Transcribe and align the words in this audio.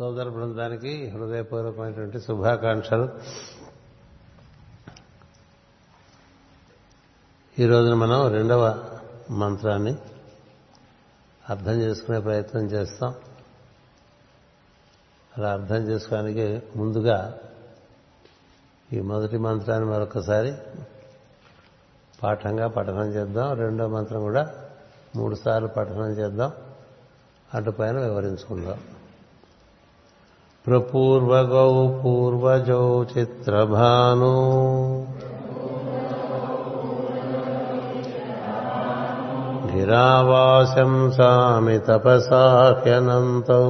సోదర 0.00 0.28
బృందానికి 0.28 1.08
హృదయపూర్వకమైనటువంటి 1.08 2.20
శుభాకాంక్షలు. 2.20 3.08
ఈ 7.58 7.66
రోజున 7.66 7.94
మనం 7.94 8.28
రెండవ 8.28 8.90
మంత్రాన్ని 9.30 9.96
అర్థం 11.50 11.72
చేసుకునే 11.72 12.20
ప్రయత్నం 12.20 12.62
చేస్తాం. 12.62 13.14
అలా 15.38 15.52
అర్థం 15.52 15.76
చేసుకోవడానికి 15.76 16.62
ముందుగా 16.76 17.38
ఈ 18.92 19.00
మొదటి 19.00 19.38
మంత్రాన్ని 19.38 19.90
మరొకసారి 19.90 20.54
పాఠంగా 22.22 22.68
పఠనం 22.68 23.06
చేద్దాం. 23.06 23.52
రెండో 23.52 23.88
మంత్రం 23.88 24.20
కూడా 24.20 24.54
మూడుసార్లు 25.16 25.68
పఠనం 25.68 26.10
చేద్దాం. 26.10 26.52
అటుపైన 27.54 27.98
వివరించుకుందాం. 27.98 28.99
ప్రపూర్వగౌ 30.70 31.70
పూర్వజౌ 32.02 32.84
చిత్రభాను 33.12 34.34
గిరావాశంసామి 39.72 41.78
తపసాహ్యనంతౌ 41.78 43.64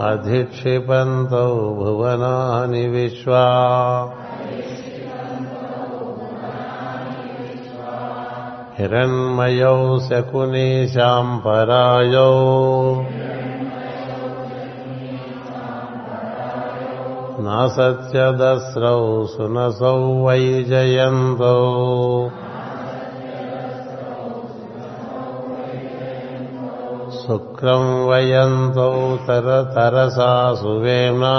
अधिक्षिपन्तौ 0.00 1.74
भुवनानि 1.74 2.88
विश्वा। 2.88 3.46
हिरण्मयौ 8.78 9.98
शकुनीशाम् 9.98 11.38
परायौ। 11.38 12.34
नासत्यदस्रौ 17.40 19.26
सुनसौ 19.26 20.26
वै 20.26 20.62
जयन्तौ। 20.62 22.17
शुक्रम् 27.28 28.08
वयन्तौ 28.08 29.16
तरतरसा 29.16 30.54
सुवेणा। 30.54 31.34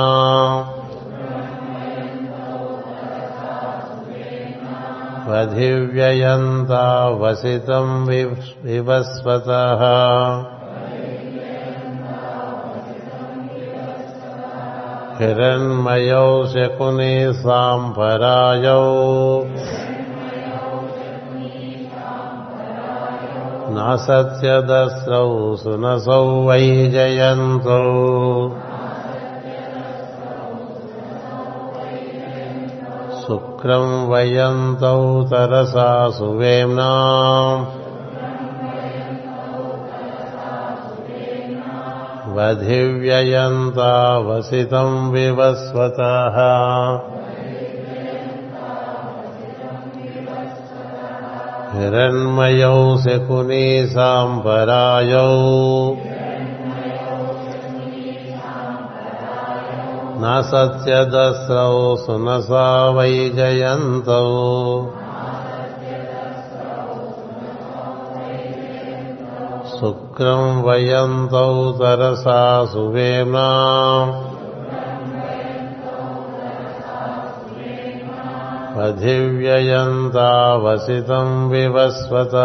वधिव्ययन्ता 5.28 7.08
वसितम् 7.08 8.08
विवस्वतः। 8.66 9.82
हिरण्मयौ 15.20 16.46
शकुनी 16.48 17.34
साम्परायौ 17.34 18.84
नासत्यदस्रौ 23.80 25.56
सुनसौ 25.56 26.48
वै 26.48 26.88
जयन्तौ। 26.88 27.86
शुक्रं 33.22 34.08
वयन्तौ 34.08 35.24
तरसा 35.24 36.10
सुवेम्ना। 36.10 36.92
वधिव्ययन्ता 42.36 44.18
वसितं 44.18 45.12
विवस्वतः। 45.12 46.38
हिरण्मयौ 51.80 52.98
शकुनीसाम्बरायौ 52.98 53.60
न 60.22 60.42
सत्यदस्रौ 60.42 61.96
सुनसा 61.96 62.90
वै 62.90 63.30
जयन्तौ। 63.30 64.26
शुक्रम् 69.80 70.64
वयन्तौ 70.64 71.72
तरसा 71.72 72.66
सुवेम्ना। 72.66 73.50
వసితం 80.66 81.50
వివస్వత 81.50 82.36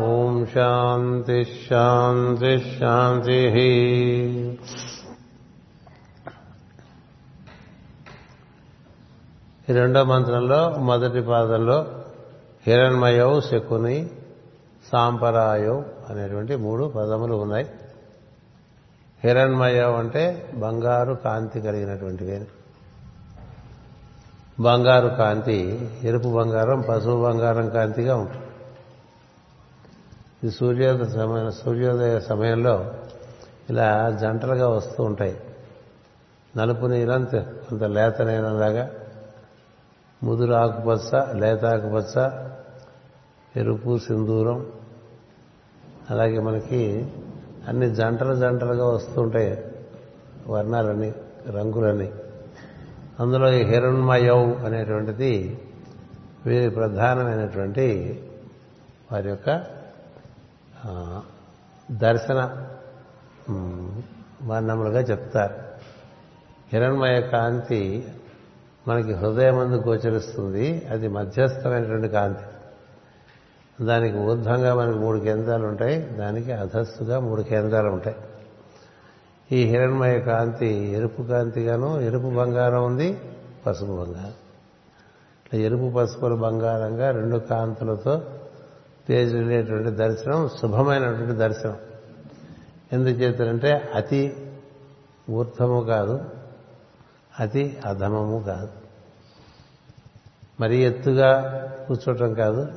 ఓం 0.00 0.46
శాంతి 0.54 1.44
శాంతి 1.44 2.78
శాంతి 2.78 3.38
ఈ 9.70 9.72
రెండో 9.72 10.04
మంత్రంలో 10.04 10.68
మొదటి 10.68 11.22
పాదంలో 11.22 11.86
హిరణ్మయౌ 12.66 13.40
శకుని 13.40 14.10
సాంపరాయౌ 14.92 15.82
అనేటువంటి 16.10 16.56
మూడు 16.56 16.84
పదములు 16.84 17.34
ఉన్నాయి. 17.34 17.66
హిరణ్మయం 19.24 19.94
అంటే 19.94 20.52
బంగారు 20.54 21.12
కాంతి 21.12 21.60
కలిగినటువంటివి 21.60 22.44
బంగారు 24.60 25.08
కాంతి 25.08 25.90
ఎరుపు 26.04 26.28
బంగారం 26.28 26.80
పసుపు 26.80 27.22
బంగారం 27.22 27.68
కాంతిగా 27.68 28.16
ఉంటుంది. 28.16 28.44
ఈ 30.46 30.50
సూర్యోదయ 30.50 31.08
సమయం 31.08 31.50
సూర్యోదయ 31.50 32.20
సమయంలో 32.20 32.92
ఇలా 33.70 34.18
జంటలుగా 34.20 34.68
వస్తూ 34.68 35.04
ఉంటాయి. 35.04 35.40
నలుపు 36.56 36.86
నీలంత 36.86 37.36
కొంత 37.36 37.82
లేత 37.82 38.22
నీలంలాగా 38.22 38.90
ముదురు 40.22 40.52
ఆకుపచ్చ 40.52 41.34
లేత 41.34 41.64
ఆకుపచ్చ 41.64 42.14
ఎరుపు 43.56 43.98
సింధూరం. 43.98 44.66
అలాగే 46.10 46.38
మనకి 46.38 47.12
అన్ని 47.68 47.94
జంటలు 47.94 48.34
జంటలుగా 48.34 48.86
వస్తుంటాయి 48.86 49.64
వర్ణాలని 50.46 51.12
రంగులని 51.48 52.12
అందులో 53.20 53.52
ఈ 53.52 53.62
హిరణ్మయౌ 53.62 54.54
అనేటువంటిది 54.54 55.62
వీరి 56.46 56.70
ప్రధానమైనటువంటి 56.70 57.86
వారి 59.12 59.28
యొక్క 59.28 59.64
దర్శన 61.90 62.66
వర్ణములుగా 64.42 65.00
చెప్తారు. 65.00 65.54
హిరణ్మయ 66.72 67.20
కాంతి 67.20 68.08
మనకి 68.88 69.12
హృదయమందు 69.12 69.76
గోచరిస్తుంది. 69.76 70.86
అది 70.90 71.08
మధ్యస్థమైనటువంటి 71.08 72.08
కాంతి. 72.08 72.55
దానికి 73.80 74.18
ఊర్ధ్వంగా 74.18 74.74
మనకి 74.74 74.98
మూడు 74.98 75.18
కేంద్రాలు 75.18 75.66
ఉంటాయి 75.66 76.00
దానికి 76.00 76.52
అధస్సుగా 76.52 77.20
మూడు 77.20 77.42
కేంద్రాలు 77.42 77.88
ఉంటాయి 77.88 78.16
ఈ 79.52 79.64
హిరణ్మయ 79.64 80.20
కాంతి 80.20 80.66
ఎరుపు 80.66 81.22
కాంతిగాను 81.22 82.00
ఎరుపు 82.00 82.26
బంగారం 82.26 82.84
ఉంది 82.84 83.20
పసుపు 83.66 83.92
బంగారం. 83.92 84.34
ఇట్లా 85.46 85.60
ఎరుపు 85.60 85.92
పసుపుల 85.96 86.34
బంగారంగా 86.34 87.10
రెండు 87.10 87.36
కాంతులతో 87.36 88.22
తేజలేటువంటి 89.08 89.90
దర్శనం 89.90 90.48
శుభమైనటువంటి 90.48 91.32
దర్శనం. 91.32 91.76
ఎందుచేతంటే 92.92 93.90
అతి 93.94 94.52
ఊర్ధము 95.30 95.80
కాదు 95.80 96.24
అతి 97.40 97.78
అధమము 97.86 98.42
కాదు. 98.46 98.68
మరీ 100.60 100.84
ఎత్తుగా 100.84 101.30
కూర్చోటం 101.88 102.34
కాదు 102.34 102.68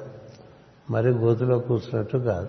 మరి 0.90 1.10
గోతులో 1.10 1.60
కూర్చున్నట్టు 1.60 2.18
కాదు. 2.18 2.48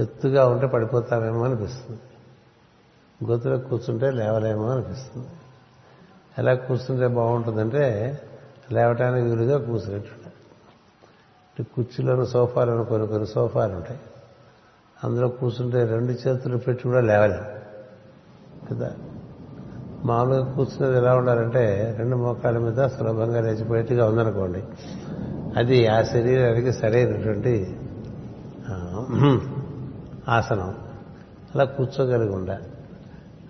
ఎత్తుగా 0.00 0.46
ఉంటే 0.46 0.66
పడిపోతామేమో 0.66 1.44
అనిపిస్తుంది. 1.44 2.00
గోతులో 3.30 3.58
కూర్చుంటే 3.58 4.10
లేవలేమో 4.10 4.70
అనిపిస్తుంది. 4.70 5.26
ఎలా 6.38 6.54
కూర్చుంటే 6.54 7.06
బాగుంటుందంటే 7.06 8.18
లేవటానికి 8.72 9.28
వీలుగా 9.28 9.58
కూర్చున్నట్టు 9.58 10.20
కుర్చీలోని 11.62 12.26
సోఫాలను 12.26 12.84
కొన్ని 12.84 13.08
కొన్ని 13.08 13.26
సోఫాలు 13.26 13.74
ఉంటాయి. 13.74 14.00
అందులో 15.04 15.28
కూర్చుంటే 15.28 15.84
రెండు 15.84 16.12
చేతులు 16.12 16.56
పెట్టి 16.56 16.84
కూడా 16.84 17.00
లేవలేం. 17.00 17.44
కదా? 18.70 18.94
మామూలుగా 20.04 20.52
కూర్చున్నది 20.52 20.96
ఎలా 20.96 21.16
ఉండాలంటే 21.16 21.94
రెండు 21.98 22.16
మోకాళ్ళ 22.16 22.58
మీద 22.58 22.86
సులభంగా 22.86 23.40
లేచిపోయేట్టుగా 23.40 24.08
ఉందనుకోండి. 24.08 24.64
అది 25.56 25.86
ఆ 25.86 26.02
శరీరానికి 26.02 26.72
సరైనటువంటి 26.72 27.76
ఆసనం. 30.28 30.74
అలా 31.54 31.64
కూర్చోగలిగి 31.64 32.34
ఉండాలి 32.34 32.64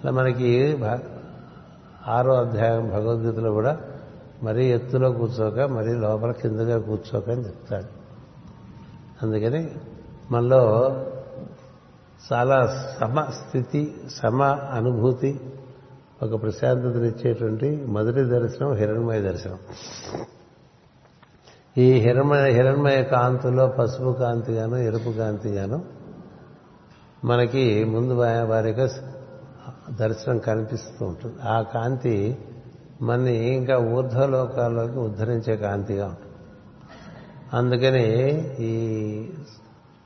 అలా 0.02 0.10
మనకి 0.10 0.76
భా- 0.76 0.98
ఆరో 2.08 2.34
అధ్యాయం 2.34 2.88
భగవద్గీతలో 2.88 3.50
కూడా 3.52 3.78
మరీ 4.42 4.66
ఎత్తులో 4.66 5.12
కూర్చోక 5.12 5.60
మరీ 5.60 5.94
లోపల 5.94 6.32
కిందగా 6.32 6.78
కూర్చోక 6.78 7.30
అని 7.30 7.44
చెప్తాడు. 7.44 7.86
అందుకని 9.22 9.70
మనలో 10.30 10.96
చాలా 12.32 12.86
సమ 13.00 13.22
స్థితి 13.22 13.94
సమ 14.14 14.42
అనుభూతి 14.42 15.40
ఒక 16.22 16.42
ప్రశాంతతనిచ్చేటువంటి 16.42 17.84
మొదటి 17.86 18.24
దర్శనం 18.24 18.72
హిరణ్మయ 18.72 19.20
దర్శనం. 19.20 19.58
ఈ 21.78 21.92
హిరణ్మయ 21.92 22.50
హిరణ్మయ 22.50 23.02
కాంతిలో 23.02 23.66
పసుపు 23.66 24.12
కాంతి 24.12 24.52
గాను 24.52 24.76
ఎరుపు 24.76 25.10
కాంతి 25.10 25.48
గాను 25.48 25.84
మనకి 27.24 27.84
ముందు 27.84 28.14
వారి 28.14 28.72
దర్శనం 29.94 30.38
కనిపిస్తూ 30.38 31.06
ఉంటుంది. 31.06 31.34
ఆ 31.42 31.62
కాంతి 31.62 32.38
మనని 33.02 33.48
ఇంకా 33.48 33.78
ఊర్ధ్వలోకాల్లోకి 33.78 34.98
ఉద్ధరించే 34.98 35.56
కాంతిగా 35.56 36.06
ఉంటుంది. 36.06 36.34
అందుకని 37.54 38.06
ఈ 38.60 38.72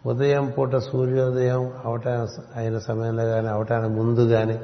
ఉదయం 0.06 0.55
పూట 0.58 0.76
సూర్యోదయం 0.76 1.72
అవటా 1.84 2.28
అయిన 2.56 2.78
సమయంలో 2.78 3.25
కానీ 3.25 3.49
అవటానికి 3.49 3.93
ముందు 3.93 4.20
కానీ 4.20 4.58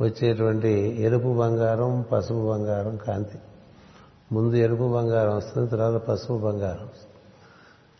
వచ్చేటువంటి 0.00 0.96
ఎరుపు 1.00 1.38
బంగారం 1.38 2.04
పసుపు 2.12 2.52
బంగారం 2.52 2.96
కాంతి. 2.96 3.38
ముందు 4.32 4.56
ఎరుపు 4.56 4.94
బంగారం 4.94 5.36
వస్తుంది 5.36 5.70
తర్వాత 5.70 6.02
పసుపు 6.02 6.32
బంగారం 6.32 6.84
వస్తుంది. 6.84 7.08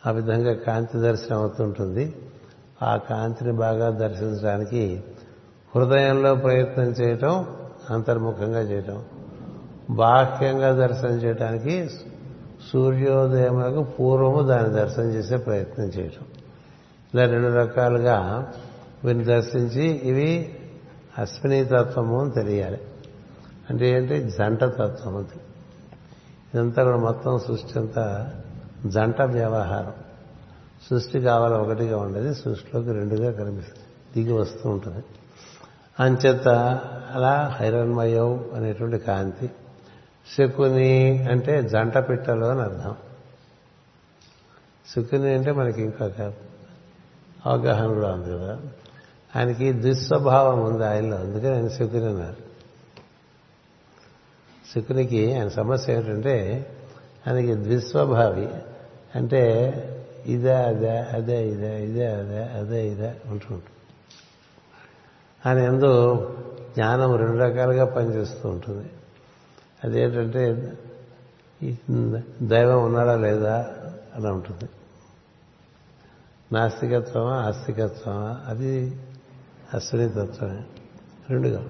ఆ 0.07 0.11
విధంగా 0.11 0.55
కాంతి 0.55 0.99
దర్శనం 0.99 1.39
అవుతుంటుంది. 1.39 2.17
ఆ 2.83 2.97
కాంతిని 2.97 3.53
బాగా 3.53 3.91
దర్శించడానికి 3.91 5.03
హృదయంలో 5.77 6.35
ప్రయత్నం 6.35 6.85
చేయటం 6.85 7.47
అంతర్ముఖంగా 7.91 8.61
చేయటం 8.61 9.05
బాహ్యంగా 9.91 10.73
దర్శనం 10.73 11.11
చేయడానికి 11.11 11.89
సూర్యోదయములకు 12.73 13.83
పూర్వము 13.83 14.43
దాన్ని 14.43 14.75
దర్శనం 14.75 15.11
చేసే 15.11 15.37
ప్రయత్నం 15.37 15.87
చేయటం. 15.87 16.27
ఇలా 17.15 17.25
రెండు 17.25 17.49
రకాలుగా 17.49 18.53
వీరిని 19.05 19.25
దర్శించి 19.25 19.85
ఇవి 19.85 20.59
అశ్విని 21.19 21.65
తత్వము 21.65 22.21
అని 22.21 22.31
తెలియాలి. 22.31 22.79
అంటే 23.71 23.91
ఏంటి? 23.91 24.23
జంట 24.23 24.65
తత్వం 24.65 25.17
అది 25.17 25.41
ఇదంతా 26.55 26.85
కూడా 26.85 26.97
మొత్తం 26.97 27.39
సృష్టి 27.39 27.79
అంతా 27.79 28.35
జంట 28.87 29.23
వ్యవహారం. 29.23 29.93
సృష్టి 30.91 31.21
కావాలి 31.21 31.55
ఒకటిగా 31.55 31.99
ఉండేది 31.99 32.35
సృష్టిలోకి 32.35 32.93
రెండుగా 32.93 33.33
కనిపిస్తుంది. 33.33 33.85
దిగి 34.15 34.33
వస్తూ 34.33 34.69
ఉంటుంది. 34.69 35.05
అంచేత 36.01 36.49
అలా 37.15 37.57
హైరన్మయం 37.61 38.51
అనేటువంటి 38.55 38.99
కాంతి 38.99 39.51
శకుని 40.39 41.23
అంటే 41.31 41.63
జంట 41.63 41.99
పిట్టలు 41.99 42.45
అని 42.45 42.61
అర్థం. 42.61 42.97
శకుని 44.97 45.35
అంటే 45.35 45.53
మనకి 45.53 45.83
ఇంకొక 45.83 46.33
అవగాహన 47.47 47.95
కూడా 47.95 48.13
ఉంది 48.13 48.39
కదా. 48.39 48.59
ఆయనకి 49.37 49.73
దుస్వభావం 49.73 50.61
ఉంది 50.61 50.87
ఆయనలో 50.87 51.17
అందుకని 51.17 51.55
ఆయన 51.55 51.69
శకుని 51.69 52.05
అన్నారు. 52.05 52.48
శుకునికి 54.75 55.35
ఆయన 55.35 55.49
సమస్య 55.49 55.93
ఏమిటంటే 55.93 56.67
ఆయనకి 57.27 57.55
ద్విస్వభావి. 57.55 58.49
అంటే 59.15 59.75
ఇదే 60.27 60.55
అదే 60.55 60.99
అదే 60.99 61.49
ఇదే 61.49 61.85
ఇదే 61.85 62.07
అదే 62.07 62.43
అదే 62.43 62.89
ఇదే 62.89 63.15
ఉంటుంటుంది 63.27 63.63
ఆయన 65.47 65.59
ఎందు 65.59 66.15
జ్ఞానం 66.75 67.17
రెండు 67.17 67.39
రకాలుగా 67.39 67.85
పనిచేస్తూ 67.85 68.49
ఉంటుంది. 68.49 68.91
అదేంటంటే 69.85 70.73
దైవం 72.43 72.85
ఉన్నాడా 72.85 73.17
లేదా 73.17 73.59
అని 74.15 74.29
ఉంటుంది. 74.29 74.71
నాస్తికత్వమా 76.53 77.35
ఆస్తికత్వమా? 77.35 78.41
అది 78.47 79.01
అశ్విని 79.75 80.09
తత్వమే. 80.09 80.63
రెండుగా. 81.31 81.65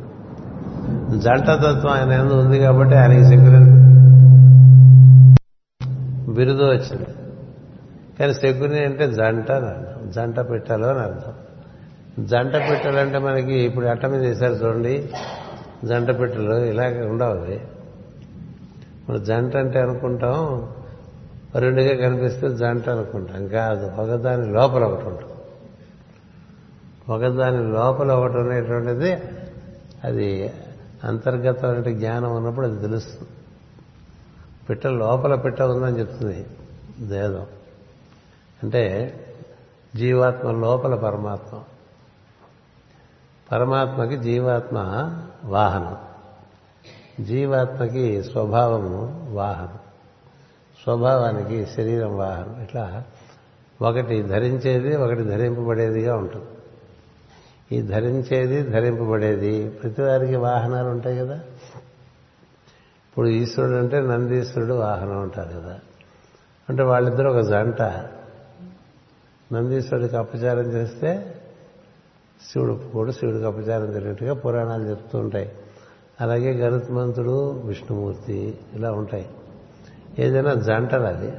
జంట 1.16 1.46
తత్వం 1.46 1.90
ఆయన 1.90 2.12
ఎందు 2.12 2.32
ఉంది 2.32 2.58
కాబట్టి 2.58 2.96
ఆయనకి 2.96 3.24
శకుని 3.24 3.88
బిరుదు 6.34 6.64
వచ్చింది. 6.64 7.06
కానీ 8.20 8.34
శకుని 8.34 8.84
అంటే 8.84 9.12
జంట 9.12 9.50
అర్థం. 9.50 10.10
జంట 10.10 10.40
పెట్టాలో 10.50 10.88
అని 10.88 10.98
అర్థం. 10.98 11.32
జంట 12.26 12.54
పెట్టాలంటే 12.70 13.18
మనకి 13.18 13.54
ఇప్పుడు 13.54 13.86
అట్ట 13.86 14.06
మీద 14.06 14.20
వేశారు 14.20 14.52
చూడండి. 14.52 15.10
జంట 15.84 16.20
పెట్టలు 16.20 16.54
ఇలాగ 16.54 17.08
ఉండవు 17.08 17.78
మన 19.10 19.16
జంట 19.16 19.56
అంటే 19.56 19.80
అనుకుంటాం. 19.80 20.68
రెండుగా 21.58 22.08
కనిపిస్తే 22.08 22.48
జంట 22.48 22.88
అనుకుంటాం. 22.88 23.48
కాదు 23.48 23.90
ఒకదాని 24.00 24.52
లోపల 24.52 24.84
ఒకటి 24.84 25.06
ఉంటుంది. 25.06 25.32
ఒకదాని 27.12 27.72
లోపల 27.72 28.12
ఒకటి 28.12 28.36
ఉండేటువంటిది 28.36 29.16
అది 30.04 30.52
అంతర్గతమైన 31.04 31.98
జ్ఞానం 31.98 32.36
ఉన్నప్పుడు 32.36 32.66
అది 32.66 32.80
తెలుస్తుంది. 32.80 33.30
పిట్ట 34.68 34.86
లోపల 34.86 35.34
పిట్ట 35.34 35.62
ఉందని 35.62 35.98
చెప్తుంది 35.98 36.46
దేదం 37.00 37.46
అంటే 38.62 39.14
జీవాత్మ 39.96 40.50
లోపల 40.50 40.94
పరమాత్మ. 40.94 41.60
పరమాత్మకి 43.52 44.16
జీవాత్మ 44.16 44.78
వాహనం. 45.44 45.96
జీవాత్మకి 47.24 48.24
స్వభావము 48.24 49.30
వాహనం. 49.32 49.78
స్వభావానికి 50.82 51.66
శరీరం 51.66 52.18
వాహనం. 52.18 52.62
ఇట్లా 52.62 53.04
ఒకటి 53.82 54.22
ధరించేది 54.22 54.96
ఒకటి 54.96 55.22
ధరింపబడేదిగా 55.22 56.16
ఉంటుంది. 56.16 56.57
ఈ 57.72 57.82
ధరించేది 57.82 58.62
ధరింపబడేది. 58.62 59.68
ప్రతివారికి 59.68 60.36
వాహనాలు 60.36 60.88
ఉంటాయి 60.88 61.18
కదా. 61.18 61.34
ఇప్పుడు 63.08 63.28
ఈశ్వరుడు 63.28 63.76
అంటే 63.76 64.00
నందీశ్వరుడు 64.00 64.74
వాహనం 64.74 65.22
ఉంటారు 65.22 65.48
కదా. 65.48 65.80
అంటే 66.68 66.82
వాళ్ళిద్దరూ 66.82 67.30
ఒక 67.30 67.40
జంట. 67.40 67.82
నందీశ్వరుడికి 69.52 70.16
అపచారం 70.16 70.72
చేస్తే 70.72 71.40
శివుడు 72.52 72.80
కూడా 72.92 73.10
శివుడికి 73.10 73.44
అపచారం 73.44 73.92
జరిగినట్టుగా 73.92 74.34
పురాణాలు 74.34 74.90
చెప్తూ 74.90 75.18
ఉంటాయి. 75.18 75.52
అలాగే 76.20 76.52
గరుత్మంతుడు 76.52 77.50
విష్ణుమూర్తి 77.50 78.58
ఇలా 78.72 78.92
ఉంటాయి. 78.92 79.30
ఏదైనా 80.18 80.54
జంటలు 80.54 81.02
అది 81.02 81.32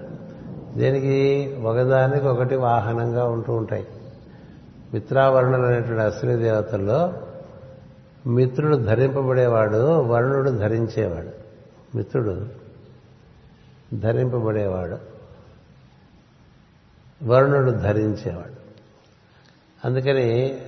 దీనికి? 0.78 1.56
ఒకదానికి 1.64 2.28
ఒకటి 2.28 2.56
వాహనంగా 2.56 3.26
ఉంటూ 3.26 3.54
ఉంటాయి. 3.54 3.88
మిత్రావరుణులు 4.94 5.66
అనేటువంటి 5.66 6.02
అశ్విని 6.02 6.44
దేవతల్లో 6.44 7.14
మిత్రుడు 8.28 8.78
ధరింపబడేవాడు 8.78 10.02
వరుణుడు 10.02 10.50
ధరించేవాడు. 10.50 11.30
మిత్రుడు 11.98 12.48
ధరింపబడేవాడు 13.94 14.98
వరుణుడు 17.24 17.72
ధరించేవాడు. 17.72 18.60
అందుకని 19.86 20.60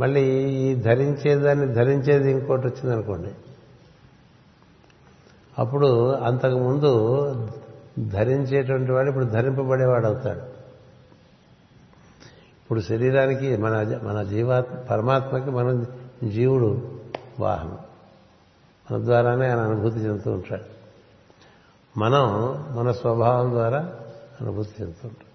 మళ్ళీ 0.00 0.50
ఈ 0.50 0.74
ధరించేదాన్ని 0.74 1.74
ధరించేది 1.74 2.30
ఇంకోటి 2.30 2.66
వచ్చిందనుకోండి. 2.66 3.30
అప్పుడు 5.58 6.12
అంతకుముందు 6.12 7.26
ధరించేటువంటి 8.08 8.92
వాడు 8.92 9.08
ఇప్పుడు 9.08 9.24
ధరింపబడేవాడు 9.24 10.06
అవుతాడు 10.06 10.49
ఇప్పుడు 12.70 12.84
శరీరానికి 12.84 13.56
మన 13.56 13.98
మన 14.02 14.22
జీవాత్మ 14.22 14.74
పరమాత్మకి 14.74 15.50
మన 15.50 15.84
జీవుడు 16.28 16.82
వాహనం. 17.40 17.78
మన 18.90 19.04
ద్వారానే 19.04 19.48
ఆయన 19.48 19.60
అనుభూతి 19.60 19.98
చెందుతూ 19.98 20.30
ఉంటాడు. 20.30 20.62
మనం 21.98 22.28
మన 22.76 22.92
స్వభావం 22.92 23.50
ద్వారా 23.50 23.78
అనుభూతి 24.40 24.70
చెందుతూ 24.80 25.08
ఉంటాం. 25.08 25.26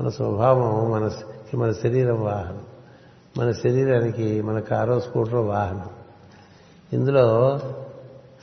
మన 0.00 0.08
స్వభావం 0.08 0.90
మన 0.90 1.10
మన 1.54 1.72
శరీరం 1.72 2.24
వాహనం. 2.24 2.62
మన 3.38 3.52
శరీరానికి 3.52 4.42
మన 4.42 4.60
కారో 4.60 5.00
స్కూటర్ 5.00 5.34
వాహనం. 5.34 5.88
ఇందులో 6.92 7.58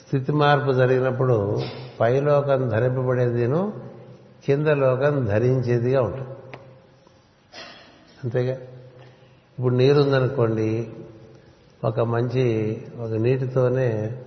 స్థితి 0.07 0.31
మార్పు 0.31 0.71
జరిగినప్పుడు 0.71 1.61
పైలోకం 2.01 2.69
ధరింపబడేదిను 2.69 3.73
కింద 4.45 4.67
లోకం 4.67 5.25
ధరించేదిగా 5.25 6.01
ఉంటుంది. 6.01 6.36
అంతేగా. 8.27 8.53
ఇప్పుడు 9.59 9.75
నీరు 9.75 10.01
ఉందనుకోండి 10.01 10.89
ఒక 11.83 11.99
మంచి 11.99 12.43
ఒక 12.99 13.11
నీటితోనే 13.11 14.17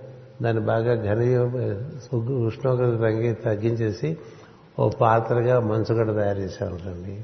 దాన్ని 0.41 0.63
బాగా 0.63 1.13
ఘనీయ 1.13 1.37
ఉష్ణోగ్రత 2.45 2.99
తగ్గి 2.99 3.33
తగ్గించేసి 3.33 4.17
ఓ 4.79 4.89
పాత్రగా 4.89 5.59
మంచుగడ్డ 5.59 6.15
తయారు 6.15 6.39
చేశామనుకోండి 6.39 7.23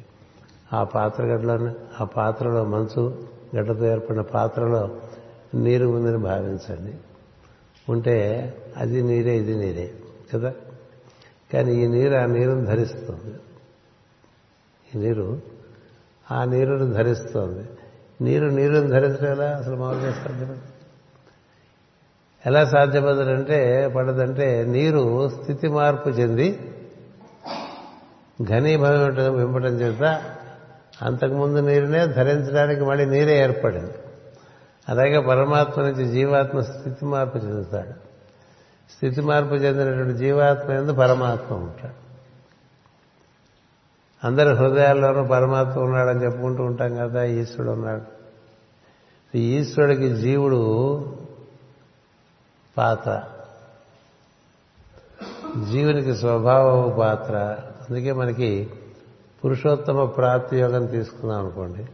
ఆ 0.74 0.84
పాత్రగడ్డలో 0.84 1.72
ఆ 2.02 2.04
పాత్రలో 2.04 2.66
మంచు 2.66 3.24
గడ్డతో 3.56 3.86
ఏర్పడిన 3.86 4.22
పాత్రలో 4.22 4.98
నీరు 5.56 5.88
ఉందని 5.88 6.18
భావించండి. 6.18 6.94
ఉంటే 7.90 8.18
అది 8.78 9.02
నీరే 9.02 9.38
ఇది 9.38 9.56
నీరే 9.56 9.92
కదా? 10.34 10.54
కానీ 11.54 11.74
ఈ 11.74 11.88
నీరు 11.88 12.16
ఆ 12.16 12.26
నీరుని 12.26 12.66
ధరిస్తుంది. 12.66 13.36
ఈ 14.96 15.00
నీరు 15.00 15.57
ఆ 16.32 16.44
నీరుని 16.44 16.94
ధరిస్తుంది. 16.94 17.70
నీరు 18.22 18.46
నీరుని 18.48 18.88
ధరించడం 18.88 19.32
ఎలా? 19.32 19.58
అసలు 19.58 19.76
మామూలుగా 19.76 20.12
సాధ్యపడదు. 20.12 20.58
ఎలా 22.46 22.66
సాధ్యపడదంటే 22.66 23.94
పడదంటే 23.96 24.66
నీరు 24.68 25.30
స్థితి 25.30 25.68
మార్పు 25.68 26.10
చెంది 26.10 26.74
ఘనీభవం 28.44 29.36
వింపటం 29.38 29.68
చేత 29.68 30.22
అంతకుముందు 31.02 31.60
నీరునే 31.60 32.08
ధరించడానికి 32.08 32.82
మళ్ళీ 32.82 33.06
నీరే 33.06 33.40
ఏర్పడింది. 33.40 33.94
అలాగే 34.90 35.20
పరమాత్మ 35.20 35.82
నుంచి 35.82 36.06
జీవాత్మ 36.06 36.62
స్థితి 36.62 37.06
మార్పు 37.06 37.38
చెందుతాడు. 37.38 38.08
స్థితి 38.92 39.22
మార్పు 39.22 39.56
చెందినటువంటి 39.56 40.18
జీవాత్మ 40.18 40.72
ఎందు 40.72 40.94
పరమాత్మ 40.94 41.56
ఉంటాడు. 41.56 42.07
అందరి 44.24 44.56
హృదయాల్లోనూ 44.56 45.24
పరమాత్మ 45.24 45.80
ఉన్నాడని 45.80 46.24
చెప్పుకుంటూ 46.24 46.64
ఉంటాం 46.64 46.96
కదా 46.96 47.24
ఈశ్వరుడు 47.24 47.72
ఉన్నాడు. 47.72 48.02
ఈశ్వరుడికి 49.38 50.16
జీవుడు 50.16 51.04
పాత్ర. 52.78 53.24
జీవునికి 55.72 56.16
స్వభావం 56.16 57.00
పాత్ర. 57.00 57.58
అందుకే 57.90 58.12
మనకి 58.12 58.70
పురుషోత్తమ 59.46 60.06
ప్రాప్తి 60.06 60.60
యోగం 60.60 60.86
తీసుకుందాం 60.86 61.40
అనుకోండి. 61.40 61.86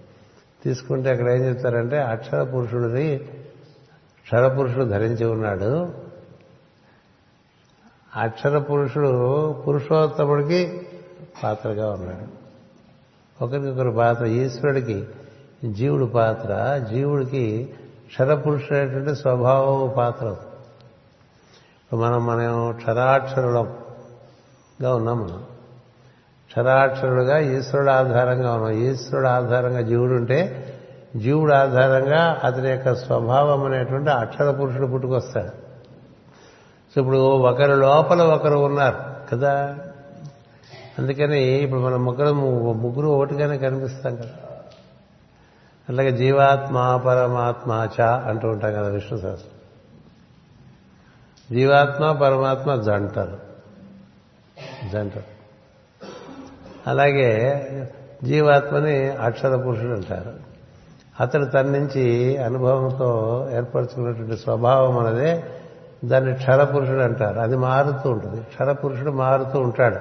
తీసుకుంటే 0.63 1.09
అక్కడ 1.09 1.29
ఏం 1.29 1.45
చెప్తారంటే 1.45 1.97
అక్షర 1.97 2.43
పురుషుడిని 2.43 3.17
క్షర 4.23 4.47
పురుషుడు 4.47 4.83
ధరించి 4.83 5.25
ఉన్నాడు. 5.25 5.93
అక్షర 8.15 8.57
పురుషుడు 8.57 9.51
పురుషోత్తముడికి 9.51 10.82
పాత్రగా 11.43 11.91
ఉన్నాడు. 11.91 12.43
ఒకరికొకరు 13.43 13.91
పాత్ర 13.91 14.25
ఈశ్వరుడికి 14.25 15.07
జీవుడు 15.71 16.05
పాత్ర 16.05 16.81
జీవుడికి 16.91 17.73
క్షరపురుషుడైనటువంటి 18.07 19.15
స్వభావం 19.15 19.93
పాత్ర. 19.97 20.35
మనం 21.95 22.25
మనం 22.25 22.71
క్షరాక్షరుడంగా 22.71 24.95
ఉన్నాం 24.95 25.19
మనం. 25.19 25.43
క్షరాక్షరుడుగా 26.47 27.39
ఈశ్వరుడు 27.39 27.89
ఆధారంగా 27.89 28.53
ఉన్నాం. 28.53 28.71
ఈశ్వరుడు 28.71 29.27
ఆధారంగా 29.27 29.81
జీవుడు 29.81 30.13
ఉంటే 30.13 30.69
జీవుడు 31.17 31.53
ఆధారంగా 31.53 32.39
అతని 32.43 32.69
యొక్క 32.69 32.95
స్వభావం 32.95 33.65
అనేటువంటి 33.65 34.09
అక్షర 34.09 34.51
పురుషుడు 34.51 34.87
పుట్టుకొస్తాడు. 34.87 35.63
సో 36.95 37.01
ఇప్పుడు 37.01 37.17
ఒకరి 37.17 37.75
లోపల 37.75 38.21
ఒకరు 38.21 38.57
ఉన్నారు 38.57 38.97
కదా. 39.31 39.77
అందుకని 40.99 41.43
ఇప్పుడు 41.43 41.79
మన 41.79 41.95
ముగ్గురు 41.95 42.33
ముగ్గురు 42.73 43.07
ఒకటిగానే 43.07 43.57
కనిపిస్తాం 43.57 44.15
కదా. 44.15 44.49
అలాగే 45.89 46.11
జీవాత్మ 46.11 47.01
పరమాత్మ 47.05 47.87
చ 47.99 48.01
అంటూ 48.01 48.47
ఉంటాం 48.47 48.73
కదా 48.73 48.87
విష్ణు 48.87 49.19
శాస్త్రం 49.19 49.53
జీవాత్మ 51.55 52.11
పరమాత్మ 52.11 52.75
జంటలు. 52.75 53.53
జంటలు. 54.91 55.33
అలాగే 56.87 57.63
జీవాత్మని 58.23 59.09
అక్షర 59.09 59.55
పురుషుడు 59.55 59.93
అంటారు. 59.93 60.33
అతడు 61.19 61.45
తన 61.45 61.61
నుంచి 61.61 62.37
అనుభవంతో 62.37 63.47
ఏర్పరచుకున్నటువంటి 63.51 64.37
స్వభావం 64.37 64.97
అనేదే 64.97 65.43
దాన్ని 66.05 66.35
క్షరపురుషుడు 66.35 67.01
అంటారు. 67.01 67.39
అది 67.39 67.57
మారుతూ 67.57 68.09
ఉంటుంది. 68.09 68.41
క్షరపురుషుడు 68.41 69.11
మారుతూ 69.11 69.59
ఉంటాడు. 69.59 69.97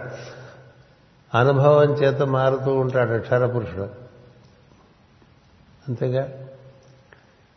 అనుభవం 1.34 1.92
చేత 1.92 2.22
మారుతూ 2.22 2.74
ఉంటాడు 2.74 3.18
క్షరపురుషుడు 3.18 3.82
అంతేగా? 5.88 6.28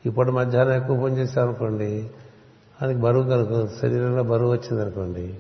ఇప్పుడు 0.06 0.32
మధ్యాహ్నం 0.32 0.76
ఎక్కువ 0.76 1.04
పని 1.04 1.18
చేసాం 1.18 1.44
అనుకోండి 1.44 2.10
అది 2.82 2.96
బరువు 2.96 3.24
కలుగు 3.24 3.70
శరీరంలో 3.82 4.24
బరువు 4.24 4.52
వచ్చింది 4.52 4.82
అనుకోండి 4.82 5.40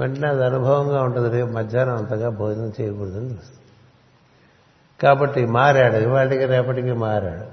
వెంటనే 0.00 0.28
అది 0.28 0.44
అనుభవంగా 0.44 1.02
ఉంటుంది. 1.02 1.28
రేపు 1.28 1.50
మధ్యాహ్నం 1.50 1.96
అంతగా 1.96 2.28
భోజనం 2.28 2.72
చేయకూడదని 2.80 3.28
తెలుస్తుంది. 3.28 3.60
కాబట్టి 5.02 5.46
మారాడు 5.46 5.96
ఇవాటికి 5.96 6.44
రేపటికి 6.44 6.92
మారాడు. 6.92 7.44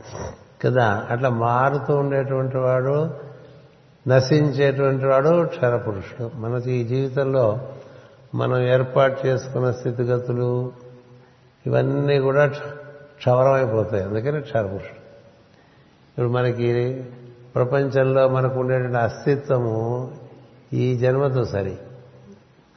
కదా? 0.68 1.08
అట్లా 1.10 1.30
మారుతూ 1.30 1.96
ఉండేటువంటి 1.96 2.58
వాడు 2.58 3.10
నశించేటువంటి 4.08 5.06
వాడు 5.06 5.48
క్షరపురుషుడు 5.48 6.32
మనకి 6.36 6.72
ఈ 6.72 6.84
జీవితంలో 6.84 7.60
మనం 8.36 8.58
ఏర్పాటు 8.58 9.28
చేసుకున్న 9.28 9.72
స్థితిగతులు 9.72 10.72
ఇవన్నీ 11.66 12.20
కూడా 12.20 12.48
క్షవరమైపోతాయి. 12.48 14.04
అందుకని 14.04 14.42
క్షరపురుషుడు. 14.42 15.00
ఇప్పుడు 16.10 16.28
మనకి 16.28 17.04
ప్రపంచంలో 17.56 18.30
మనకు 18.30 18.60
ఉండేటువంటి 18.60 18.98
అస్తిత్వము 18.98 20.12
ఈ 20.74 20.98
జన్మతో 20.98 21.46
సరి 21.46 21.78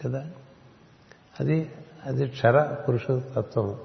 కదా? 0.04 0.26
అది 1.40 1.70
అది 2.06 2.26
క్షర 2.26 2.62
పురుష 2.62 3.02
తత్వం 3.10 3.76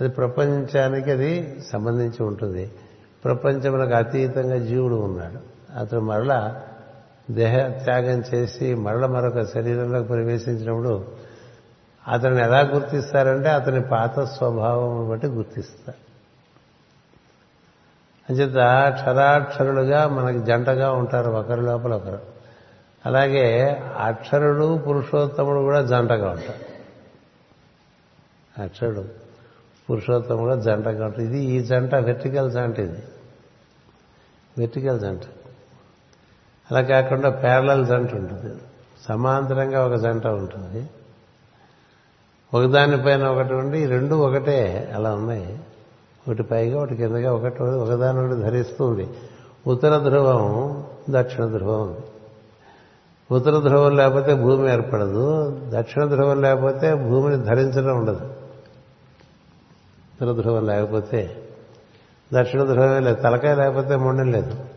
అది 0.00 0.08
ప్రపంచానికి 0.08 1.10
అది 1.10 1.60
సంబంధించి 1.72 2.22
ఉంటుంది. 2.22 2.72
ప్రపంచములకు 3.24 3.94
అతీతంగా 3.94 4.56
జీవుడు 4.56 4.94
ఉన్నాడు. 4.94 5.38
అతను 5.78 6.00
మరలా 6.00 6.62
దేహ 7.30 7.68
త్యాగం 7.84 8.22
చేసి 8.34 8.74
మరల 8.74 9.06
మరొక 9.06 9.42
శరీరంలోకి 9.42 10.08
ప్రవేశించినప్పుడు 10.08 11.12
అతన్ని 12.08 12.42
ఎలా 12.42 12.60
గుర్తిస్తారంటే 12.60 13.48
అతని 13.48 13.82
పాత 13.82 14.20
స్వభావం 14.20 15.10
బట్టి 15.10 15.26
గుర్తిస్తారు. 15.26 16.12
అంచేత 18.32 18.92
క్షరాక్షరులుగా 18.94 20.08
మనకి 20.08 20.38
జంటగా 20.38 20.92
ఉంటారు 20.92 21.30
ఒకరి 21.30 21.62
లోపల 21.62 21.94
ఒకరు. 21.94 22.18
అలాగే 23.06 23.76
అక్షరుడు 23.98 24.78
పురుషోత్తముడు 24.78 25.60
కూడా 25.60 25.82
జంటగా 25.82 26.30
ఉంటారు. 26.30 26.72
అక్షరుడు 28.62 29.04
పురుషోత్తముడు 29.90 30.60
జంటగా 30.60 31.04
ఉంటారు. 31.04 31.22
ఇది 31.22 31.38
ఈ 31.38 31.60
జంట 31.60 31.94
వెర్టికల్ 31.94 32.52
జంట 32.52 32.78
ఇది. 32.78 33.02
వెర్టికల్ 34.58 35.00
జంట 35.00 35.20
అలా 36.72 36.80
కాకుండా 36.80 37.30
ప్యారలల్ 37.30 37.86
జంట 37.86 38.14
ఉంటుంది. 38.14 38.54
సమాంతరంగా 39.08 39.86
ఒక 39.86 39.94
జంట 39.94 40.26
ఉంటుంది. 40.26 40.90
ఒకదానిపైన 42.54 43.24
ఒకటి 43.24 43.54
ఉండి 43.54 43.86
రెండు 43.86 44.14
ఒకటే 44.14 44.92
అలా 44.94 45.14
ఉన్నాయి. 45.14 45.58
ఒకటి 46.28 46.42
పైగా 46.42 46.78
ఒకటి 46.78 46.96
కిందగా 46.96 47.32
ఒకటి 47.32 47.62
ఒకదాని 47.62 48.20
ఒకటి 48.20 48.40
ధరిస్తుంది 48.40 49.08
ఉత్తర 49.66 49.98
ధ్రువం 49.98 50.84
దక్షిణ 51.10 51.46
ధ్రువం 51.46 51.82
ఉంది. 51.82 52.00
ఉత్తర 53.34 53.58
ధ్రువం 53.58 53.96
లేకపోతే 53.96 54.34
భూమి 54.34 54.72
ఏర్పడదు. 54.72 55.60
దక్షిణ 55.68 56.04
ధ్రువం 56.04 56.42
లేకపోతే 56.42 56.94
భూమిని 56.94 57.42
ధరించడం 57.42 57.98
ఉండదు. 57.98 58.24
ఉత్తర 60.22 60.32
ధ్రువం 60.32 60.66
లేకపోతే 60.66 61.48
దక్షిణ 62.32 62.64
ధ్రువమే 62.64 63.00
లేదు. 63.00 63.20
తలకాయ 63.20 63.54
లేకపోతే 63.54 63.96
మొండం 63.96 64.32
లేదు. 64.32 64.71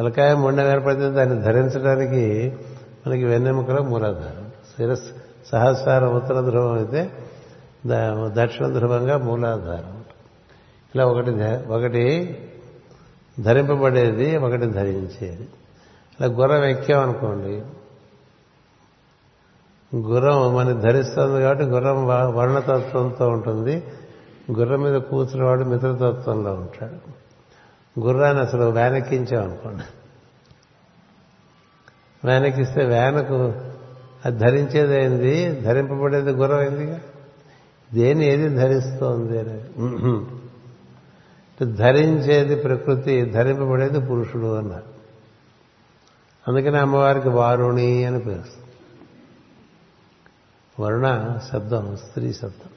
అలకాయ 0.00 0.34
మొండం 0.34 0.66
ఏర్పడితే 0.70 1.10
దాన్ని 1.10 1.42
ధరించడానికి 1.42 2.56
మనకి 3.06 3.24
వెన్నెముకలో 3.24 3.82
మూలాధారం. 3.82 4.50
శిరస్ 4.76 5.08
సహస్రారం 5.52 6.14
ఉత్తర 6.16 6.40
ధ్రువం 6.40 6.72
అయితే 6.72 7.10
దక్షిణ 8.26 8.66
ధ్రువంగా 8.66 9.18
మూలాధారం. 9.18 10.04
ఇలా 10.94 11.06
ఒకటి 11.06 11.30
ఒకటి 11.72 12.04
ధరింపబడేది 13.40 14.36
ఒకటి 14.36 14.66
ధరించేది. 14.66 15.48
ఇలా 16.20 16.26
గుర్రం 16.26 16.64
ఎక్కామనుకోండి 16.64 17.62
గుర్రం 19.96 20.54
మన 20.54 20.72
ధరిస్తుంది 20.72 21.42
కాబట్టి 21.42 21.64
గుర్రం 21.64 22.06
వర్ణతత్వంతో 22.08 23.28
ఉంటుంది. 23.28 23.84
గుర్రం 24.52 24.80
మీద 24.82 25.00
కూర్చున్నవాడు 25.00 25.64
మిత్రతత్వంలో 25.64 26.52
ఉంటాడు. 26.54 27.15
గుర్రాన్ని 28.00 28.42
అసలు 28.42 28.64
వేనెక్కించామనుకోండి 28.64 29.84
వేనెక్కిస్తే 32.26 32.84
వేనకు 32.84 33.54
అది 34.24 34.38
ధరించేది 34.38 34.96
అయింది 34.96 35.60
ధరింపబడేది 35.60 36.30
గుర్రం 36.30 37.00
దేని 37.94 38.26
ఏది 38.26 38.48
ధరిస్తోంది 38.48 39.38
అనేది. 39.38 39.68
ధరించేది 41.64 42.56
ప్రకృతి 42.56 43.22
ధరింపబడేది 43.22 44.00
పురుషుడు 44.00 44.54
అన్నారు. 44.54 44.96
అందుకనే 46.48 46.78
అమ్మవారికి 46.78 47.28
వారుణి 47.28 48.04
అని 48.04 48.20
పేరు 48.20 48.66
వరుణ 50.82 51.38
శబ్దం 51.52 51.96
స్త్రీ 51.96 52.32
శబ్దం. 52.32 52.70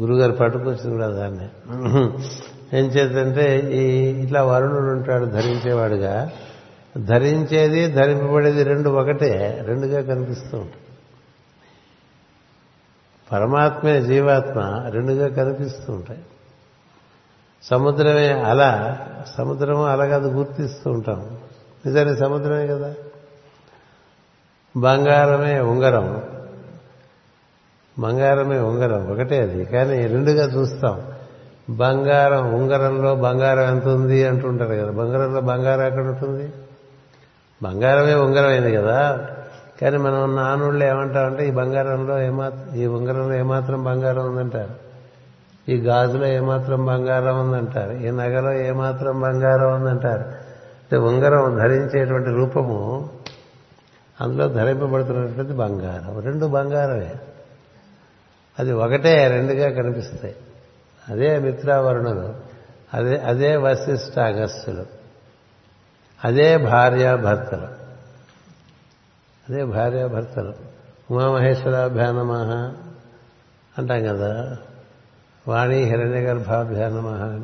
గురుగారు 0.00 0.32
పట్టుకొచ్చింది 0.32 0.90
కూడా 0.90 1.08
దాన్ని. 1.08 1.48
ఏం 2.74 2.84
చేద్దంటే 2.84 3.70
ఈ 3.72 4.08
ఇట్లా 4.22 4.44
వరుణుడు 4.44 4.92
ఉంటాడు 4.92 5.24
ధరించేవాడుగా. 5.24 6.30
ధరించేది 6.98 7.86
ధరింపబడేది 7.86 8.62
రెండు 8.62 8.90
ఒకటే 8.90 9.62
రెండుగా 9.66 10.14
కనిపిస్తూ 10.14 10.58
ఉంటుంది 10.58 10.76
పరమాత్మే 13.32 14.02
జీవాత్మ 14.02 14.86
రెండుగా 14.90 15.44
కనిపిస్తూ 15.44 15.92
ఉంటాయి. 15.92 16.20
సముద్రమే 17.62 18.28
అల 18.28 18.96
సముద్రము 19.38 19.84
అలగదు 19.84 20.26
అది 20.26 20.36
గుర్తిస్తూ 20.36 20.90
ఉంటాం. 20.90 21.38
నిజానికి 21.86 22.20
సముద్రమే 22.20 22.66
కదా? 22.66 22.94
బంగారమే 24.76 25.60
ఉంగరం. 25.60 26.22
బంగారమే 27.98 28.58
ఉంగరం 28.58 29.10
ఒకటే 29.10 29.42
అది. 29.42 29.64
కానీ 29.64 30.06
రెండుగా 30.06 30.60
చూస్తాం. 30.60 31.17
బంగారం 31.70 32.54
ఉంగరంలో 32.54 33.14
బంగారం 33.14 33.74
ఎంత 33.74 33.88
ఉంది 33.88 34.26
అంటుంటారు 34.26 34.74
కదా. 34.74 34.90
బంగారంలో 34.90 35.40
బంగారం 35.40 35.86
ఎక్కడ 35.86 36.06
ఉంటుంది? 36.06 36.52
బంగారమే 37.62 38.14
ఉంగరమైంది 38.14 38.76
కదా. 38.76 39.26
కానీ 39.82 39.96
మనం 39.96 40.36
నానుళ్ళు 40.36 40.84
ఏమంటామంటే 40.84 41.48
ఈ 41.48 41.50
బంగారంలో 41.50 42.20
ఏమాత్రం 42.20 42.74
ఈ 42.74 42.86
ఉంగరంలో 42.86 43.34
ఏమాత్రం 43.34 43.84
బంగారం 43.84 44.26
ఉందంటారు? 44.28 44.88
ఈ 45.70 45.76
గాజులో 45.76 46.26
ఏమాత్రం 46.26 46.86
బంగారం 46.86 47.40
ఉందంటారు? 47.40 47.92
ఈ 47.92 48.10
నగలో 48.10 48.52
ఏమాత్రం 48.52 49.20
బంగారం 49.20 49.74
ఉందంటారు? 49.74 50.20
అంటే 50.20 50.96
ఉంగరం 50.96 51.56
ధరించేటువంటి 51.56 52.30
రూపము 52.30 53.10
అందులో 54.20 54.48
ధరింపబడుతున్నటువంటి 54.48 55.52
బంగారం. 55.52 56.20
రెండు 56.20 56.46
బంగారమే. 56.46 57.12
అది 58.58 58.72
ఒకటే 58.72 59.28
రెండుగా 59.28 59.82
కనిపిస్తాయి. 59.82 60.36
అదే 61.08 61.38
మిత్రావరుణులు 61.38 62.34
అదే 62.94 63.18
అదే 63.18 63.56
వశిష్ఠ 63.56 64.18
అగస్త్యులు 64.18 64.86
అదే 66.24 66.56
భార్యాభర్తలు 66.56 67.78
అదే 69.48 69.64
భార్యాభర్తలు. 69.64 70.54
ఉమామహేశ్వరాభ్యానమ 71.10 72.32
అంటాం 73.78 74.02
కదా. 74.02 74.56
వాణి 75.48 75.76
హిరణ్య 75.76 76.20
గర్భాభ్యానమ 76.20 77.40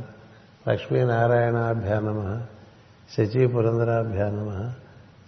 లక్ష్మీనారాయణాభ్యానమ 0.71 2.43
శచి 3.19 3.47
పురంధరాభ్యానమ 3.47 4.73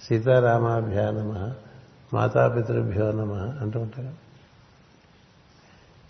సీతారామాభ్యానమ 0.09 1.53
మాతాపితృభ్యో 2.15 3.13
నమ 3.13 3.33
అంటూ 3.61 3.81
ఉంటారు. 3.81 4.26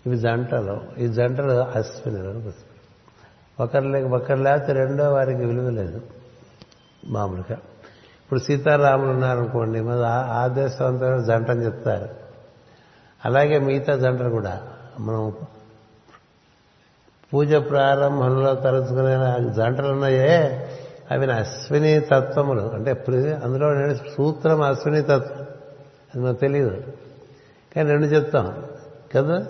ఇవి 0.07 0.17
జంటలు. 0.17 0.81
ఈ 0.97 1.07
జంటలు 1.07 1.51
అశ్వినులు 1.51 2.51
ఒకరు 3.63 3.87
లేక 3.87 4.05
ఒకరు 4.05 4.41
లేకపోతే 4.41 4.73
రెండో 4.73 5.13
వారికి 5.13 5.45
విలువ 5.45 5.69
లేదు. 5.69 6.01
మామూలుగా. 7.05 7.55
ఇప్పుడు 8.23 8.39
సీతారాములు 8.39 9.09
ఉన్నారనుకోండి 9.09 9.81
మరి 9.81 10.05
ఆ 10.05 10.47
దేశం 10.47 10.85
అంతా 10.85 11.23
జంటని 11.27 11.65
చెప్తారు. 11.65 12.09
అలాగే 13.25 13.59
మిగతా 13.59 13.95
జంటలు 13.95 14.29
కూడా. 14.29 14.61
మనం 14.99 15.33
పూజ 17.33 17.55
ప్రారంభంలో 17.55 18.55
తలుచుకునే 18.55 19.53
జంటలు 19.53 19.87
ఉన్నాయే 19.87 20.67
అవి 21.11 21.31
అశ్విని 21.31 21.99
తత్వములు. 21.99 22.61
అంటే 22.61 22.91
అందులో 23.43 23.95
సూత్రం 23.95 24.61
అశ్విని 24.61 25.01
తత్వం. 25.01 25.47
అది 26.15 26.19
మనకు 26.19 26.39
తెలియదు 26.39 26.83
కానీ 27.75 27.89
రెండు 27.89 28.05
చెప్తాం. 28.05 28.65
కదా? 29.15 29.45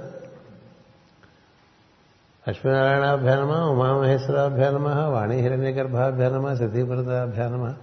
లక్ష్మీనారాయణాభ్యానమ 2.47 3.53
ఉమామహేశ్వరాభ్యానమ 3.55 4.87
వాణి 4.99 5.39
హిరణ్యగర్భాభ్యానమ 5.39 6.53
సతీవ్రతాభ్యానమ 6.53 7.73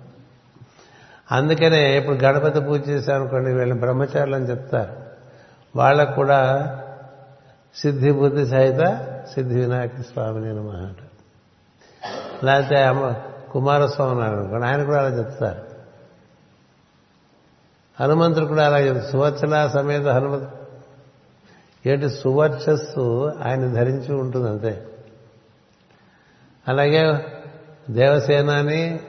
అందుకనే 1.33 1.98
ఇప్పుడు 1.98 2.16
గణపతి 2.16 2.61
పూజ 2.61 2.88
చేశానుకోండి 2.88 3.53
వీళ్ళని 3.53 3.81
బ్రహ్మచారులు 3.81 4.35
అని 4.35 4.44
చెప్తారు. 4.44 4.92
వాళ్ళకు 5.77 6.12
కూడా 6.12 6.40
సిద్ధి 7.74 8.12
బుద్ధి 8.12 8.46
సహిత 8.46 8.81
సిద్ధి 9.35 9.61
వినాయక 9.61 10.00
స్వామిని 10.00 10.53
నమ 10.53 10.68
అంటారు 10.68 11.14
లేకపోతే 12.46 12.83
అమ్మ 12.83 13.14
కుమారస్వామి 13.53 14.12
ఉన్నారు 14.12 14.37
అనుకోండి 14.37 14.66
ఆయన 14.66 14.85
కూడా 14.85 14.98
అలా 14.98 15.18
చెప్తారు. 15.18 15.62
హనుమంతుడు 18.00 18.44
కూడా 18.44 18.66
అలా 18.66 18.79
చెప్తారు 18.79 19.11
సువత్సల 19.12 19.70
సమేత 19.74 20.07
హనుమంతుడు 20.09 20.63
ఏంటి 21.87 22.11
సువర్చస్సు 22.11 23.33
ఆయన 23.42 23.73
ధరించి 23.73 24.14
ఉంటుంది 24.14 24.49
అంతే. 24.49 24.87
అలాగే 26.68 27.27
దేవసేనానికి 27.90 29.01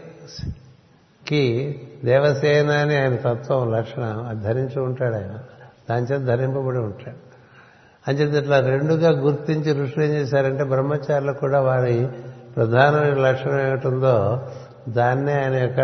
దేవసేన 2.05 2.71
అని 2.71 2.95
ఆయన 2.95 3.15
తత్వం 3.15 3.71
లక్షణం 3.71 4.25
అది 4.25 4.43
ధరించి 4.43 4.79
ఉంటాడు 4.79 5.15
ఆయన. 5.15 5.39
దాని 5.89 6.05
చేత 6.05 6.21
ధరింపబడి 6.21 6.77
ఉంటాడు. 6.77 7.25
అంచేత 8.07 8.43
ఇట్లా 8.43 8.59
రెండుగా 8.59 9.09
గుర్తించి 9.09 9.83
ఋషులు 9.83 10.03
ఏం 10.03 10.11
చేశారంటే 10.11 10.63
బ్రహ్మచారులకు 10.63 11.39
కూడా 11.39 11.61
వారి 11.61 12.07
ప్రధానమైన 12.55 13.13
లక్షణం 13.13 13.67
ఏమిటిందో 13.67 14.47
దాన్నే 14.89 15.33
ఆయన 15.33 15.55
యొక్క 15.55 15.79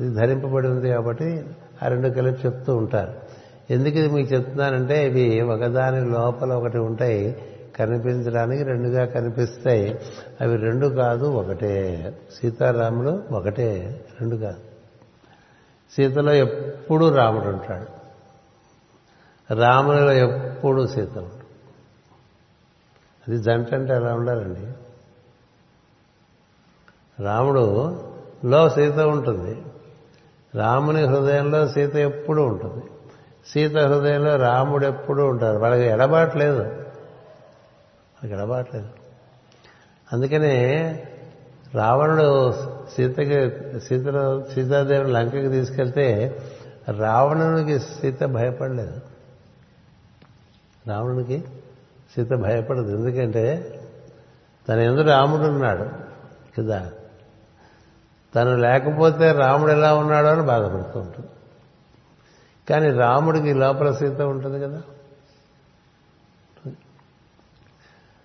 అది 0.00 0.14
ధరింపబడి 0.14 0.68
ఉంది 0.68 0.90
కాబట్టి 0.90 1.44
ఆ 1.82 1.88
రెండు 1.88 2.08
కలిపి 2.08 2.46
చెప్తూ 2.46 2.76
ఉంటారు. 2.76 3.25
ఎందుకు 3.70 3.98
ఇది 3.98 4.08
మీకు 4.08 4.34
చెప్తున్నానంటే 4.34 5.06
ఇవి 5.06 5.40
ఒకదాని 5.40 6.10
లోపల 6.10 6.52
ఒకటి 6.52 6.78
ఉంటాయి 6.78 7.52
కనిపించడానికి 7.76 8.62
రెండుగా 8.62 9.04
కనిపిస్తాయి. 9.04 9.98
అవి 10.40 10.56
రెండు 10.56 10.86
కాదు 10.86 11.24
ఒకటే. 11.26 12.02
సీతారాములు 12.40 13.22
ఒకటే 13.32 14.00
రెండు 14.20 14.36
కాదు. 14.36 14.58
సీతలో 15.92 16.32
ఎప్పుడూ 16.32 17.14
రాముడు 17.14 17.44
ఉంటాడు. 17.44 17.96
రాములలో 19.54 20.12
ఎప్పుడూ 20.12 20.86
సీత 20.86 21.18
ఉంటాడు. 21.18 21.46
అది 23.28 23.38
జంట 23.42 23.74
అంటే 23.74 23.94
ఎలా 23.94 24.14
ఉండాలండి? 24.14 24.72
రాముడు 27.22 27.96
లో 28.44 28.68
సీత 28.68 28.98
ఉంటుంది. 28.98 29.62
రాముని 30.54 31.04
హృదయంలో 31.04 31.68
సీత 31.68 31.96
ఎప్పుడూ 31.96 32.42
ఉంటుంది. 32.42 32.84
సీత 33.52 33.76
హృదయంలో 33.76 34.36
రాముడు 34.36 34.86
ఎప్పుడూ 34.86 35.26
ఉంటారు 35.26 35.58
వాళ్ళకి 35.58 35.82
ఎడబాట్లేదు 35.82 36.58
వాళ్ళకి 36.58 38.32
ఎడబాట్లేదు 38.32 38.88
అందుకనే 40.12 40.92
రావణుడు 41.74 42.52
సీతకి 42.96 43.50
సీతలో 43.80 44.42
సీతాదేవిని 44.54 45.12
లంకకి 45.12 45.48
తీసుకెళ్తే 45.48 46.38
రావణునికి 46.98 47.80
సీత 47.80 48.24
భయపడలేదు. 48.24 49.00
రావణునికి 50.88 51.44
సీత 52.14 52.32
భయపడదు. 52.32 52.96
ఎందుకంటే 52.96 53.72
తన 54.68 54.80
ఎందు 54.80 55.00
రాముడు 55.00 55.48
ఉన్నాడు 55.48 55.88
కదా. 56.58 56.92
తను 58.36 58.56
లేకపోతే 58.56 59.32
రాముడు 59.32 59.72
ఎలా 59.72 59.94
ఉన్నాడో 59.94 60.28
అని 60.28 60.42
బాధపడుతూ 60.42 61.00
ఉంటుంది. 61.00 61.26
కానీ 62.70 62.90
రాముడికి 62.90 63.52
లోపల 63.52 63.92
సీత 63.92 64.20
ఉంటుంది 64.20 64.60
కదా. 64.60 64.82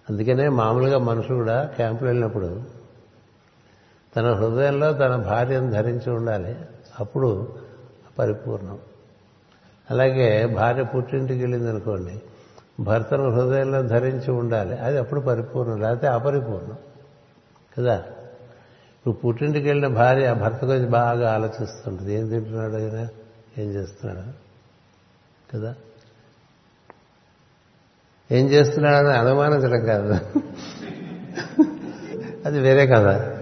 అందుకనే 0.10 0.50
మామూలుగా 0.50 0.98
మనుషులు 0.98 1.38
కూడా 1.38 1.64
క్యాంపులు 1.64 2.10
వెళ్ళినప్పుడు 2.10 2.62
తన 4.16 4.34
హృదయంలో 4.34 4.94
తన 4.94 5.16
భార్యను 5.16 5.72
ధరించి 5.72 6.14
ఉండాలి. 6.14 6.56
అప్పుడు 7.00 7.56
పరిపూర్ణం. 8.20 8.80
అలాగే 9.92 10.46
భార్య 10.46 10.84
పుట్టింటికి 10.84 11.40
వెళ్ళింది 11.40 11.70
అనుకోండి 11.70 12.22
భర్తను 12.80 13.30
హృదయంలో 13.30 13.82
ధరించి 13.82 14.32
ఉండాలి. 14.32 14.78
అది 14.78 14.98
అప్పుడు 14.98 15.20
పరిపూర్ణం 15.20 15.82
లేకపోతే 15.82 16.08
అపరిపూర్ణం. 16.08 16.78
కదా? 17.78 17.98
ఇప్పుడు 17.98 19.14
పుట్టింటికి 19.14 19.68
వెళ్ళిన 19.68 19.94
భార్య 19.94 20.34
భర్త 20.34 20.66
గురించి 20.66 20.90
బాగా 20.90 21.34
ఆలోచిస్తుంటుంది. 21.34 22.14
ఏం 22.14 22.30
తింటున్నాడు 22.30 22.74
అయినా 22.74 23.08
ఏం 23.58 23.70
చేస్తున్నాడు 23.70 24.42
కదా? 25.56 25.76
ఏం 28.32 28.46
చేస్తున్నాడని 28.48 29.18
అనుమానించడం 29.18 29.86
కాదు. 29.86 30.20
అది 32.46 32.60
వేరే 32.60 32.88
కదా 32.88 33.38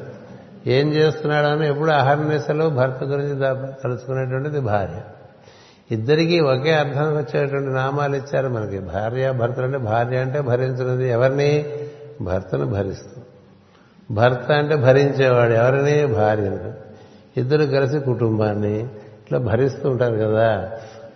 ఏం 0.67 0.93
చేస్తున్నాడని 0.93 1.67
ఎప్పుడు 1.67 1.91
అహర్నిశలో 1.91 2.69
భర్త 2.69 3.04
గురించి 3.04 3.39
తలుచుకునేటువంటిది 3.84 4.60
భార్య. 4.60 5.02
ఇద్దరికీ 5.91 6.39
ఒకే 6.39 6.74
అర్థం 6.74 7.17
వచ్చేటువంటి 7.17 7.69
నామాలు 7.69 8.15
ఇచ్చారు 8.15 8.48
మనకి. 8.48 8.80
భార్య 8.80 9.32
భర్తలు 9.32 9.65
అంటే 9.65 9.78
భార్య 9.78 10.17
అంటే 10.17 10.41
భరించినది 10.41 11.10
ఎవరిని? 11.10 11.65
భర్తను 12.22 12.65
భరిస్తుంది. 12.65 13.26
భర్త 14.13 14.52
అంటే 14.52 14.76
భరించేవాడు 14.76 15.54
ఎవరిని? 15.54 16.06
భార్యను. 16.06 16.74
ఇద్దరు 17.38 17.65
కలిసి 17.65 18.00
కుటుంబాన్ని. 18.00 18.88
ఇట్లా 19.30 19.39
భరిస్తూ 19.39 19.89
ఉంటారు 19.89 20.15
కదా. 20.15 20.72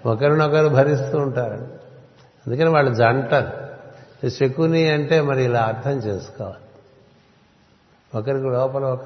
ఒకరినొకరు 0.05 0.67
భరిస్తూ 0.67 1.17
ఉంటారు. 1.17 1.53
అందుకని 2.47 2.69
వాళ్ళు 2.69 2.93
జంట 2.93 3.51
శకుని 4.27 4.89
అంటే 4.89 5.21
మరి 5.21 5.43
ఇలా 5.43 5.59
అర్థం 5.59 5.91
చేసుకోవాలి. 5.91 6.55
ఒకరికి 8.15 8.49
లోపల 8.49 8.83
ఒక 8.83 8.99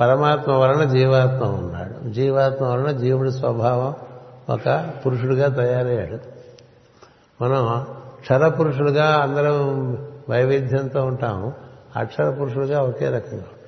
పరమాత్మ 0.00 0.52
వలన 0.52 0.84
జీవాత్మ 0.84 1.44
ఉన్నాడు. 1.44 2.10
జీవాత్మ 2.10 2.64
వలన 2.64 2.90
జీవుడి 2.90 3.32
స్వభావం 3.32 3.94
ఒక 4.54 4.90
పురుషుడిగా 5.06 5.48
తయారయ్యాడు. 5.48 6.18
మనం 7.44 7.86
క్షర 8.20 8.48
పురుషులుగా 8.48 9.04
అందరం 9.04 9.92
వైవిధ్యంతో 10.30 11.04
ఉంటాము. 11.04 11.52
అక్షర 11.96 12.30
పురుషులుగా 12.30 12.82
ఒకే 12.82 13.06
రకంగా 13.06 13.36
ఉంటాం. 13.36 13.63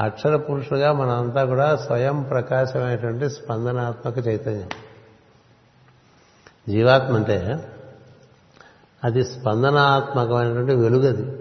అక్షర 0.00 0.36
పురుషుడుగా 0.36 0.92
మనంతా 0.92 1.44
కూడా 1.44 1.76
స్వయం 1.76 2.22
ప్రకాశమైనటువంటి 2.22 3.30
స్పందనాత్మక 3.30 4.26
చైతన్యం. 4.26 4.68
జీవాత్మ 6.68 7.16
అంటే 7.16 7.68
అది 9.04 9.24
స్పందనాత్మకమైనటువంటి 9.24 10.74
వెలుగు 10.74 11.08
అది 11.08 11.36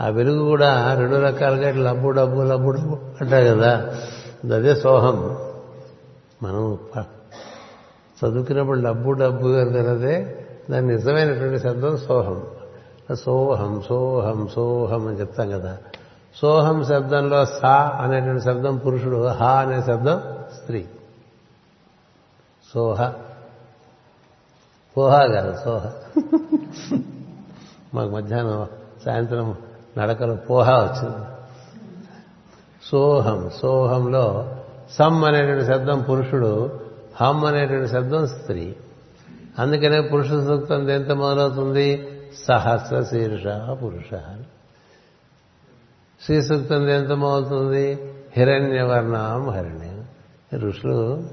ఆ 0.00 0.08
వెలుగు 0.08 0.44
కూడా 0.44 0.98
రెండు 0.98 1.16
రకాలుగా 1.16 1.68
ఇట్లా 1.68 1.92
లబ్బు 1.92 2.10
డబ్బు 2.10 2.40
లబ్బు 2.40 2.70
డబ్బు 2.70 2.98
అంటారు 3.20 3.56
కదా. 3.56 3.96
అదే 4.54 4.74
సోహం. 4.74 5.38
మనం 6.42 6.78
చదువుకున్నప్పుడు 8.18 8.80
డబ్బు 8.80 9.12
డబ్బు 9.12 9.48
అన్నదే 9.48 10.46
దాని 10.70 10.86
నిజమైనటువంటి 10.86 11.58
శబ్దం 11.58 11.98
సోహం. 11.98 12.46
సోహం 13.14 13.82
సోహం 13.88 14.48
సోహం 14.54 15.08
అని 15.08 15.20
చెప్తాం 15.20 15.50
కదా. 15.50 15.78
సోహం 16.36 16.84
శబ్దంలో 16.84 17.44
సా 17.44 17.98
అనేటువంటి 18.00 18.44
శబ్దం 18.44 18.76
పురుషుడు 18.76 19.26
హా 19.26 19.60
అనే 19.60 19.82
శబ్దం 19.82 20.22
స్త్రీ. 20.56 20.86
సోహ. 22.74 23.12
పోహా 24.96 25.26
కాదు 25.26 25.64
సోహ. 25.64 25.92
మాకు 27.94 28.10
మధ్యాహ్నం 28.10 28.66
సాయంత్రం 29.04 29.56
నడకలో 29.98 30.34
పోహా 30.34 30.72
వచ్చింది. 30.72 31.26
సోహం 32.84 33.50
సోహంలో 33.50 34.56
సమ్ 34.90 35.24
అనేటువంటి 35.24 35.66
శబ్దం 35.66 36.02
పురుషుడు 36.02 36.80
హమ్ 37.20 37.44
అనేటువంటి 37.44 37.88
శబ్దం 37.88 38.26
స్త్రీ. 38.26 38.76
అందుకనే 39.58 40.00
పురుష 40.00 40.28
సూక్తం 40.28 40.90
ఎంత 40.90 41.10
మొదలవుతుంది? 41.10 42.08
సహస్ర 42.48 43.02
శీర్ష 43.02 43.46
పురుష 43.82 44.14
అని. 44.14 44.44
శ్రీ 46.26 46.42
సూక్తం 46.42 46.88
ఎంతమవుతుంది 46.88 48.12
హిరణ్యవర్ణం 48.36 49.50
హరిణ్యం 49.50 50.04
ఋషులు 50.58 51.28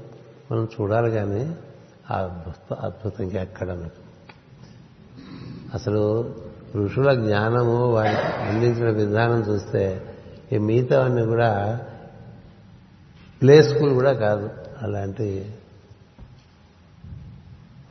మనం 0.52 0.68
చూడాలి 0.80 1.10
కానీ 1.10 1.56
అద్భుత 2.10 2.74
అద్భుతం 2.74 3.24
ఇంకెక్కడ 3.24 3.78
అసలు 5.74 6.34
ఋషుల 6.76 7.14
జ్ఞానము 7.14 7.92
వారికి 7.92 8.20
అందించిన 8.20 8.90
విధానం 8.90 9.40
చూస్తే 9.40 10.02
ఈ 10.52 10.58
మిగతావన్నీ 10.58 11.26
కూడా 11.26 11.80
ప్లే 13.42 13.62
స్కూల్ 13.62 13.94
కూడా 13.94 14.12
కాదు 14.12 14.50
అలాంటి. 14.82 15.54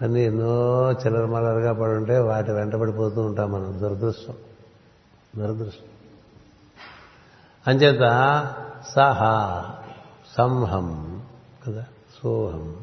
అన్నీ 0.02 0.22
ఎన్నో 0.22 0.92
చిల్లరమల్లరగా 0.92 1.74
పడి 1.74 1.92
ఉంటే 1.92 2.18
వాటి 2.18 2.52
వెంటబడిపోతూ 2.52 3.22
ఉంటాం 3.22 3.52
మనం 3.52 3.80
దురదృష్టం. 3.82 4.34
దురదృష్టం. 5.38 5.93
అంచేత 7.68 8.00
సహ 8.96 9.24
సంహం 10.38 11.22
కదా 11.68 11.86
సోహం. 12.24 12.76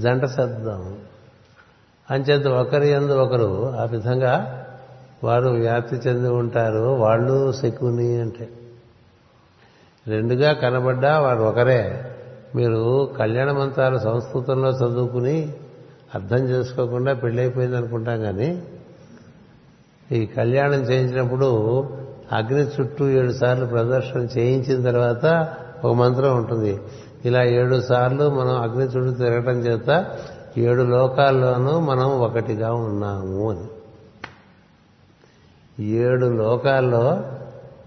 జంట 0.00 0.24
శబ్దం. 0.24 0.98
అంచేత 2.10 2.46
ఒకరి 2.46 2.88
ఎందు 2.88 3.12
ఒకరు 3.12 3.76
ఆ 3.76 3.84
విధంగా 3.84 4.64
వారు 5.24 5.48
వ్యాప్తి 5.48 5.96
చెంది 5.96 6.28
ఉంటారు 6.28 6.78
వాళ్ళు 6.78 7.52
శకుని 7.52 8.20
అంటే. 8.20 8.48
రెండుగా 10.06 10.52
కనబడ్డా 10.52 11.20
వారు 11.20 11.42
ఒకరే. 11.42 12.08
మీరు 12.54 13.14
కళ్యాణ 13.18 13.52
మంత్రాలు 13.52 13.98
సంస్కృతంలో 13.98 14.70
చదువుకుని 14.70 15.54
అర్థం 16.14 16.36
చేసుకోకుండా 16.36 17.14
పెళ్ళైపోయింది 17.14 17.76
అనుకుంటాం 17.76 18.20
కానీ 18.20 18.62
ఈ 20.12 20.26
కళ్యాణం 20.26 20.80
చేయించినప్పుడు 20.80 21.82
అగ్ని 22.32 22.64
చుట్టూ 22.74 23.08
ఏడు 23.08 23.32
సార్లు 23.32 23.66
ప్రదర్శన 23.66 24.20
చేయించిన 24.38 24.90
తర్వాత 24.90 25.56
ఒక 25.84 25.94
మంత్రం 25.94 26.36
ఉంటుంది. 26.36 26.80
ఇలా 27.24 27.42
ఏడు 27.42 27.80
సార్లు 27.80 28.30
మనం 28.30 28.54
అగ్ని 28.62 28.84
చుట్టూ 28.84 29.10
తిరగటం 29.10 29.58
చేత 29.58 30.18
ఏడు 30.58 30.82
లోకాల్లోనూ 30.82 31.80
మనం 31.80 32.08
ఒకటిగా 32.08 32.72
ఉన్నాము 32.72 33.50
అని. 33.50 33.66
ఏడు 35.84 36.26
లోకాల్లో 36.26 37.04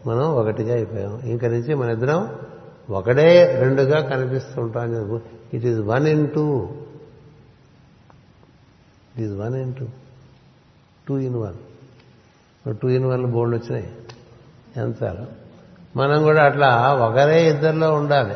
మనం 0.08 0.25
ఒకటిగా 0.39 0.73
అయిపోయాం 0.75 1.19
ఇంక 1.25 1.45
నుంచి 1.45 1.73
మన 1.73 1.89
ఇద్దరం 1.89 2.29
ఒకడే 2.89 3.60
రెండుగా 3.62 3.99
కనిపిస్తూ 4.01 4.62
ఉంటాం 4.62 5.21
it 5.53 5.65
is 5.65 5.81
one 5.81 6.08
in 6.08 6.27
two 6.29 6.45
it 9.15 9.21
is 9.21 9.36
one 9.39 9.55
in 9.55 9.73
two 9.73 9.86
two 11.08 11.17
in 11.17 11.36
one 11.36 11.58
two 12.81 12.88
in 12.89 13.05
one 13.05 13.25
board 13.31 13.55
వచ్చినాయి. 13.55 13.89
ఎంత 14.77 15.27
మనం 15.97 16.23
కూడా 16.23 16.43
అట్లా 16.43 16.93
ఒకరే 16.93 17.49
ఇద్దరిలో 17.49 17.93
ఉండాలి. 17.93 18.35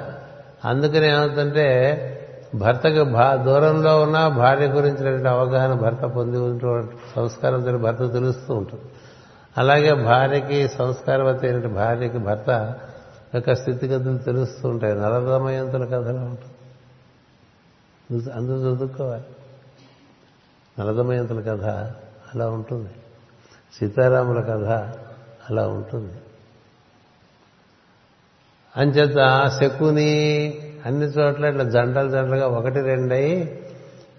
అందుకని 0.66 1.08
ఏమవుతుంటే 1.08 2.16
భర్తకు 2.56 3.04
భా 3.04 3.36
దూరంలో 3.36 4.02
ఉన్న 4.02 4.28
భార్య 4.28 4.68
గురించినటువంటి 4.68 5.28
అవగాహన 5.28 5.74
భర్త 5.74 5.98
పొంది 5.98 6.38
ఉన్నటువంటి 6.38 6.94
సంస్కారం 7.16 7.82
భర్త 7.82 8.14
తెలుస్తూ 8.14 8.54
ఉంటుంది. 8.54 8.84
అలాగే 9.58 9.94
భార్యకి 9.94 10.68
సంస్కారవతి 10.68 11.48
అయినటువంటి 11.48 11.76
భార్యకి 11.76 12.18
భర్త 12.18 12.76
యొక్క 13.36 13.56
స్థితిగతులు 13.56 14.18
తెలుస్తూ 14.18 14.70
ఉంటాయి. 14.70 14.94
నలదమయంతుల 14.94 15.86
కథలో 15.86 16.10
ఉంటుంది 16.14 18.32
అందరూ 18.32 18.56
చదువుకోవాలి. 18.56 19.24
నలదమయంతుల 20.80 21.42
కథ 21.42 21.92
అలా 22.36 22.50
ఉంటుంది. 22.50 22.90
సీతారాముల 23.80 24.42
కథ 24.42 24.94
అలా 25.50 25.68
ఉంటుంది. 25.68 26.14
అంచేత 28.78 29.50
శకుని 29.62 30.12
అన్ని 30.86 31.06
చోట్ల 31.06 31.46
ఇట్లా 31.46 31.64
జంటలు 31.64 32.10
జంటలుగా 32.10 32.48
ఒకటి 32.48 32.82
రెండై 32.82 33.44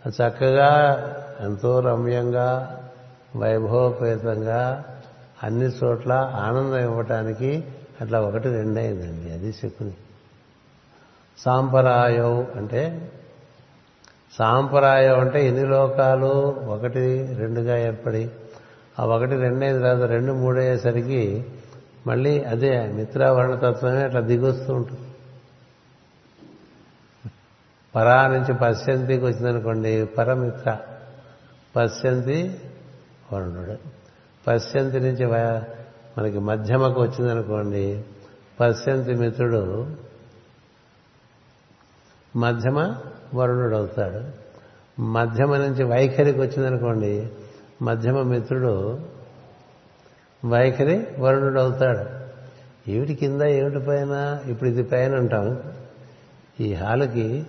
చక్కగా 0.09 0.71
ఎంతో 1.41 1.81
రమ్యంగా 1.81 2.81
వైభవపేతంగా 3.37 4.85
అన్ని 5.43 5.67
చోట్ల 5.67 6.13
ఆనందం 6.35 6.79
ఇవ్వటానికి 6.79 7.65
అట్లా 8.01 8.21
ఒకటి 8.21 8.49
రెండైందండి 8.49 9.33
అది 9.33 9.53
శకుని. 9.53 9.93
సాంపరాయం 11.39 12.47
అంటే 12.57 13.13
సాంపరాయం 14.39 15.21
అంటే 15.21 15.47
ఎన్ని 15.47 15.67
లోకాలు 15.67 16.33
ఒకటి 16.69 17.35
రెండుగా 17.35 17.77
ఏర్పడి 17.79 18.31
ఆ 19.01 19.05
ఒకటి 19.05 19.37
రెండైన 19.37 19.79
తర్వాత 19.79 20.11
రెండు 20.11 20.33
మూడయ్యేసరికి 20.33 21.45
మళ్ళీ 22.07 22.45
అదే 22.45 22.93
మిత్రావర్ణతత్వమే 22.93 24.03
అట్లా 24.03 24.21
దిగొస్తూ 24.21 24.75
ఉంటుంది. 24.75 25.09
పరా 27.95 28.27
నుంచి 28.27 28.55
పశ్యంతికి 28.55 29.25
వచ్చిందనుకోండి 29.25 30.07
పరమిత్ర. 30.07 30.79
పశ్యంతి 31.77 32.61
వరుణుడు. 33.33 33.77
పశ్యంతి 34.47 35.01
నుంచి 35.01 35.27
మనకి 36.19 36.39
మధ్యమకు 36.39 37.03
వచ్చిందనుకోండి 37.03 38.05
పశ్యంతి 38.61 39.15
మిత్రుడు 39.15 39.91
మధ్యమ 42.37 42.97
వరుణుడు 43.35 43.77
అవుతాడు. 43.77 44.51
మధ్యమ 45.03 45.57
నుంచి 45.57 45.85
వైఖరికి 45.85 46.41
వచ్చిందనుకోండి 46.41 47.31
మధ్యమ 47.83 48.23
మిత్రుడు 48.23 48.99
వైఖరి 50.45 51.07
వరుణుడు 51.19 51.61
అవుతాడు. 51.61 52.21
ఏమిటి 52.91 53.15
కింద 53.15 53.43
ఏమిటి 53.43 53.87
పైన? 53.87 54.41
ఇప్పుడు 54.47 54.69
ఇది 54.69 54.83
పైన 54.83 55.15
అంటాం. 55.15 55.63
ఈ 56.61 56.75
హాలుకి 56.75 57.47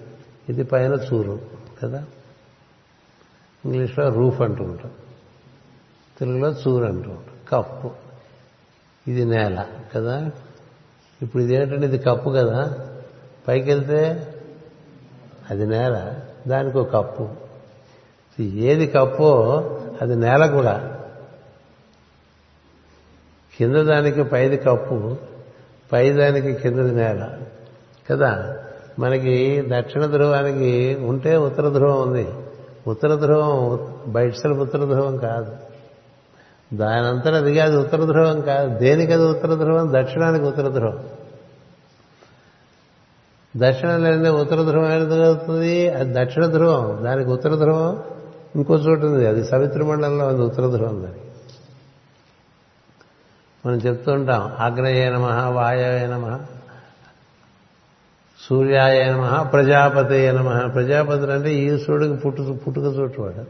ఇది 0.49 0.63
పైన 0.63 0.93
చూరు 0.93 1.41
కదా? 1.83 2.05
ఇంగ్లీష్లో 3.65 4.09
రూఫ్ 4.09 4.41
అంటూ 4.41 4.63
ఉంటాం. 4.63 4.91
తెలుగులో 6.19 6.51
చూరు 6.51 6.85
అంటూ 6.85 7.09
ఉంటాం. 7.09 7.35
కప్పు. 7.49 7.91
ఇది 9.07 9.25
నేల 9.25 9.65
కదా? 9.95 10.31
ఇప్పుడు 11.21 11.43
ఇది 11.43 11.53
ఏంటంటే 11.53 11.85
ఇది 11.87 11.97
కప్పు 11.97 12.29
కదా? 12.29 12.77
పైకి 13.47 13.69
వెళ్తే 13.69 14.27
అది 15.49 15.65
నేల 15.65 16.19
దానికి 16.47 16.77
ఒక 16.77 16.93
కప్పు. 16.93 17.29
ఏది 18.41 18.87
కప్పో 18.87 19.53
అది 20.01 20.15
నేల 20.15 20.45
కూడా. 20.45 20.90
కింద 23.57 23.75
దానికి 23.75 24.23
పైది 24.23 24.57
కప్పు 24.57 25.15
పై 25.93 26.11
దానికి 26.11 26.53
కిందది 26.53 26.95
నేల. 26.95 27.29
కదా? 28.11 28.57
మనకి 28.99 29.63
దక్షిణ 29.67 30.05
ధ్రువానికి 30.05 30.97
ఉంటే 31.01 31.37
ఉత్తర 31.37 31.69
ధ్రువం 31.69 32.01
ఉంది. 32.01 32.27
ఉత్తర 32.87 33.15
ధ్రువం 33.15 33.87
బయట 34.07 34.47
ఉత్తర 34.47 34.79
ధ్రువం 34.79 35.17
కాదు. 35.17 35.55
దానంతట 36.75 37.27
అది 37.27 37.55
కాదు 37.55 37.77
ఉత్తర 37.77 38.05
ధ్రువం 38.05 38.41
కాదు. 38.41 38.79
దేనికి 38.79 39.13
అది 39.13 39.23
ఉత్తర 39.23 39.55
ధ్రువం 39.55 39.93
దక్షిణానికి 39.93 40.45
ఉత్తర 40.45 40.67
ధ్రువం 40.67 40.99
దక్షిణం 43.57 44.03
లేని 44.03 44.29
ఉత్తర 44.29 44.55
ధ్రువం 44.55 44.91
ఏది 44.91 45.25
అవుతుంది? 45.25 45.89
అది 45.89 46.13
దక్షిణ 46.13 46.45
ధ్రువం 46.45 47.05
దానికి 47.05 47.29
ఉత్తర 47.29 47.55
ధ్రువం 47.55 48.03
ఇంకో 48.55 48.75
చోటు 48.75 49.05
ఉంది. 49.05 49.27
అది 49.27 49.43
సవిత్ర 49.43 49.83
మండలంలో 49.83 50.27
ఉంది 50.27 50.41
ఉత్తర 50.41 50.67
ధ్రువం 50.67 51.03
దానికి. 51.03 51.30
మనం 53.65 53.75
చెప్తూ 53.75 54.11
ఉంటాం 54.11 54.51
ఆగ్నేయ 54.59 55.09
నమ 55.09 55.25
వాయవే 55.53 56.07
నమ 56.07 56.39
సూర్యాయ 58.39 59.11
నమ 59.11 59.41
ప్రజాపతి 59.41 60.31
నమ. 60.31 60.71
ప్రజాపతి 60.73 61.31
అంటే 61.31 61.53
ఈ 61.55 61.77
సూర్యుడికి 61.77 62.19
పుట్టు 62.19 62.59
పుట్టుక 62.67 62.83
చోటు 62.83 63.21
వాడు. 63.21 63.45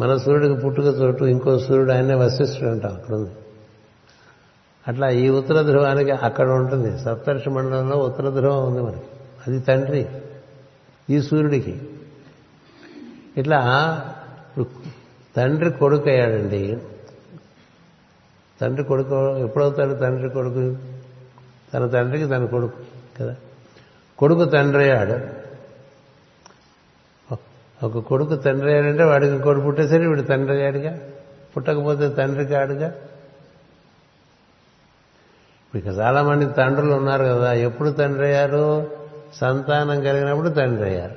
మన 0.00 0.16
సూర్యుడికి 0.16 0.60
పుట్టుక 0.60 0.84
చోటు 0.84 1.24
ఇంకో 1.24 1.58
సూర్యుడు 1.58 1.92
ఆయనే 1.92 2.14
వశిష్ఠుడు 2.14 2.70
అంటాం 2.70 2.92
అక్కడ 2.92 3.14
ఉంది. 3.14 3.30
అట్లా 4.88 5.08
ఈ 5.10 5.28
ఉత్తర 5.28 5.62
ధ్రువానికి 5.62 6.10
అక్కడ 6.10 6.48
ఉంటుంది. 6.48 6.98
సప్తర్షి 6.98 7.50
మండలంలో 7.50 7.96
ఉత్తర 7.96 8.30
ధ్రువం 8.30 8.72
ఉంది 8.72 8.82
మనకి. 8.82 9.06
అది 9.46 9.60
తండ్రి 9.60 10.06
ఈ 11.10 11.22
సూర్యుడికి. 11.22 11.80
ఇట్లా 13.36 13.58
తండ్రి 15.36 15.70
కొడుకు 15.70 16.10
అయ్యాడండి 16.10 16.78
తండ్రి 18.62 18.84
కొడుకు 18.84 19.36
ఎప్పుడవుతాడు 19.36 19.94
తండ్రి 19.94 20.30
కొడుకు? 20.30 20.76
తన 21.74 21.86
తండ్రికి 21.86 22.26
తన 22.26 22.44
కొడుకు 22.44 22.72
కదా? 23.20 23.36
కొడుకు 24.18 24.44
తండ్రి 24.44 24.82
అయ్యాడు. 24.82 25.42
ఒక 27.86 27.98
కొడుకు 27.98 28.36
తండ్రి 28.36 28.68
అయ్యాడంటే 28.68 29.04
వాడికి 29.04 29.38
కొడుకు 29.38 29.64
పుట్టేసరి 29.64 30.06
వీడు 30.06 30.22
తండ్రి 30.22 30.56
అయ్యాడుగా? 30.56 30.98
పుట్టకపోతే 31.56 32.08
తండ్రి 32.08 32.46
కాడుగా? 32.46 32.94
ఇక 35.74 35.86
చాలామంది 35.86 36.46
తండ్రులు 36.46 36.92
ఉన్నారు 36.92 37.24
కదా 37.24 37.52
ఎప్పుడు 37.52 37.90
తండ్రి 37.90 38.26
అయ్యారు? 38.26 38.90
సంతానం 39.34 40.00
కలిగినప్పుడు 40.00 40.48
తండ్రి 40.48 40.88
అయ్యారు. 40.88 41.14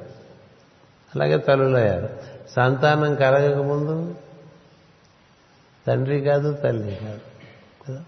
అలాగే 1.16 1.38
తల్లులు 1.38 1.78
అయ్యారు. 1.78 2.10
సంతానం 2.50 3.16
కలగకముందు 3.16 4.16
తండ్రి 5.88 6.22
కాదు 6.22 6.54
తల్లి 6.54 6.96
కాదు. 6.96 7.35
కదా. 7.90 8.04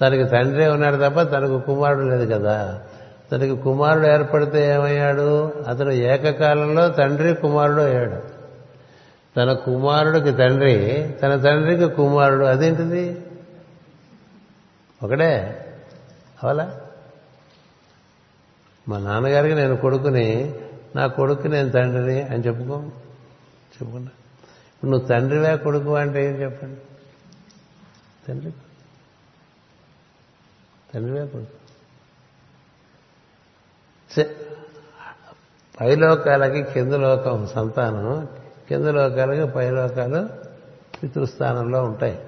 తనకి 0.00 0.24
తండ్రి 0.24 0.66
ఉన్నాడు 0.66 0.96
తప్ప 0.96 1.22
తనకు 1.22 1.60
కుమారుడు 1.60 2.04
లేదు 2.04 2.34
కదా. 2.34 2.82
తనకి 3.32 3.56
కుమారుడు 3.56 4.06
ఏర్పడితే 4.06 4.74
ఏమయ్యాడు? 4.74 5.52
అతను 5.68 5.90
ఏకకాలంలో 5.90 6.88
తండ్రి 6.88 7.34
కుమారుడు 7.34 7.80
అయ్యాడు. 7.80 8.42
తన 9.36 9.52
కుమారుడికి 9.52 10.32
తండ్రి 10.32 11.10
తన 11.22 11.36
తండ్రికి 11.36 11.94
కుమారుడు. 11.94 12.44
అదేంటిది? 12.44 13.20
ఒకడే. 15.02 15.58
అవలా? 16.42 16.80
మా 18.88 18.98
నాన్నగారికి 18.98 19.54
నేను 19.54 19.76
కొడుకుని 19.76 20.54
నా 20.96 21.06
కొడుకు 21.06 21.48
నేను 21.48 21.70
తండ్రిని 21.70 22.22
అని 22.22 22.42
చెప్పుకో 22.42 22.82
చెప్పుకున్నా. 23.72 24.10
ఇప్పుడు 24.74 24.90
నువ్వు 24.90 25.08
తండ్రివే 25.08 25.56
కొడుకు 25.56 25.96
అంటే 25.96 26.26
ఏం 26.26 26.32
చెప్పండి? 26.32 26.80
తండ్రి? 28.28 28.52
తండ్రివే 30.94 31.26
కొడుకు. 31.26 31.62
పైలోకాలకి 35.80 36.62
కింద 36.62 36.92
లోకం 36.92 37.46
సంతానం 37.46 38.28
కింద 38.68 38.86
లోకాలకి 38.86 39.52
పైలోకాలు 39.52 40.28
పితృస్థానంలో 41.02 41.84
ఉంటాయి. 41.84 42.20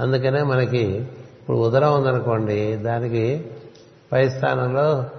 అందుకనే 0.00 0.42
మనకి 0.42 0.82
ఇప్పుడు 1.40 1.56
ఉదరం 1.56 1.94
ఉందనుకోండి 1.94 2.76
దానికి 2.76 3.50
పై 4.12 4.28
స్థానంలో 4.28 5.10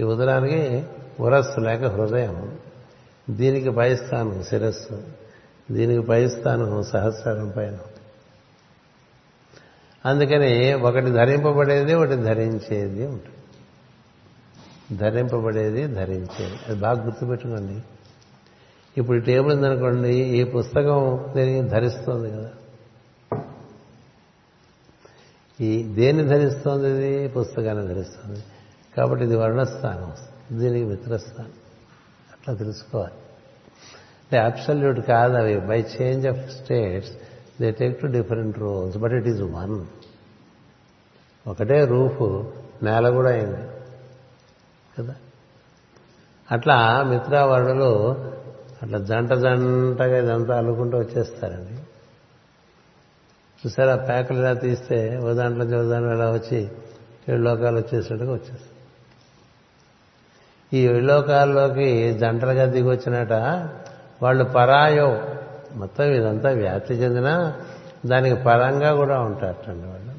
ఈ 0.00 0.02
ఉదరానికి 0.02 0.84
ఉరస్సు 1.20 1.60
లేక 1.60 1.84
హృదయం. 1.84 2.58
దీనికి 3.30 3.70
పై 3.70 3.96
స్థానం 3.96 4.42
శిరస్సు 4.42 5.02
దీనికి 5.70 6.02
పై 6.06 6.28
స్థానం 6.28 6.82
సహస్రం 6.82 7.52
పైన. 7.56 7.78
అందుకని 10.06 10.74
ఒకటి 10.74 11.06
ధరింపబడేది 11.06 11.94
ఒకటి 11.94 12.16
ధరించేది 12.16 13.06
ఉంటుంది. 13.06 13.36
ధరింపబడేది 14.96 15.86
ధరించేది. 15.86 16.56
అది 16.68 16.80
బాగా 16.80 17.04
గుర్తుపెట్టుకోండి. 17.04 17.82
ఇప్పుడు 19.00 19.18
టేబుల్ 19.18 19.56
ఉందనుకోండి 19.56 20.08
ఈ 20.08 20.44
పుస్తకం 20.44 21.26
దీనికి 21.36 21.68
ధరిస్తోంది 21.68 22.30
కదా? 22.30 22.50
ఈ 25.60 25.82
దేన్ని 25.82 26.24
ధరిస్తోంది 26.24 26.90
ఇది? 26.90 27.28
పుస్తకాన్ని 27.28 27.86
ధరిస్తుంది. 27.86 28.44
కాబట్టి 28.96 29.24
ఇది 29.24 29.36
వర్ణస్థానం. 29.36 30.12
దీనికి 30.58 30.84
మిత్రస్థానం. 30.84 31.50
అట్లా 32.32 32.54
తెలుసుకోవాలి. 32.54 33.12
అంటే 33.12 34.38
అబ్సల్యూట్ 34.38 35.00
కాదు 35.00 35.32
అవి. 35.32 35.60
By 35.60 35.80
change 35.80 36.26
of 36.26 36.50
states 36.50 37.10
they 37.60 37.70
take 37.70 38.00
two 38.00 38.06
different 38.06 38.58
roles 38.58 38.98
but 38.98 39.12
it 39.12 39.28
is 39.28 39.42
one 39.42 39.84
ఒకటే 41.48 41.84
రూఫ్ 41.84 42.44
నేల 42.84 43.10
కూడా 43.10 43.30
అయింది. 43.30 43.68
కదా? 44.98 45.14
అట్లా 46.52 47.02
మిత్రావరుడులు 47.02 48.08
అట్లా 48.82 48.98
జంట 48.98 49.32
జంటగా 49.32 50.18
ఇదంతా 50.18 50.56
అల్లుకుంటూ 50.56 50.98
వచ్చేస్తారండి. 50.98 51.72
చూసారా 53.56 53.96
ప్యాకులు 53.96 54.38
ఇలా 54.38 54.54
తీస్తే 54.54 55.16
ఓ 55.16 55.32
దాంట్లో 55.32 55.80
ఓ 55.80 55.82
దాంట్లో 55.82 56.14
ఇలా 56.14 56.30
వచ్చి 56.30 56.68
ఏడు 57.28 57.42
లోకాలు 57.42 57.76
వచ్చేసినట్టుగా 57.76 58.32
వచ్చేస్తారు 58.32 58.76
ఈ 60.76 60.86
ఏడు 60.86 61.04
లోకాల్లోకి 61.04 62.12
జంటలుగా 62.12 62.64
దిగొచ్చినట 62.64 63.32
వాళ్ళు 64.22 64.44
పరాయో 64.44 65.35
మొత్తం 65.76 66.04
ఇదంతా 66.04 66.50
వ్యాప్తి 66.50 66.94
చెందిన 66.94 67.52
దానికి 68.06 68.42
పరంగా 68.42 68.94
కూడా 68.94 69.20
ఉంటారటండి 69.20 69.88
వాళ్ళు. 69.88 70.14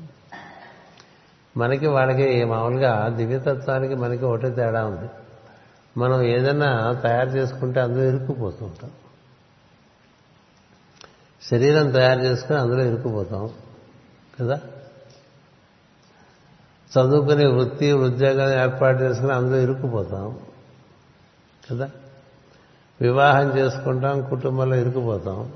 మనకి 1.58 1.88
వాళ్ళకి 1.88 2.44
మామూలుగా 2.44 3.08
దివ్యతత్వానికి 3.08 3.96
మనకి 3.96 4.26
ఒకటే 4.26 4.50
తేడా 4.50 4.86
ఉంది. 4.86 5.10
మనం 5.98 6.22
ఏదైనా 6.22 6.94
తయారు 6.94 7.30
చేసుకుంటే 7.30 7.82
అందులో 7.82 8.04
ఇరుక్కుపోతూ 8.04 8.66
ఉంటాం 8.66 8.92
శరీరం 11.52 11.92
తయారు 11.92 12.20
చేసుకుని 12.20 12.60
అందులో 12.60 12.84
ఇరుక్కుపోతాం. 12.84 13.50
కదా? 14.42 14.60
చదువుకుని 16.92 17.48
వృత్తి 17.48 17.92
ఉద్యోగాన్ని 17.92 18.58
ఏర్పాటు 18.58 19.04
చేసుకుని 19.04 19.34
అందులో 19.34 19.58
ఇరుక్కుపోతాం. 19.58 20.40
కదా? 21.72 21.90
వివాహం 23.02 23.58
చేసుకుంటాం 23.58 24.30
కుటుంబంలో 24.30 24.76
ఇరుక్కుపోతాం. 24.76 25.52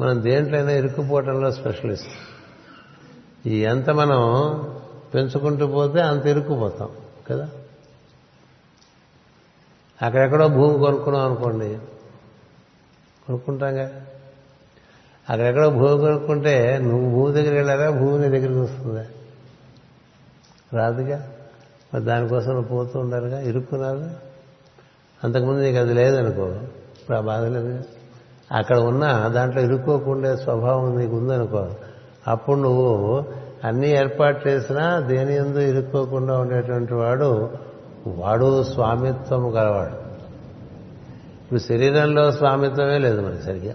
మనం 0.00 0.22
దేంట్లైనా 0.22 0.70
ఇరుక్కుపోవటంలో 0.70 1.50
స్పెషలిస్ట్. 1.50 2.08
ఈ 3.46 3.64
ఎంత 3.64 3.90
మనం 3.90 4.20
పెంచుకుంటూ 5.14 5.66
పోతే 5.66 6.00
అంత 6.00 6.26
ఇరుక్కుపోతాం 6.26 6.88
కదా? 7.30 7.48
అక్కడెక్కడో 10.02 10.48
భూమి 10.48 10.78
కొనుక్కున్నాం 10.78 11.26
అనుకోండి 11.26 11.78
కొనుక్కుంటాంగా? 13.26 13.86
అక్కడెక్కడో 15.30 15.70
భూమి 15.70 15.98
కొనుక్కుంటే 15.98 16.78
నువ్వు 16.78 17.10
భూమి 17.10 17.32
దగ్గరికి 17.32 17.56
వెళ్ళారా 17.56 17.90
భూమి 17.90 18.28
నీ 18.28 18.38
దగ్గరికి 18.38 18.58
వస్తుందా? 18.60 19.06
రాదుగా? 20.72 21.32
మరి 21.94 22.04
దానికోసం 22.04 22.62
పోతూ 22.62 22.98
ఉండాలిగా 22.98 23.40
ఇరుక్కున్నావు? 23.40 24.33
అంతకుముందు 25.24 25.60
నీకు 25.60 25.78
అది 25.78 25.94
లేదనుకో 25.94 26.48
ఇప్పుడు 27.00 27.16
ఆ 27.16 27.20
బాధ 27.20 27.44
లేదు. 27.44 27.84
అక్కడ 28.52 28.78
ఉన్న 28.78 29.28
దాంట్లో 29.28 29.62
ఇరుక్కోకుండే 29.62 30.36
స్వభావం 30.36 30.98
నీకు 30.98 31.16
ఉందనుకో 31.16 31.68
అప్పుడు 32.28 32.56
నువ్వు 32.56 33.24
అన్ని 33.64 33.90
ఏర్పాటు 33.90 34.48
చేసినా 34.48 35.00
దేని 35.00 35.36
ఎందు 35.36 35.58
ఇరుక్కోకుండా 35.58 36.38
ఉండేటువంటి 36.38 36.94
వాడు 36.94 37.50
వాడు 38.06 38.62
స్వామిత్వము 38.62 39.50
గలవాడు. 39.50 40.04
ఇప్పుడు 41.42 41.58
శరీరంలో 41.58 42.32
స్వామిత్వమే 42.32 42.98
లేదు 42.98 43.20
మనకి 43.20 43.42
సరిగ్గా. 43.42 43.74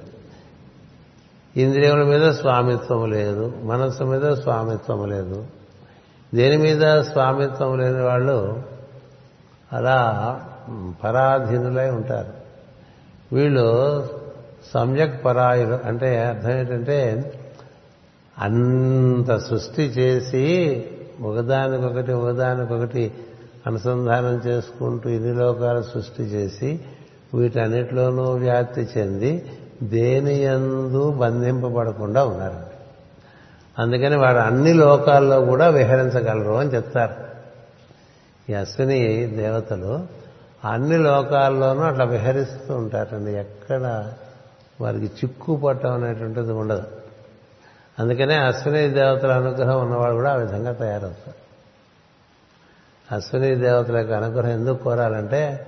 ఇంద్రియముల 1.58 2.04
మీద 2.04 2.32
స్వామిత్వం 2.32 3.12
లేదు 3.12 3.54
మనస్సు 3.64 4.04
మీద 4.04 4.34
స్వామిత్వం 4.34 5.10
లేదు. 5.10 5.46
దేని 6.36 6.58
మీద 6.58 7.02
స్వామిత్వం 7.02 7.78
లేని 7.78 8.02
వాళ్ళు 8.02 8.64
అలా 9.74 10.40
పరాధీనులై 11.04 11.90
ఉంటారు. 11.90 12.40
వీళ్ళు 13.36 14.08
సమ్యక్ 14.74 15.26
పరాయులు 15.26 15.80
అంటే 15.86 16.20
అర్థం 16.20 16.52
ఏంటంటే 16.52 17.34
అంత 18.40 19.38
సృష్టి 19.38 19.82
చేసి 19.82 20.86
ఒకదానికొకటి 21.22 22.12
ఒకదానికొకటి 22.12 23.14
అనుసంధానం 23.68 24.42
చేసుకుంటూ 24.48 25.10
ఇన్ని 25.10 25.36
లోకాలు 25.36 25.82
సృష్టి 25.82 26.24
చేసి 26.24 26.80
వీటన్నిటిలోనూ 27.34 28.24
వ్యాప్తి 28.24 28.88
చెంది 28.98 29.52
దేని 29.84 30.42
ఎందు 30.42 31.12
బంధింపబడకుండా 31.12 32.26
ఉన్నారు. 32.26 32.70
అందుకని 33.80 34.18
వాడు 34.18 34.38
అన్ని 34.38 34.74
లోకాల్లో 34.74 35.46
కూడా 35.46 35.68
విహరించగలరు 35.68 36.52
అని 36.52 36.70
చెప్తారు. 36.70 37.14
ఈ 38.52 38.54
అశ్విని 38.54 39.26
దేవతలు 39.26 40.19
అన్ని 40.66 40.98
లోకాల్లోనూ 40.98 41.82
అట్లా 41.82 42.06
విహరిస్తూ 42.06 42.76
ఉంటారండి. 42.78 43.32
ఎక్కడ 43.32 44.14
వారికి 44.82 45.06
చిక్కు 45.06 45.56
పట్టం 45.56 45.94
అనేటువంటిది 45.94 46.52
ఉండదు. 46.52 46.84
అందుకనే 48.00 48.36
అశ్విని 48.36 48.90
దేవతల 48.90 49.32
అనుగ్రహం 49.32 49.82
ఉన్నవాడు 49.82 50.14
కూడా 50.14 50.32
ఆ 50.32 50.36
విధంగా 50.36 50.72
తయారవుతారు 50.72 51.50
అశ్విని 53.16 53.56
దేవతల 53.56 53.98
యొక్క 53.98 54.14
అనుగ్రహం 54.14 54.52
ఎందుకు 54.52 54.84
కోరాలంటే 54.84 55.68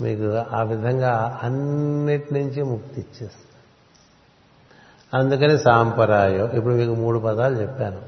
మీకు 0.00 0.54
ఆ 0.54 0.62
విధంగా 0.62 1.40
అన్నిటి 1.42 2.34
నుంచి 2.34 2.62
ముక్తి 2.62 3.00
ఇచ్చేస్తారు 3.00 3.50
అందుకని 5.16 5.58
సాంపరాయం 5.58 6.50
ఇప్పుడు 6.50 6.74
మీకు 6.74 6.94
మూడు 6.94 7.18
పదాలు 7.18 7.54
చెప్పాను. 7.54 8.02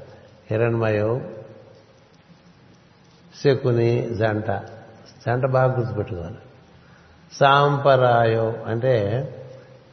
హిరణ్మయం 0.51 1.35
శకుని 3.43 4.15
జంట. 4.15 4.51
జంట 5.27 5.45
బాగా 5.45 5.77
గుర్తుపెట్టుకోవాలి. 5.77 6.37
సాంపరాయో 7.33 8.53
అంటే 8.67 9.29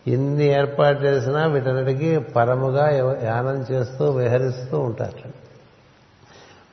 ఇన్ని 0.07 0.45
ఏర్పాటు 0.45 1.03
చేసినా 1.03 1.47
వీటన్నిటికీ 1.47 2.19
పరముగా 2.19 2.91
యానం 3.23 3.67
చేస్తూ 3.73 4.11
విహరిస్తూ 4.11 4.81
ఉంటారు. 4.81 5.33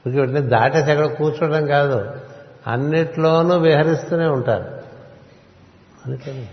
వీటిని 0.10 0.42
దాటేసి 0.42 0.92
అక్కడ 0.92 1.06
కూర్చోవడం 1.06 1.66
కాదు. 1.66 2.12
అన్నిట్లోనూ 2.68 3.58
విహరిస్తూనే 3.58 4.26
ఉంటారు. 4.26 4.78
అందుకని 6.06 6.50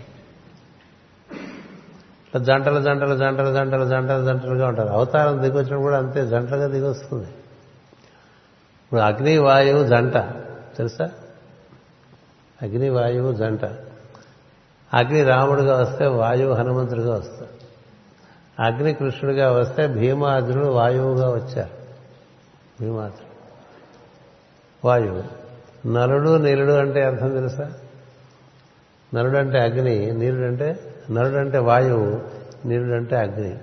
జంటలు 2.41 2.81
జంటలు 2.81 3.17
జంటలు 3.17 3.53
జంటలు 3.53 3.85
జంటలు 3.85 4.25
జంటలుగా 4.25 4.67
ఉంటారు. 4.67 4.87
అవతారం 4.87 5.41
దిగొచ్చినప్పుడు 5.41 5.79
కూడా 5.79 5.97
అంతే 5.97 6.27
జంటలుగా 6.27 6.67
దిగొస్తుంది. 6.67 7.27
ఇప్పుడు 8.83 8.99
అగ్ని 8.99 9.37
వాయువు 9.37 9.87
జంట 9.87 10.13
తెలుసా? 10.77 11.09
అగ్ని 12.61 12.89
వాయువు 12.89 13.33
జంట. 13.33 13.65
అగ్ని 14.93 15.23
రాముడుగా 15.23 15.81
వస్తే 15.81 16.05
వాయువు 16.05 16.53
హనుమంతుడిగా 16.53 17.15
వస్తాడు. 17.15 17.65
అగ్ని 18.61 18.93
కృష్ణుడిగా 18.93 19.51
వస్తే 19.51 19.87
భీమాద్రుడు 19.87 20.65
వాయువుగా 20.65 21.29
వచ్చారు 21.29 21.69
భీమాద్రుడు 22.81 23.35
వాయువు. 24.87 25.23
నలుడు 25.87 26.37
నీలుడు 26.37 26.71
అంటే 26.71 27.03
అర్థం 27.03 27.29
తెలుసా? 27.29 27.71
నలుడు 29.15 29.37
అంటే 29.37 29.59
అగ్ని 29.59 30.11
నీలుడు 30.11 30.45
అంటే 30.45 30.95
నలుడు 31.11 31.35
అంటే 31.35 31.57
వాయువు 31.57 32.21
నీలుడు 32.67 32.93
అంటే 32.93 33.15
అగ్ని. 33.15 33.57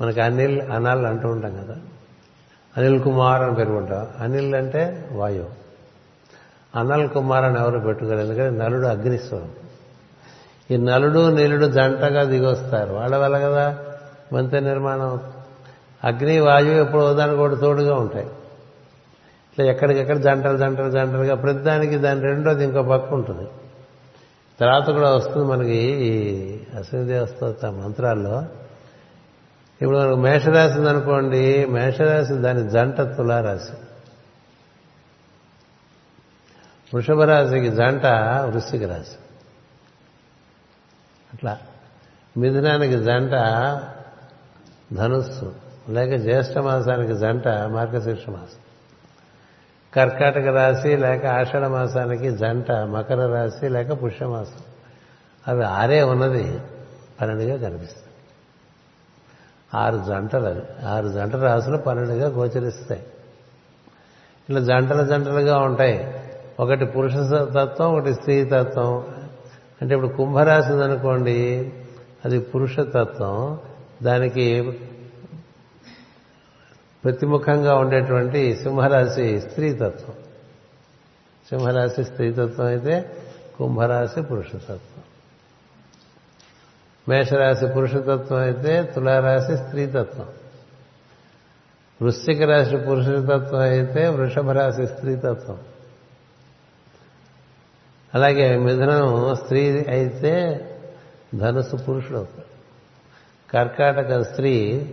మనకి 0.00 0.20
అనిల్ 0.20 0.62
అనాల్ 0.62 1.06
అంటూ 1.06 1.28
ఉంటాం 1.28 1.64
కదా. 1.64 1.76
అనిల్ 2.76 3.02
కుమార్ 3.02 3.42
అని 3.42 3.54
పెరుగుంటాం 3.54 4.08
అనిల్ 4.18 4.54
అంటే 4.54 5.08
వాయువు. 5.12 5.67
అనల్ 6.78 7.08
కుమార్ 7.08 7.44
అని 7.44 7.58
ఎవరు 7.58 7.78
పెట్టుకోరు 7.78 8.18
ఎందుకంటే 8.18 8.64
నలుడు 8.64 8.86
అగ్నిస్వరం. 8.86 9.50
ఈ 10.70 10.76
నలుడు 10.76 11.30
నీలుడు 11.30 11.66
జంటగా 11.66 12.22
దిగొస్తారు. 12.22 12.92
వాళ్ళ 12.92 13.16
వల్ల 13.16 13.38
కదా 13.38 13.78
మంత్రి 14.32 14.60
నిర్మాణం. 14.60 15.20
అగ్ని 16.04 16.40
వాయువు 16.40 16.74
ఎప్పుడు 16.74 17.14
దానికి 17.14 17.36
కూడా 17.36 17.54
తోడుగా 17.54 17.94
ఉంటాయి. 17.94 18.26
ఇట్లా 18.26 19.66
ఎక్కడికెక్కడ 19.66 20.16
జంటలు 20.16 20.56
జంటలు 20.56 20.90
జంటలుగా 20.90 21.34
ప్రతిదానికి 21.34 21.98
దాని 21.98 22.20
రెండోది 22.20 22.64
ఇంకో 22.64 22.82
పక్క 22.82 23.14
ఉంటుంది. 23.14 23.48
తర్వాత 24.60 24.90
కూడా 24.90 25.14
వస్తుంది 25.14 25.46
మనకి 25.46 25.76
ఈ 25.76 26.20
అశ్వదేవస్తోత్ర 26.78 27.46
దేవస్థ 27.46 27.66
మంత్రాల్లో. 27.66 28.42
ఇప్పుడు 29.82 29.98
మనకు 29.98 30.16
మేషరాశి 30.16 30.78
ఉందనుకోండి 30.78 31.66
మేషరాశి 31.70 32.34
దాని 32.34 32.70
జంట 32.70 33.00
తులారాశి. 33.00 33.87
వృషభ 36.94 37.22
రాశికి 37.22 37.68
జంట 37.68 38.06
వృశ్చిక 38.44 38.82
రాశి. 38.82 39.16
అట్లా. 41.34 41.58
మిథునానికి 42.36 42.92
జంట 42.92 43.30
ధనుస్సు 44.94 45.54
లేక 45.88 46.16
జ్యేష్ఠ 46.16 46.58
మాసానికి 46.58 47.14
జంట 47.14 47.48
మార్గశీర్ష 47.48 48.28
మాసం. 48.28 48.58
కర్కాటక 49.94 50.46
రాశి 50.46 50.96
లేక 50.96 51.26
ఆషాఢ 51.26 51.62
మాసానికి 51.62 52.30
జంట 52.30 52.72
మకర 52.72 53.26
రాశి 53.26 53.68
లేక 53.68 54.04
పుష్యమాసం 54.04 54.62
అవి 55.48 55.64
ఆరే 55.64 56.02
ఉన్నది 56.02 56.60
పన్నెండుగా 57.20 57.68
కనిపిస్తాయి. 57.68 58.08
ఆరు 59.74 60.04
జంటలు 60.08 60.46
అవి. 60.46 60.86
ఆరు 60.86 61.08
జంట 61.08 61.36
రాసులు 61.36 61.76
పన్నెండుగా 61.76 62.28
గోచరిస్తాయి. 62.28 63.00
ఇట్లా 64.48 64.60
జంటలు 64.60 65.06
జంటలుగా 65.06 65.58
ఉంటాయి. 65.58 66.17
ఒకటి 66.60 66.84
పురుష 66.84 67.12
తత్వం 67.32 67.92
ఒకటి 67.92 68.14
స్త్రీ 68.14 68.44
తత్వం 68.44 69.06
అంటే 69.82 69.94
ఇప్పుడు 69.94 70.12
కుంభరాశి 70.12 70.72
అనుకోండి 70.72 71.72
అది 72.24 72.40
పురుషతత్వం. 72.40 73.58
దానికి 74.02 74.78
ప్రతిముఖంగా 77.04 77.74
ఉండేటువంటి 77.74 78.56
సింహరాశి 78.56 79.40
స్త్రీతత్వం. 79.40 80.14
సింహరాశి 81.48 82.04
స్త్రీతత్వం 82.04 82.66
అయితే 82.66 83.10
కుంభరాశి 83.58 84.22
పురుషతత్వం. 84.22 85.02
మేషరాశి 87.08 87.66
పురుషతత్వం 87.66 88.38
అయితే 88.38 88.82
తులారాశి 88.82 89.56
స్త్రీతత్వం. 89.56 90.26
వృశ్చిక 92.02 92.42
రాశి 92.42 92.76
పురుషతత్వం 92.76 93.60
అయితే 93.60 94.08
వృషభ 94.08 94.50
రాశి 94.50 94.86
స్త్రీతత్వం. 94.86 95.58
అలాగే 98.18 98.56
మిథునం 98.56 99.34
స్త్రీ 99.34 99.84
అయితే 99.88 100.64
ధనుసు 101.34 101.76
పురుషుడు. 101.76 102.18
అవుతాడు 102.18 102.48
కర్కాటక 103.52 104.22
స్త్రీ 104.22 104.86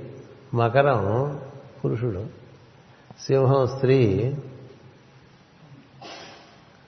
మకరం 0.53 1.39
పురుషుడు. 1.85 2.25
సింహం 3.27 3.67
స్త్రీ 3.67 4.33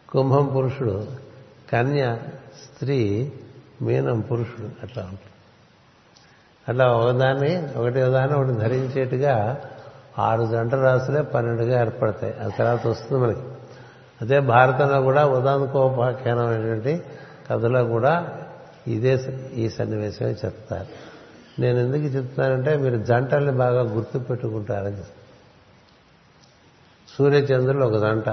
కుంభం 0.10 0.46
పురుషుడు. 0.46 1.08
కన్య 1.72 2.18
స్త్రీ 2.64 3.32
మీనం 3.82 4.20
పురుషుడు. 4.20 4.70
అట్లా 4.84 5.04
ఉంటుంది. 5.04 5.32
అట్లా 6.70 6.88
ఒకదాన్ని 6.88 7.80
ఒకటి 7.80 8.02
ఒకదాన్ని 8.02 8.38
ఒకటి 8.38 8.52
ధరించేట్టుగా 8.52 9.62
ఆరు 10.20 10.46
జంట 10.46 10.74
రాసులే 10.74 11.22
పన్నెండుగా 11.22 11.82
ఏర్పడతాయి. 11.82 12.40
ఆ 12.40 12.48
తర్వాత 12.48 12.88
వస్తుంది 12.88 13.24
మనకి. 13.24 13.57
అదే 14.22 14.40
భారతంలో 14.40 15.02
కూడా 15.02 15.26
ఉదానుకోపాఖ్యానమైనటువంటి 15.26 17.04
కథలో 17.52 17.86
కూడా 17.86 18.40
ఇదే 18.88 19.20
ఈ 19.54 19.70
సన్నివేశమే 19.70 20.32
చెప్తారు. 20.32 20.88
నేను 21.62 21.80
ఎందుకు 21.80 22.04
చెప్తున్నానంటే 22.04 22.78
మీరు 22.78 23.04
జంటల్ని 23.04 23.52
బాగా 23.52 23.82
గుర్తు 23.82 24.18
పెట్టుకుంటారని 24.18 24.98
సూర్యచంద్రులు 27.18 27.86
ఒక 27.86 28.02
జంట. 28.02 28.30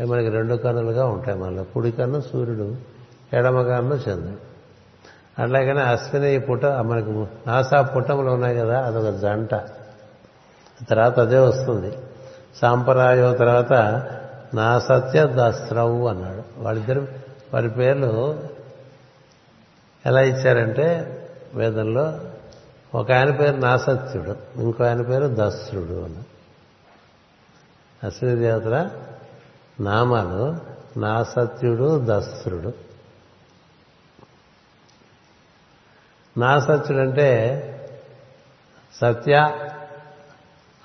అవి 0.00 0.04
మనకి 0.04 0.28
రెండు 0.28 0.54
కన్నులుగా 0.54 1.06
ఉంటాయి 1.06 1.38
మనలో. 1.38 1.64
కుడి 1.64 1.92
కన్ను 1.92 2.20
సూర్యుడు 2.20 2.76
ఎడమ 3.32 3.62
కన్ను 3.62 3.94
చంద్రుడు. 3.94 4.50
అట్లాగనే 5.42 5.80
అశ్విని 5.80 6.40
పుట 6.40 6.66
మనకి 6.66 7.10
నాసా 7.46 7.82
పుట్టములు 7.82 8.30
ఉన్నాయి 8.30 8.56
కదా 8.56 8.80
అదొక 8.80 9.16
జంట. 9.16 9.54
తర్వాత 10.90 11.20
అదే 11.20 11.38
వస్తుంది. 11.38 11.96
సాంప్రదాయం 12.56 13.36
తర్వాత 13.36 13.72
నా 14.54 14.78
సత్య 14.78 15.26
దస్రవు 15.30 16.08
అన్నాడు. 16.08 16.42
వాళ్ళిద్దరు 16.58 17.08
వారి 17.54 17.70
పేర్లు 17.70 18.40
ఎలా 20.06 20.20
ఇచ్చారంటే 20.20 21.16
వేదంలో 21.54 22.20
ఒక 22.94 23.12
ఆయన 23.12 23.30
పేరు 23.30 23.56
నాసత్యుడు 23.56 24.36
ఇంకో 24.56 24.84
ఆయన 24.84 25.02
పేరు 25.02 25.30
దస్రుడు 25.38 26.04
అని 26.04 26.24
అశ్విని 28.06 28.36
దేవతల 28.36 28.90
నామాలు 29.80 30.56
నాసత్యుడు 30.98 32.00
దస్రుడు. 32.04 32.74
నాసత్యుడు 36.38 37.00
అంటే 37.00 37.30
సత్య 38.94 39.50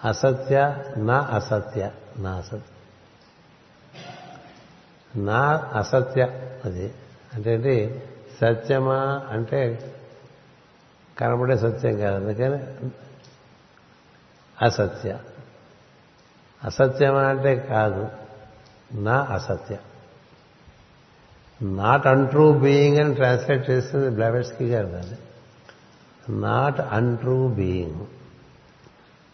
అసత్య 0.06 0.84
నా 0.98 1.20
అసత్య 1.20 1.92
నా 2.18 2.32
అసత్య. 2.36 2.60
నా 5.20 5.72
అసత్య 5.74 6.24
అది. 6.66 6.94
అంటే 7.34 7.54
ఏంటి? 7.54 8.04
సత్యమా 8.42 9.26
అంటే 9.30 9.94
కనబడే 11.18 11.58
సత్యం 11.58 11.98
కాదు. 11.98 12.16
అందుకని 12.16 12.90
అసత్య. 14.66 15.20
అసత్యమా 16.64 17.22
అంటే 17.22 17.56
కాదు. 17.56 18.08
నా 18.94 19.22
అసత్య. 19.24 19.78
నాట్ 21.62 22.08
అంట్రూ 22.08 22.54
బీయింగ్ 22.54 22.98
అని 22.98 23.16
ట్రాన్స్లేట్ 23.16 23.70
చేస్తుంది 23.70 24.10
బ్లావెట్స్కి 24.10 24.70
గారు 24.70 24.88
దాన్ని. 24.88 25.18
నాట్ 26.42 26.80
అంట్రూ 26.80 27.48
బీయింగ్ 27.48 28.06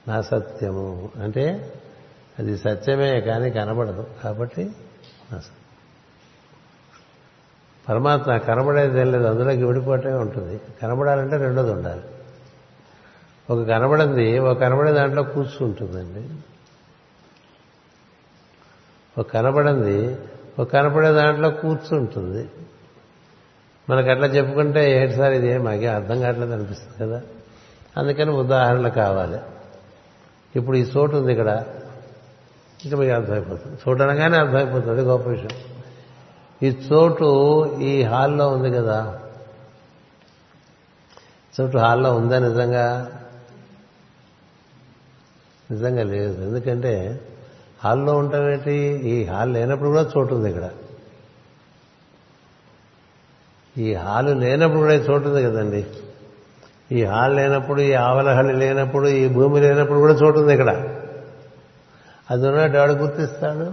నా 0.08 0.22
సత్యము. 0.22 1.10
అంటే 1.24 1.74
అది 2.40 2.58
సత్యమే 2.58 3.22
కానీ 3.22 3.52
కనబడదు. 3.52 4.08
కాబట్టి 4.24 4.64
నా 5.32 5.40
సత్యం. 5.40 5.56
పరమాత్మ 7.90 8.38
కనబడేది 8.38 9.00
ఏం 9.00 9.12
లేదు. 9.12 9.24
అందులోకి 9.24 9.64
విడిపోవటమే 9.64 10.14
ఉంటుంది. 10.14 10.62
కనబడాలంటే 10.82 11.38
రెండోది 11.38 11.72
ఉండాలి. 11.72 12.02
ఒక 13.50 13.68
కనబడింది 13.68 14.40
ఒక 14.40 14.60
కనబడే 14.60 14.92
దాంట్లో 14.92 15.24
కూర్చుంటుందండి. 15.24 16.42
ఒక 19.18 19.32
కనబడింది 19.32 20.18
ఒక 20.60 20.74
కనపడే 20.74 21.12
దాంట్లో 21.12 21.50
కూర్చుంటుంది. 21.50 22.50
మనకు 23.90 24.10
అట్లా 24.10 24.28
చెప్పుకుంటే 24.28 25.02
ఏంటి 25.02 25.14
సార్ 25.14 25.34
ఇది 25.34 25.58
మాకే 25.58 25.88
అర్థం 25.88 26.22
కావట్లేదు 26.22 26.52
అనిపిస్తుంది 26.52 27.10
కదా. 27.10 27.22
అందుకని 27.98 28.32
ఉదాహరణలు 28.32 28.90
కావాలి. 28.90 29.40
ఇప్పుడు 30.56 30.78
ఈ 30.78 30.82
చోటు 30.82 31.18
ఉంది 31.18 31.32
ఇక్కడ. 31.32 31.66
ఇంకా 32.84 32.98
మీకు 32.98 33.12
అర్థమైపోతుంది. 33.12 33.78
చోటు 33.90 34.04
అనగానే 34.04 34.38
అర్థమైపోతుంది 34.38 35.02
గొప్ప 35.02 35.30
విషయం. 35.30 35.50
ఈ 36.64 36.70
చోటు 36.70 37.66
ఈ 37.80 38.04
హాల్లో 38.04 38.50
ఉంది 38.50 38.72
కదా. 38.72 39.22
చోటు 41.62 41.78
హాల్లో 41.78 42.16
ఉందా 42.16 42.40
నిజంగా? 42.40 43.12
నిజంగా 45.72 46.04
లేదు. 46.04 46.42
ఎందుకంటే 46.42 47.22
హాల్లో 47.84 48.18
ఉంటామేంటి 48.18 48.74
ఈ 49.10 49.26
హాల్ 49.26 49.54
లేనప్పుడు 49.54 49.90
కూడా 49.90 50.12
చోటు 50.18 50.36
ఉంది 50.36 50.50
ఇక్కడ. 50.50 50.70
ఈ 53.78 53.94
హాలు 53.94 54.34
లేనప్పుడు 54.34 54.80
కూడా 54.80 54.94
చోటు 54.94 55.30
ఉంది 55.30 55.44
కదండి. 55.44 55.86
ఈ 56.92 57.04
హాల్ 57.04 57.36
లేనప్పుడు 57.36 57.82
ఈ 57.82 57.94
ఆవలహళి 57.94 58.54
లేనప్పుడు 58.54 59.08
ఈ 59.08 59.28
భూమి 59.28 59.60
లేనప్పుడు 59.60 60.00
కూడా 60.00 60.14
చోటు 60.14 60.40
ఉంది 60.40 60.54
ఇక్కడ. 60.54 60.98
అది 62.32 62.48
ఉన్నట్టు 62.48 62.78
ఎవడు 62.78 62.94
గుర్తిస్తాడు. 62.94 63.64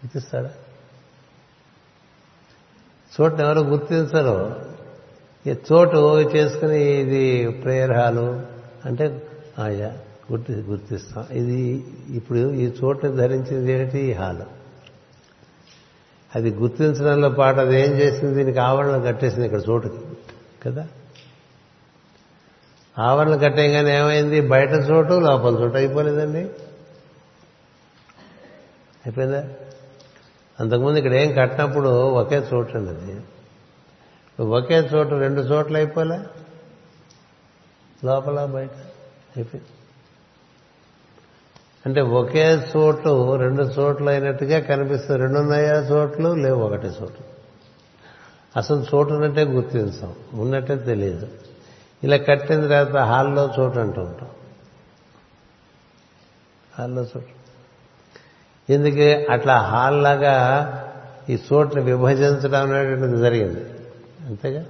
గుర్తిస్తాడా? 0.00 0.50
చోటు 3.20 3.42
ఎవరు 3.42 3.60
గుర్తించరు. 3.60 4.56
ఈ 5.46 5.54
చోటు 5.72 6.20
చేసుకుని 6.36 6.84
ఇది 6.84 7.48
ప్రేయర్ 7.48 7.90
హాలు 7.90 8.42
అంటే 8.84 9.22
ఆయా 9.58 9.92
గుర్తి 10.32 10.52
గుర్తిస్తాం. 10.52 11.26
ఇది 11.32 11.84
ఇప్పుడు 12.10 12.52
ఈ 12.52 12.72
చోటు 12.84 13.06
ధరించింది 13.06 13.72
ఏంటి? 13.72 13.98
ఈ 13.98 14.12
హాలు. 14.12 14.44
అది 16.34 16.50
గుర్తించడంలో 16.50 17.30
పాట 17.30 17.58
అది 17.58 17.80
ఏం 17.80 17.92
చేసింది? 17.92 18.34
దీనికి 18.34 18.58
ఆవరణ 18.58 19.04
కట్టేసింది 19.04 19.44
ఇక్కడ 19.44 19.60
చోటుకి. 19.68 19.98
కదా? 20.62 20.88
ఆవరణ 22.98 23.36
కట్టేయగానే 23.36 23.98
ఏమైంది? 23.98 24.40
బయట 24.40 24.70
చోటు 24.70 25.12
లోపల 25.12 25.54
చోటు 25.54 25.76
అయిపోలేదండి. 25.76 26.38
అయిపోయిందా? 29.06 29.48
అంతకుముందు 30.60 30.98
ఇక్కడ 30.98 31.12
ఏం 31.12 31.32
కట్టినప్పుడు 31.32 31.88
ఒకే 31.88 32.36
చోటు 32.54 32.78
అండి 32.78 32.90
అది 32.90 33.20
ఒకే 34.42 34.74
చోటు 34.74 35.14
రెండు 35.14 35.40
చోట్ల 35.40 35.76
అయిపోలే. 35.76 36.18
లోపల 38.04 38.44
బయట 38.44 38.70
అయిపోయింది 39.36 39.68
అంటే 41.86 42.00
ఒకే 42.00 42.54
చోటు 42.54 43.36
రెండు 43.36 43.62
చోట్లు 43.62 44.10
అయినట్టుగా 44.10 44.60
కనిపిస్తుంది. 44.60 45.20
రెండు 45.20 45.38
ఉన్నాయా 45.38 45.74
చోట్లు? 45.74 46.34
లేవు 46.34 46.60
ఒకటే 46.60 46.86
చోటు. 46.86 47.24
అసలు 48.56 48.84
చోటు 48.94 49.14
ఉన్నట్టే 49.14 49.44
గుర్తించాం. 49.44 50.14
ఉన్నట్టే 50.32 50.76
తెలియదు. 50.76 51.28
ఇలా 52.04 52.16
కట్టిన 52.16 52.60
తర్వాత 52.60 52.96
హాల్లో 52.96 53.54
చోటు 53.58 53.78
అంటూ 53.78 54.00
ఉంటాం. 54.00 54.28
హాల్లో 56.78 57.02
చోటు. 57.02 57.40
ఎందుకు 58.72 59.32
అట్లా 59.32 59.58
హాల్ 59.58 60.02
లాగా 60.02 60.76
ఈ 61.30 61.38
చోటుని 61.52 61.82
విభజించడం 61.82 62.72
అనేటువంటిది 62.72 63.22
జరిగింది. 63.22 63.64
అంతేగా? 64.26 64.64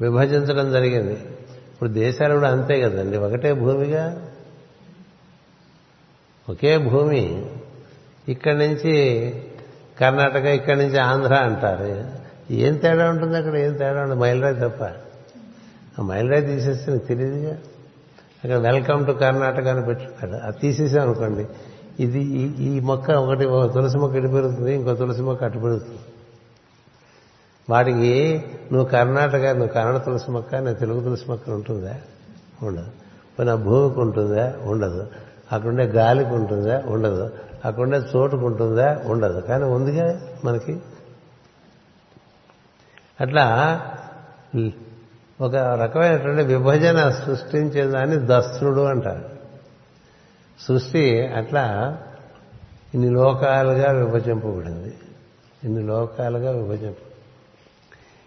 విభజించడం 0.00 0.72
జరిగింది. 0.72 1.12
ఇప్పుడు 1.72 1.88
దేశాలు 1.88 2.34
కూడా 2.34 2.50
అంతే 2.50 2.80
కదండి. 2.80 3.16
ఒకటే 3.16 3.52
భూమిగా? 3.52 4.28
ఒకే 6.48 6.78
భూమి. 6.78 7.46
ఇక్కడి 8.28 8.58
నుంచి 8.58 8.94
కర్ణాటక 10.00 10.44
ఇక్కడి 10.44 10.76
నుంచి 10.76 10.98
ఆంధ్ర 10.98 11.34
అంటారు. 11.34 12.04
ఏం 12.52 12.76
తేడా 12.76 13.10
ఉంటుంది 13.10 13.36
అక్కడ? 13.36 13.56
ఏం 13.56 13.72
తేడా 13.72 14.02
ఉంటుంది 14.02 14.20
మైలరాజ్ 14.20 14.60
తప్ప. 14.60 15.03
ఆ 15.98 16.02
మైలురాయి 16.02 16.46
తీసేస్తే 16.46 16.92
నీకు 16.92 17.04
తెలియదుగా? 17.04 17.52
అక్కడ 18.44 18.54
వెల్కమ్ 18.54 19.06
టు 19.06 19.12
కర్ణాటక 19.12 19.66
అని 19.66 19.84
పెట్టుకున్నాడు 19.84 20.42
అది 20.42 20.56
తీసేసాం 20.58 21.02
అనుకోండి. 21.02 21.46
ఇది 22.00 22.22
ఈ- 22.22 22.76
ఈ 22.76 22.80
మొక్క 22.80 23.10
ఒకటి 23.10 23.44
ఒక 23.44 23.74
తులసి 23.74 23.98
మొక్క 23.98 24.16
ఇటు 24.16 24.26
పెరుగుతుంది? 24.26 24.74
ఇంకో 24.74 24.94
తులసి 24.94 25.22
మొక్క 25.22 25.44
అటు 25.44 25.58
పెరుగుతుంది. 25.58 25.98
వాటికి 27.70 28.44
నువ్వు 28.72 28.88
కర్ణాటక 28.88 29.46
నువ్వు 29.46 29.68
కన్నడ 29.68 29.96
తులసి 29.96 30.30
మొక్క 30.30 30.54
నేను 30.54 30.74
తెలుగు 30.74 31.00
తులసి 31.00 31.24
మొక్క 31.28 31.50
ఉంటుందా? 31.50 31.96
ఉండదు. 32.62 32.86
పోనీ 33.38 33.50
ఆ 33.50 33.54
భూమికి 33.54 34.00
ఉంటుందా? 34.00 34.54
ఉండదు. 34.62 35.06
అక్కడుండే 35.52 35.84
గాలికి 35.84 36.30
ఉంటుందా? 36.30 36.82
ఉండదు. 36.86 37.30
అక్కడుండే 37.64 38.02
చోటుకు 38.16 38.46
ఉంటుందా? 38.46 39.02
ఉండదు. 39.06 39.40
కానీ 39.40 39.64
ఉందిగా 39.64 40.20
మనకి. 40.44 40.80
అట్లా 43.20 43.80
ఒక 45.40 45.54
రకమైనటువంటి 45.56 46.42
విభజన 46.42 47.10
సృష్టించేదాన్ని 47.10 48.16
దస్త్రుడు 48.20 48.80
అంటారు. 48.80 49.24
సృష్టి 50.60 51.26
అట్లా 51.26 51.96
ఇన్ని 52.94 53.10
లోకాలుగా 53.10 53.92
విభజింపబడింది. 53.92 54.94
ఇన్ని 55.64 55.82
లోకాలుగా 55.82 56.50
విభజింపు 56.50 57.14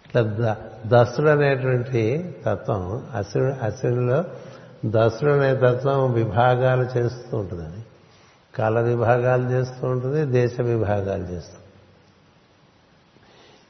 ఇట్లా 0.05 0.21
ద- 0.21 1.29
అనేటువంటి 1.29 2.35
తత్వం 2.45 3.05
అసురు 3.15 3.65
అసురులో 3.65 4.23
దసుడు 4.85 5.31
అనే 5.31 5.55
తత్వం 5.55 6.13
విభాగాలు 6.13 6.97
చేస్తూ 6.97 7.37
ఉంటుందని 7.37 7.83
కాల 8.55 8.79
విభాగాలు 8.79 9.49
చేస్తూ 9.49 9.87
ఉంటుంది 9.87 10.25
దేశ 10.25 10.61
విభాగాలు 10.61 11.23
చేస్తూ 11.23 11.57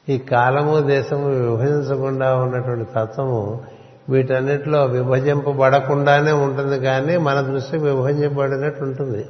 ఈ 0.08 0.18
కాలము 0.18 0.80
దేశము 0.80 1.28
విభజించకుండా 1.28 2.36
ఉన్నటువంటి 2.36 2.84
తత్వము 2.84 3.64
వీటన్నిటిలో 4.08 4.84
విభజింపబడకుండానే 4.84 6.32
ఉంటుంది 6.32 6.80
కానీ 6.80 7.16
మన 7.16 7.40
దృష్టి 7.40 7.78
విభజింపబడినట్టు 7.78 8.84
ఉంటుంది. 8.84 9.26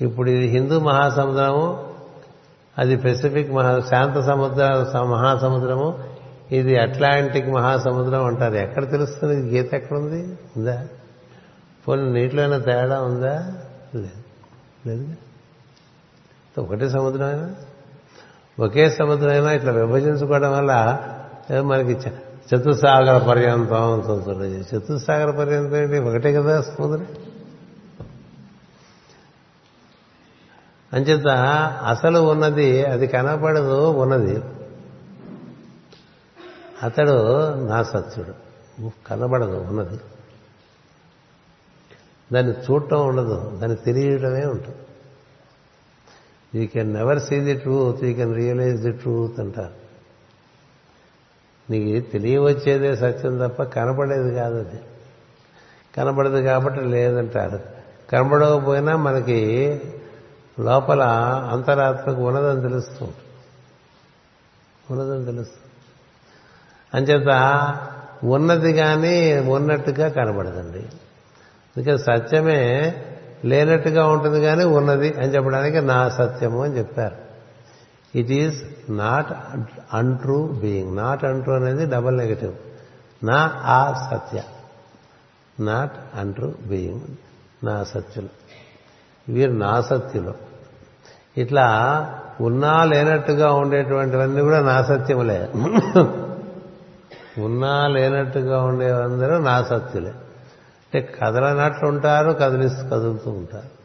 ఇప్పుడు 0.00 0.30
ఇది 0.30 0.46
హిందూ 0.46 0.80
మహాసముద్రము 0.80 1.88
అది 2.78 2.96
పెసిఫిక్ 2.96 3.52
మహా 3.52 3.80
శాంత 3.80 4.20
సముద్ర 4.20 4.86
మహాసముద్రము 5.02 5.98
ఇది 6.52 6.78
అట్లాంటిక్ 6.78 7.48
మహాసముద్రం 7.48 8.24
అంటారు. 8.24 8.54
ఎక్కడ 8.54 8.90
తెలుస్తుంది? 8.90 9.50
గీత 9.50 9.74
ఎక్కడుంది? 9.74 10.38
ఉందా? 10.56 10.86
పోనీ 11.88 12.10
నీటిలోనే 12.10 12.58
తేడా 12.60 13.02
ఉందా? 13.02 13.52
లేదు. 13.94 14.08
లేదు. 14.88 15.08
ఒకటే 16.60 16.88
సముద్రమైనా? 16.88 17.54
ఒకే 18.60 18.90
సముద్రమైనా 18.90 19.52
ఇట్లా 19.52 19.72
విభజించుకోవడం 19.72 20.52
వల్ల 20.52 20.98
మనకి 21.60 21.92
చ- 21.92 22.18
చతుస్సాగర 22.54 23.26
పర్యంతం 23.28 23.92
ఉంటుంది 23.92 24.76
చతుస్సాగర 24.76 25.30
పర్యంతం 25.30 25.76
ఏంటి? 25.76 25.98
ఒకటే 25.98 26.32
కదా 26.32 26.60
సముద్రం? 26.60 27.06
అంచేత 30.92 31.28
అసలు 31.86 32.18
ఉన్నది 32.18 32.84
అది 32.84 33.06
కనపడదు 33.06 33.90
ఉన్నది. 33.90 34.42
అతడు 36.82 37.48
నా 37.54 37.82
సత్యుడు. 37.82 38.34
కనబడదు 39.08 39.56
ఉన్నది. 39.56 40.00
దాన్ని 42.32 42.52
చూడటం 42.52 43.06
ఉండదు 43.06 43.58
దాన్ని 43.58 43.76
తెలియటమే 43.76 44.44
ఉంటుంది. 44.44 44.76
You 46.54 46.66
can 46.66 46.94
never 46.94 47.20
see 47.20 47.40
the 47.40 47.54
truth 47.54 48.04
you 48.04 48.14
can 48.14 48.34
realise 48.34 48.82
the 48.82 48.92
truth 48.92 49.40
అంటారు. 49.40 49.86
నీకు 51.70 52.10
తెలియవచ్చేదే 52.10 52.96
సత్యం 52.96 53.38
తప్ప 53.38 53.62
కనపడేది 53.62 54.34
కాదు 54.34 54.58
అది. 54.58 54.80
కనపడదు 55.96 56.42
కాబట్టి 56.42 56.80
లేదంటారు. 56.80 57.60
కనబడకపోయినా 58.12 58.96
మనకి 58.96 59.80
లోపల 60.60 61.02
అంతరాత్మకు 61.52 62.28
ఉన్నదని 62.28 62.62
తెలుస్తుంది. 62.62 63.14
ఉన్నదని 64.90 65.24
తెలుస్తుంది. 65.24 65.66
అంచేత 66.94 67.28
ఉన్నది 68.24 68.72
కానీ 68.72 69.38
ఉన్నట్టుగా 69.38 70.08
కనబడదండి 70.08 70.78
అందుకే 71.76 71.98
సత్యమే 71.98 72.94
లేనట్టుగా 73.46 74.06
ఉంటుంది 74.06 74.40
కానీ 74.40 74.64
ఉన్నది 74.64 75.08
అని 75.12 75.34
చెప్పడానికి 75.34 75.80
నా 75.80 76.08
సత్యము 76.08 76.64
అని 76.64 76.78
చెప్పారు. 76.78 77.16
It 78.18 78.30
is 78.30 78.64
not 78.90 79.32
untrue 79.92 80.46
being 80.46 80.96
not 80.96 81.24
untrue 81.24 81.52
అనేది 81.52 81.86
డబల్ 81.86 82.16
నెగటివ్ 82.16 82.54
నా 83.24 83.52
ఆ 83.64 84.08
సత్య. 84.10 84.42
నాట్ 85.60 85.92
అంట్రూ 86.14 86.52
బీయింగ్ 86.66 87.00
నా 87.66 87.84
సత్యులు. 87.84 88.28
వీరు 89.28 89.52
నా 89.52 89.80
సత్యులు. 89.80 90.34
ఇట్లా 91.36 91.66
ఉన్నా 92.40 92.84
లేనట్టుగా 92.84 93.52
ఉండేటువంటివన్నీ 93.52 94.40
కూడా 94.40 94.60
నా 94.60 94.82
సత్యములే. 94.82 95.48
ఉన్నా 97.38 97.86
లేనట్టుగా 97.86 98.62
ఉండేవందరూ 98.62 99.38
నా 99.38 99.62
సత్యులే. 99.62 100.12
అంటే 100.86 101.14
కదలనట్లు 101.22 101.88
ఉంటారు 101.88 102.32
కదిలిస్తూ 102.32 102.82
కదులుతూ 102.82 103.30
ఉంటారు. 103.30 103.76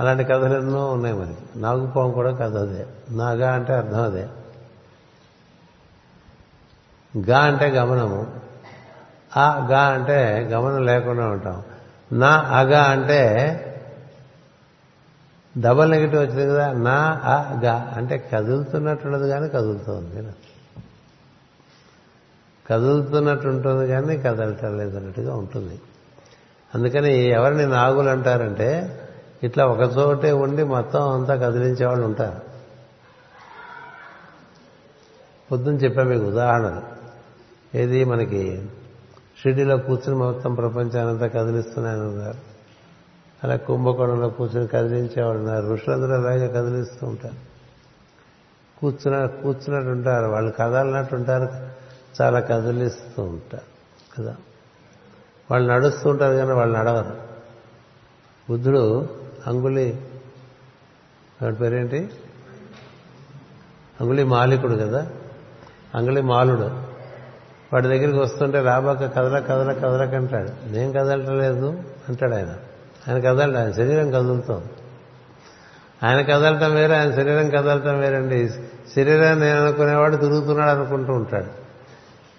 అలాంటి 0.00 0.24
కథలు 0.24 0.58
ఎన్నో 0.58 0.92
ఉన్నాయి 0.92 1.14
మరి. 1.14 1.34
నాగుపాము 1.56 2.12
కూడా 2.12 2.30
కథ 2.34 2.56
అదే. 2.56 2.86
నాగా 3.10 3.52
అంటే 3.52 3.72
అర్థం 3.72 4.02
అదే. 4.02 4.28
గా 7.30 7.38
అంటే 7.38 7.68
గమనము. 7.68 8.26
ఆ 9.36 9.68
గా 9.70 9.80
అంటే 9.80 10.48
గమనం 10.52 10.86
లేకుండా 10.86 11.26
ఉంటాం. 11.26 11.62
నా 12.12 12.28
అగా 12.28 12.82
అంటే 12.82 13.60
డబల్ 15.60 15.90
నెగిటివ్ 15.90 16.22
వచ్చింది 16.22 16.46
కదా 16.46 16.72
నా 16.72 17.20
ఆ 17.24 17.60
గా 17.64 17.92
అంటే 17.96 18.30
కదులుతున్నట్టున్నది 18.32 19.28
కానీ 19.28 19.48
కదులుతోంది. 19.48 20.32
కదులుతున్నట్టు 22.70 23.48
ఉంటుంది 23.48 23.88
కానీ 23.88 24.16
కదలటం 24.16 24.78
లేదన్నట్టుగా 24.78 25.36
ఉంటుంది. 25.36 25.80
అందుకని 26.74 27.28
ఎవరిని 27.28 27.66
నాగులు 27.66 28.08
అంటారంటే 28.08 29.00
ఇట్లా 29.42 29.66
ఒకచోటే 29.66 30.32
ఉండి 30.32 30.64
మొత్తం 30.64 31.08
అంతా 31.08 31.34
కదిలించే 31.34 31.86
వాళ్ళు 31.86 32.06
ఉంటారు. 32.06 32.40
పొద్దున్న 35.52 35.78
చెప్పా 35.78 36.02
మీకు 36.02 36.24
ఉదాహరణలు. 36.24 36.82
ఏది 37.76 38.04
మనకి 38.04 38.68
షిర్డీలో 39.42 39.76
కూర్చుని 39.76 40.18
మొత్తం 40.18 40.54
ప్రపంచానంతా 40.54 41.26
కదిలిస్తున్నాయని 41.26 42.00
ఉన్నారు 42.00 42.38
అలా 43.44 43.56
కుంభకోణంలో 43.56 44.28
కూర్చుని 44.28 44.66
కదిలించేవాళ్ళు 44.66 45.42
ఉన్నారు. 45.42 45.66
ఋషులందరూ 45.66 46.14
అలాగే 46.14 46.48
కదిలిస్తూ 46.48 47.06
ఉంటారు. 47.06 47.54
కూర్చున్న 48.80 49.26
కూర్చున్నట్టు 49.26 49.90
ఉంటారు 49.90 50.26
వాళ్ళు 50.26 50.52
కదలనట్టు 50.60 51.14
ఉంటారు 51.14 51.73
చాలా 52.22 52.40
కదిలిస్తూ 52.40 53.22
ఉంటారు 53.22 53.74
కదా? 54.18 54.36
వాళ్ళు 55.50 55.72
నడుస్తూ 55.72 56.10
ఉంటారు 56.10 56.34
కానీ 56.34 56.52
వాళ్ళు 56.52 56.78
నడవరు. 56.78 57.16
బుద్ధుడు 58.50 59.08
అంగుళి 59.46 60.00
వాడి 61.42 61.56
పేరేంటి? 61.56 62.10
అంగుళి 64.00 64.24
మాలికుడు 64.24 64.74
కదా? 64.74 65.10
అంగుళి 65.94 66.22
మాలుడు. 66.22 66.64
వాడి 67.72 67.88
దగ్గరికి 67.88 68.18
వస్తుంటే 68.18 68.60
రాబాక 68.60 68.98
కదల 68.98 69.38
కదల 69.38 69.72
కదలకంటాడు 69.72 70.70
నేను 70.70 70.92
కదలటలేదు 70.92 71.82
అంటాడు 72.08 72.34
ఆయన. 72.34 72.56
ఆయన 73.08 73.18
కదలడు 73.18 73.58
ఆయన 73.58 73.70
శరీరం 73.70 74.10
కదులుతోంది 74.10 74.68
ఆయన 76.06 76.20
కదలటం 76.20 76.74
వేరే 76.74 76.96
ఆయన 76.96 77.14
శరీరం 77.14 77.50
కదలటం 77.50 77.98
వేరండి. 77.98 78.48
శరీరాన్ని 78.96 79.46
నేను 79.46 79.60
అనుకునేవాడు 79.60 80.16
తిరుగుతున్నాడు 80.16 80.70
అనుకుంటూ 80.70 81.12
ఉంటాడు. 81.12 81.63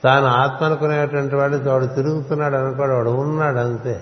తాను 0.06 0.26
ఆత్మ 0.26 0.66
అనుకునేటువంటి 0.66 1.36
వాడు 1.36 1.70
వాడు 1.70 1.86
తిరుగుతున్నాడు 1.86 2.56
అనుకోడు 2.56 2.92
వాడు 2.92 3.10
ఉన్నాడు 3.10 3.58
అంతే. 3.58 4.02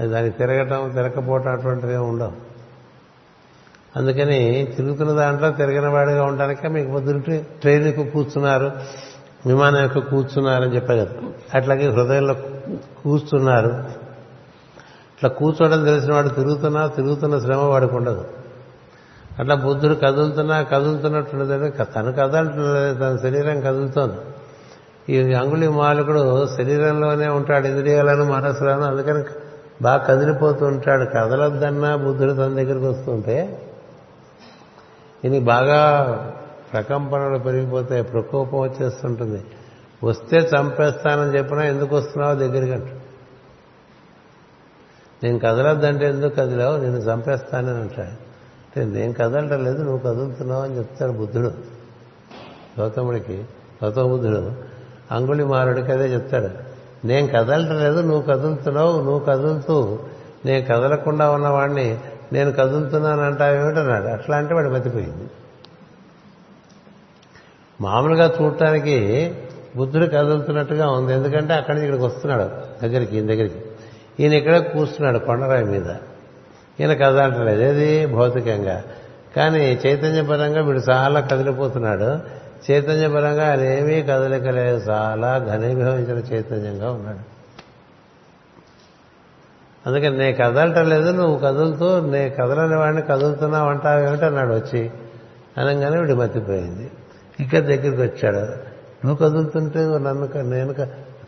అది 0.00 0.08
దానికి 0.08 0.38
తిరగటం 0.38 0.90
తిరగపోవటం 0.90 1.52
అటువంటివి 1.52 1.96
ఉండవు. 1.96 2.32
అందుకని 3.96 4.72
తిరుగుతున్న 4.76 5.12
దాంట్లో 5.12 5.50
తిరిగిన 5.50 5.88
వాడిగా 5.88 6.24
ఉండడానికే 6.24 6.68
మీకు 6.68 6.90
పొద్దుటి 6.90 7.46
ట్రైన్ 7.60 7.86
ఎక్కువ 7.86 8.04
కూర్చున్నారు 8.04 8.72
విమానం 9.46 9.84
ఎక్కువ 9.84 10.02
కూర్చున్నారని 10.02 10.74
చెప్పారు 10.74 11.00
కదా. 11.00 11.28
అట్లాగే 11.54 11.88
హృదయంలో 11.88 12.34
కూర్చున్నారు. 13.02 14.02
ఇట్లా 15.12 15.30
కూర్చోవడం 15.30 15.84
తెలిసిన 15.84 16.14
వాడు 16.14 16.28
తిరుగుతున్నా 16.28 16.86
తిరుగుతున్న 16.86 17.38
శ్రమ 17.38 17.60
వాడికి 17.60 17.94
ఉండదు. 17.94 18.41
అట్లా 19.38 19.54
బుద్ధుడు 19.54 19.94
కదులుతున్నా 19.94 20.62
కదులుతున్నట్టుండదంటే 20.62 21.84
తను 21.84 22.12
కదలట్లేదు 22.12 22.98
తన 22.98 23.18
శరీరం 23.22 23.60
కదులుతోంది. 23.60 24.14
ఈ 25.12 25.34
అంగుళి 25.34 25.68
మాలకుడు 25.68 26.46
శరీరంలోనే 26.46 27.28
ఉంటాడు 27.28 27.66
ఇంద్రియాలను 27.66 28.24
మనసులను 28.24 28.82
అందుకని 28.82 29.24
బాగా 29.82 29.96
కదిలిపోతూ 29.96 30.66
ఉంటాడు. 30.66 31.10
కదలొద్దన్నా 31.10 31.96
బుద్ధుడు 31.96 32.32
తన 32.32 32.48
దగ్గరికి 32.48 32.86
వస్తుంటే 32.86 33.68
ఇది 35.24 35.40
బాగా 35.40 35.80
ప్రకంపనలు 36.72 37.38
పెరిగిపోతాయి 37.38 38.02
ప్రకోపం 38.02 38.60
వచ్చేస్తుంటుంది. 38.60 39.44
వస్తే 40.04 40.36
చంపేస్తానని 40.36 41.38
చెప్పినా 41.38 41.64
ఎందుకు 41.64 41.96
వస్తున్నావు 41.96 42.34
దగ్గరికి 42.34 42.72
అంట 42.72 42.86
నేను 45.22 45.38
కదలొద్దంటే 45.38 46.08
ఎందుకు 46.08 46.34
కదిలావు? 46.34 46.76
నేను 46.76 46.96
చంపేస్తానని 46.96 47.80
అంటాడు. 47.80 48.31
నేను 48.76 49.12
కదలటం 49.12 49.64
లేదు 49.64 49.82
నువ్వు 49.82 49.98
కదులుతున్నావు 49.98 50.62
అని 50.62 50.78
చెప్తాడు 50.78 51.12
బుద్ధుడు. 51.12 51.52
గౌతముడికి 52.80 53.44
గౌతమ 53.84 54.02
బుద్ధుడు 54.02 54.52
అంగుళి 55.12 55.44
మారుడికి 55.44 55.92
అదే 55.92 56.04
చెప్తాడు. 56.04 56.48
నేను 57.06 57.26
కదలటం 57.26 57.80
లేదు 57.80 58.00
నువ్వు 58.00 58.22
కదులుతున్నావు 58.22 58.92
నువ్వు 58.92 59.18
కదులుతూ 59.18 59.98
నేను 60.44 60.64
కదలకుండా 60.64 61.30
ఉన్నవాడిని 61.30 61.98
నేను 62.32 62.52
కదులుతున్నాను 62.52 63.22
అంటావేమిటన్నాడు 63.22 64.04
అట్లా 64.04 64.36
అంటే 64.36 64.54
వాడు 64.54 64.68
మతిపోయింది 64.68 65.30
మామూలుగా 67.80 68.34
చూడటానికి 68.42 69.34
బుద్ధుడు 69.76 70.06
కదులుతున్నట్టుగా 70.06 70.90
ఉంది. 70.90 71.12
ఎందుకంటే 71.12 71.54
అక్కడి 71.54 71.78
నుంచి 71.78 71.88
ఇక్కడికి 71.88 72.16
వస్తున్నాడు 72.16 72.50
దగ్గరికి 72.82 73.16
ఈయన 73.16 73.26
దగ్గరికి. 73.26 73.64
ఈయన 74.20 74.32
ఇక్కడ 74.32 74.58
కూర్చున్నాడు 74.58 75.18
కొండరాయి 75.18 75.64
మీద. 75.64 75.88
ఈయన 76.82 76.92
కదలట్లేదు 76.92 77.62
ఏది? 77.62 78.06
భౌతికంగా. 78.06 78.82
కానీ 79.36 79.80
చైతన్యపరంగా 79.86 80.62
వీడు 80.62 80.80
చాలా 80.90 81.20
కదిలిపోతున్నాడు. 81.20 82.18
చైతన్యపరంగా 82.70 83.50
ఆయన 83.50 83.60
ఏమీ 83.60 84.02
కదలికలేదు. 84.02 84.90
చాలా 84.90 85.38
ఘనీభవించిన 85.38 86.34
చైతన్యంగా 86.34 86.90
ఉన్నాడు. 86.90 87.32
అందుకని 89.88 90.18
నేను 90.18 90.36
కదలటం 90.36 90.88
లేదు 90.88 91.10
నువ్వు 91.10 91.38
కదులుతూ 91.38 92.00
నే 92.00 92.28
కదలని 92.28 92.76
వాడిని 92.76 93.02
కదులుతున్నావు 93.02 93.70
అంటావు 93.70 94.00
ఏమిటన్నాడు 94.00 94.54
వచ్చి. 94.54 94.90
అనగానే 95.58 96.00
వీడు 96.00 96.14
మతిపోయింది. 96.14 96.90
ఇక్కడ 97.40 97.58
దగ్గరికి 97.58 98.02
వచ్చాడు. 98.02 98.72
నువ్వు 99.06 99.14
కదులుతుంటే 99.14 99.78
నన్ను 99.78 100.42
నేను 100.42 100.72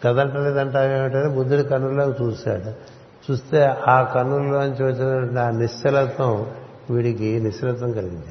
కదలటం 0.05 0.45
లేదంటావేమిటని 0.45 1.35
బుద్ధుడి 1.35 1.63
కన్నులో 1.63 2.15
చూశాడు. 2.23 2.95
చూస్తే 3.31 3.67
ఆ 3.67 4.03
కన్నుల్లోంచి 4.03 4.85
వచ్చినటువంటి 4.85 5.39
ఆ 5.39 5.51
నిశ్చలత్వం 5.51 6.51
వీడికి 6.91 7.41
నిశ్చలత్వం 7.41 7.93
కలిగింది. 7.93 8.27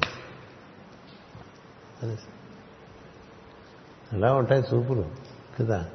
అలా 4.12 4.32
ఉంటాయి 4.32 4.64
చూపులు 4.74 5.04
కదా? 5.60 5.86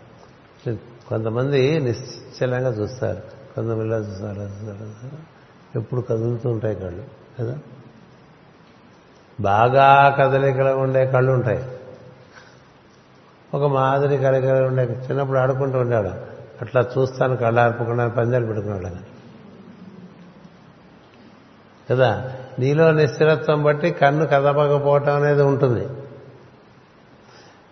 కొంతమంది 1.08 1.80
నిశ్చలంగా 1.80 2.70
చూస్తారు. 2.70 3.22
కొంతమంది 3.56 3.86
ఇలా 3.86 3.98
చూస్తారు 3.98 4.42
చూస్తారు. 4.42 5.40
ఎప్పుడు 5.80 6.02
కదులుతూ 6.02 6.50
ఉంటాయి 6.50 6.76
కళ్ళు 6.76 7.04
కదా? 7.40 7.60
బాగా 9.40 10.16
కదలికలు 10.20 10.70
ఉండే 10.70 11.06
కళ్ళు 11.06 11.32
ఉంటాయి. 11.32 11.66
ఒక 13.54 13.64
మాదిరి 13.64 14.18
కదలికలు 14.18 14.68
ఉండే 14.68 14.84
చిన్నప్పుడు 14.84 15.40
ఆడుకుంటూ 15.40 15.80
ఉండేవాడు. 15.80 16.29
అట్లా 16.62 16.86
చూస్తాను 16.98 17.36
కళ్ళు 17.36 17.60
ఆర్పకుండా 17.60 18.08
పందాలు 18.08 18.46
పెట్టుకున్నాడు 18.46 19.20
కదా? 21.94 22.32
నీలో 22.60 22.92
నిశ్చిరత్వం 22.92 23.64
బట్టి 23.64 23.92
కన్ను 23.92 24.26
కదపకపోవటం 24.26 25.16
అనేది 25.16 25.42
ఉంటుంది. 25.42 25.88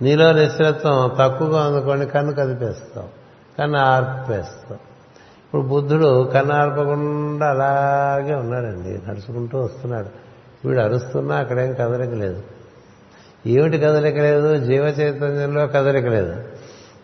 నీలో 0.02 0.32
నిశ్చిరత్వం 0.32 1.12
తక్కువగా 1.20 1.68
ఉందనుకోండి 1.68 2.06
కన్ను 2.06 2.34
కదిపేస్తాం 2.34 3.08
కన్ను 3.60 3.78
ఆర్పేస్తాం. 3.78 4.78
ఇప్పుడు 5.46 5.62
బుద్ధుడు 5.62 6.32
కన్ను 6.34 6.56
ఆర్పకుండా 6.56 7.50
అలాగే 7.50 8.36
ఉన్నాడండి 8.36 9.10
నడుచుకుంటూ 9.10 9.60
వస్తున్నాడు. 9.60 10.10
వీడు 10.68 10.82
అరుస్తున్నా 10.82 11.36
అక్కడేం 11.36 11.74
కదలిక 11.74 12.14
లేదు. 12.14 12.44
ఏమిటి 13.46 13.80
కదలిక 13.80 14.16
లేదు? 14.16 14.66
జీవ 14.66 14.84
చైతన్యంలో 14.84 15.68
కదలిక 15.68 16.06
లేదు. 16.06 16.57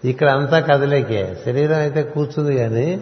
ఇక్కడ 0.06 0.30
అంతా 0.30 0.60
కదలికే. 0.60 1.42
శరీరం 1.46 1.78
అయితే 1.78 2.04
కూర్చుంది 2.04 2.58
కానీ 2.58 3.02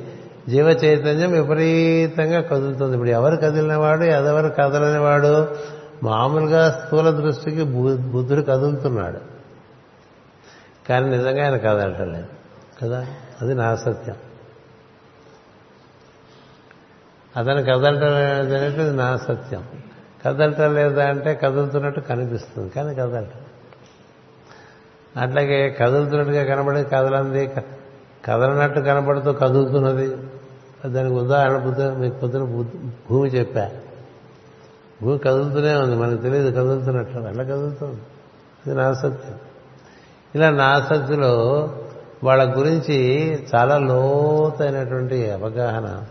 జీవ 0.49 0.69
చైతన్యం 0.69 1.31
విపరీతంగా 1.31 2.41
కదులుతుంది. 2.41 2.93
ఇప్పుడు 2.93 3.09
ఎవరు 3.09 3.35
కదిలినవాడు 3.35 4.03
ఎదవరు 4.03 4.47
కదలనివాడు 4.47 5.55
మామూలుగా 6.03 6.83
స్థూల 6.85 7.09
దృష్టికి 7.09 7.63
బు- 7.63 7.97
బుద్ధుడు 7.97 8.41
కదులుతున్నాడు. 8.41 9.17
కానీ 10.89 11.09
నిజంగా 11.09 11.43
ఆయన 11.43 11.57
కదలటం 11.57 12.13
లేదు 12.13 12.27
కదా? 12.81 13.07
అది 13.41 13.53
నా 13.53 13.75
సత్యం. 13.75 14.15
అతను 17.37 17.63
కదలటం 17.63 18.13
లేదు 18.13 18.53
అనేటువంటిది 18.53 18.97
నా 18.97 19.17
సత్యం. 19.17 19.63
కదలటం 20.25 20.75
లేదా 20.75 21.07
అంటే 21.07 21.33
కదులుతున్నట్టు 21.33 21.99
కనిపిస్తుంది. 21.99 22.69
కానీ 22.69 22.95
కదలటం 22.95 23.50
అట్లాగే 25.17 25.69
కదులుతున్నట్టుగా 25.69 26.43
కనబడే 26.43 26.83
కదలంది. 26.83 27.47
క- 27.47 27.63
కదలనట్టు 28.25 28.79
కనబడుతూ 28.79 29.33
కదులుతున్నది. 29.33 30.17
దానికి 30.85 31.15
ఉదాహరణ 31.15 31.57
పొద్దున 31.57 31.93
మీకు 31.93 32.15
పొద్దున 32.15 32.43
భూమి 33.09 33.29
చెప్పా. 33.29 33.69
భూమి 35.03 35.17
కదులుతూనే 35.17 35.73
ఉంది. 35.75 35.95
మనకు 35.95 36.21
తెలియదు 36.21 36.51
కదులుతున్నట్లు 36.51 37.19
అలా 37.19 37.43
కదులుతుంది. 37.43 38.01
ఇది 38.67 38.75
నా 38.75 38.93
సత్యం. 38.93 39.35
ఇలా 40.35 40.49
నా 40.49 40.87
సత్తులో 40.89 41.69
వాళ్ళ 42.23 42.57
గురించి 42.57 43.33
చాలా 43.55 43.77
లోతైనటువంటి 43.77 45.31
అవగాహన. 45.31 46.03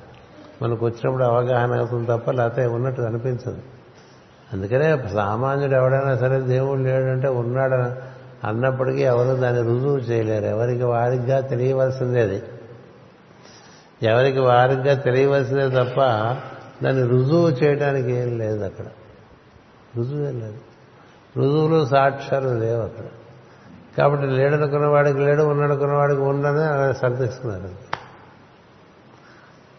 మనకు 0.62 0.86
వచ్చినప్పుడు 0.86 1.24
అవగాహన 1.24 1.78
అవుతుంది 1.78 2.07
తప్ప 2.07 2.30
లేకపోతే 2.30 2.66
ఉన్నట్టు 2.66 3.03
అనిపించదు. 3.03 3.59
అందుకనే 4.53 5.09
సామాన్యుడు 5.09 5.74
ఎవడైనా 5.74 6.16
సరే 6.16 6.40
దేవుడు 6.40 6.80
లేడంటే 6.80 7.28
ఉన్నాడని 7.28 8.10
అన్నప్పటికీ 8.45 9.03
ఎవరు 9.03 9.36
దాన్ని 9.36 9.62
రుజువు 9.62 9.99
చేయలేరు. 9.99 10.45
ఎవరికి 10.45 10.82
వారిగా 10.82 11.41
తెలియవలసిందే 11.41 12.20
అది. 12.20 12.43
ఎవరికి 14.03 14.38
వారిగా 14.38 14.95
తెలియవలసిందే 14.95 15.68
తప్ప 15.68 16.01
దాన్ని 16.84 17.07
రుజువు 17.09 17.49
చేయడానికి 17.49 18.12
ఏం 18.12 18.38
లేదు 18.38 18.64
అక్కడ. 18.64 18.86
రుజువు 19.97 20.20
ఏం 20.20 20.41
లేదు. 20.41 20.59
రుజువులు 21.36 21.86
సాక్ష్యాలు 21.86 22.49
లేవు 22.49 22.82
అక్కడ. 22.82 23.05
కాబట్టి 23.99 24.26
లేడనుకున్న 24.26 24.86
వాడికి 24.86 25.18
లేడు 25.18 25.43
ఉన్నాడుకున్న 25.43 25.93
వాడికి 25.93 26.20
ఉండని 26.20 26.64
అలా 26.64 26.93
సర్దిస్తున్నారు 26.93 27.70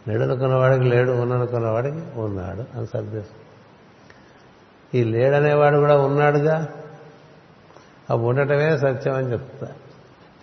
లేడనుకున్న 0.10 0.56
వాడికి 0.56 0.84
లేడు 0.84 1.12
ఉన్ననుకున్న 1.12 1.68
వాడికి 1.68 2.20
ఉన్నాడు 2.20 2.78
అని 2.78 2.88
సర్దిస్తున్నారు 2.88 3.42
ఈ 4.98 5.04
లేడనేవాడు 5.04 5.78
కూడా 5.78 5.98
ఉన్నాడుగా? 5.98 6.68
అవి 8.12 8.24
ఉండటమే 8.24 8.78
సత్యం 8.78 9.16
అని 9.16 9.32
చెప్తా. 9.32 9.68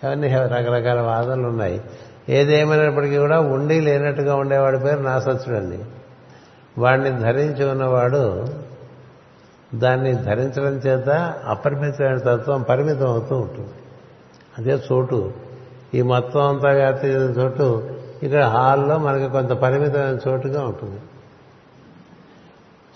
అవన్నీ 0.03 0.27
రకరకాల 0.27 1.01
వాదనలు 1.01 1.47
ఉన్నాయి. 1.47 1.81
ఏదేమైనప్పటికీ 2.29 3.17
కూడా 3.17 3.39
ఉండి 3.39 3.81
లేనట్టుగా 3.81 4.35
ఉండేవాడి 4.35 4.79
పేరు 4.79 4.99
నా 4.99 5.19
సత్యుడండి 5.19 5.79
వాడిని 6.77 7.09
ధరించి 7.09 7.69
ఉన్నవాడు 7.69 8.47
దాన్ని 9.75 10.13
ధరించడం 10.15 10.73
చేత 10.73 11.09
అపరిమితమైన 11.47 12.17
తత్వం 12.17 12.61
పరిమితం 12.61 13.07
అవుతూ 13.07 13.35
ఉంటుంది. 13.35 13.69
అదే 14.57 14.83
చోటు. 14.91 15.33
ఈ 15.93 16.01
మొత్తం 16.01 16.47
అంతా 16.47 16.69
వ్యాప్తి 16.69 17.07
చెందిన 17.07 17.41
చోటు 17.41 17.89
ఇక్కడ 18.23 18.43
హాల్లో 18.43 18.97
మనకి 18.97 19.31
కొంత 19.31 19.49
పరిమితమైన 19.49 20.17
చోటుగా 20.27 20.63
ఉంటుంది. 20.63 21.01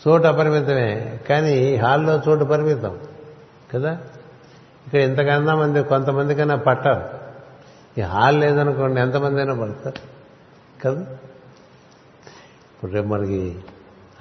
చోటు 0.07 0.27
అపరిమితమే 0.27 1.19
కానీ 1.29 1.75
హాల్లో 1.75 2.21
చోటు 2.29 2.43
పరిమితం 2.43 2.97
కదా? 3.73 3.97
ఇక్కడ 4.93 5.09
ఇంతకన్నా 5.09 5.55
మంది 5.55 5.83
కొంతమంది 5.83 6.35
కన్నా 6.35 6.55
పట్టారు. 6.55 7.03
ఈ 7.97 8.01
హాల్ 8.01 8.39
లేదనుకోండి 8.39 9.01
ఎంతమంది 9.01 9.41
అయినా 9.41 9.53
పడతారు. 9.53 9.95
కదా? 10.85 11.01
ఇప్పుడు 12.73 12.91
రేపు 12.91 13.07
మనకి 13.07 13.55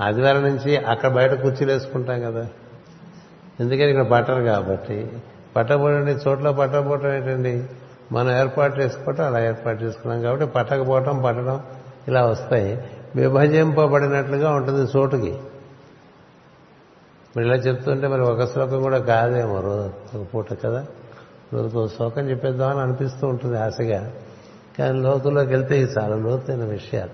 ఆదివారం 0.01 0.43
నుంచి 0.43 0.77
అక్కడ 0.77 1.11
బయట 1.11 1.33
కుర్చీలు 1.33 1.73
వేసుకుంటాం 1.73 2.21
కదా. 2.21 2.47
ఎందుకని 3.61 3.91
ఇక్కడ 3.91 4.05
పట్టరు 4.05 4.43
కాబట్టి. 4.43 5.13
పట్టకపోవడం 5.57 6.09
చోట్ల 6.09 6.51
పట్టకపోవటం 6.51 7.13
ఏంటండి? 7.13 7.65
మనం 8.13 8.31
ఏర్పాటు 8.31 8.81
చేసుకోవటం 8.81 9.27
అలా 9.27 9.45
ఏర్పాటు 9.45 9.83
చేసుకున్నాం 9.85 10.23
కాబట్టి 10.23 10.47
పట్టకపోవటం 10.47 11.23
పట్టడం 11.23 11.63
ఇలా 12.09 12.27
వస్తాయి. 12.27 12.85
విభజింపబడినట్లుగా 13.17 14.51
ఉంటుంది 14.51 14.93
చోటుకి. 14.97 15.39
మరి 17.37 17.47
ఇలా 17.47 17.55
చెప్తుంటే 17.55 18.07
మరి 18.07 18.21
ఒక 18.21 18.53
శ్లోకం 18.53 18.83
కూడా 18.83 18.99
కాదేమో 18.99 19.61
రోజు 19.61 20.19
ఒక 20.19 20.27
పూట 20.35 20.47
కదా? 20.65 20.87
రోజుకు 21.53 21.85
ఒక 21.85 21.91
శ్లోకం 21.97 22.31
చెప్పేద్దామని 22.31 22.81
అనిపిస్తూ 22.81 23.27
ఉంటుంది 23.27 23.59
ఆశగా. 23.59 24.13
కానీ 24.79 25.01
లోతులోకి 25.01 25.51
వెళ్తే 25.51 25.81
ఇది 25.81 25.93
చాలా 25.99 26.17
లోతైన 26.17 26.65
విషయాలు. 26.65 27.11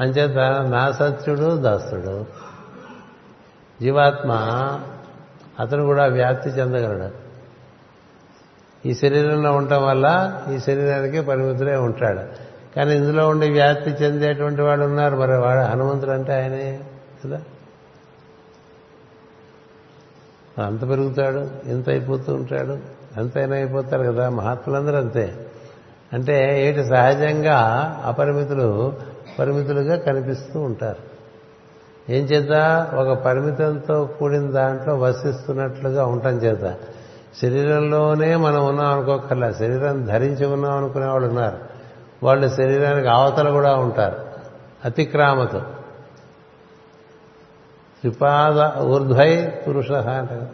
అంచేత 0.00 0.38
నా 0.70 0.92
సత్యుడు 0.92 1.56
దాస్తుడు 1.56 2.26
జీవాత్మ 3.80 4.32
అతను 5.60 5.84
కూడా 5.84 6.06
వ్యాప్తి 6.06 6.50
చెందగలడు. 6.50 7.22
ఈ 8.88 8.94
శరీరంలో 8.94 9.52
ఉండటం 9.52 9.86
వల్ల 9.86 10.40
ఈ 10.54 10.58
శరీరానికి 10.58 11.20
పరిమితులే 11.20 11.76
ఉంటాడు. 11.76 12.20
కానీ 12.76 12.96
ఇందులో 12.96 13.28
ఉండి 13.28 13.50
వ్యాప్తి 13.50 13.90
చెందేటువంటి 13.90 14.62
వాడు 14.62 14.82
ఉన్నారు. 14.82 15.16
మరి 15.16 15.36
వాడు 15.36 15.60
హనుమంతుడు 15.60 16.10
అంటే 16.10 16.32
ఆయనే 16.32 16.80
కదా? 17.26 17.40
అంత 20.58 20.88
పెరుగుతాడు 20.88 21.68
ఎంత 21.68 21.88
అయిపోతూ 21.88 22.34
ఉంటాడు 22.34 22.78
అంతైనా 23.16 23.56
అయిపోతారు 23.56 24.02
కదా 24.02 24.28
మహాత్ములందరూ 24.28 24.96
అంతే. 24.96 25.46
అంటే 26.12 26.66
ఏటి 26.68 26.84
సహజంగా 26.84 27.58
అపరిమితులు 28.04 28.92
పరిమితులుగా 29.38 29.96
కనిపిస్తూ 29.96 30.60
ఉంటారు. 30.60 31.12
ఏం 32.12 32.24
చేత 32.24 32.86
ఒక 32.94 33.18
పరిమితంతో 33.18 34.04
కూడిన 34.04 34.50
దాంట్లో 34.50 34.94
వసిస్తున్నట్లుగా 34.94 36.06
ఉండటం 36.06 36.30
చేత. 36.30 36.74
శరీరంలోనే 37.42 38.36
మనం 38.36 38.66
ఉన్నాం 38.66 38.92
అనుకోకర్లా 38.92 39.52
శరీరం 39.52 40.04
ధరించి 40.04 40.46
ఉన్నాం 40.46 40.76
అనుకునే 40.76 41.06
వాళ్ళు 41.06 41.28
ఉన్నారు. 41.28 41.58
వాళ్ళు 42.22 42.48
శరీరానికి 42.48 43.08
అవతల 43.08 43.50
కూడా 43.50 43.76
ఉంటారు. 43.76 44.16
అతిక్రామతో. 44.84 45.62
త్రిపాద 48.02 48.82
ఊర్ధ్వై 48.82 49.52
పురుష 49.68 49.92
అంటే 49.92 50.50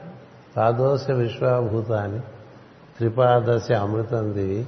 పాదోశ 0.56 1.10
విశ్వభూతాన్ని 1.10 2.20
త్రిపాదశ 2.96 3.72
అమృతం 3.72 4.34
దివి 4.34 4.66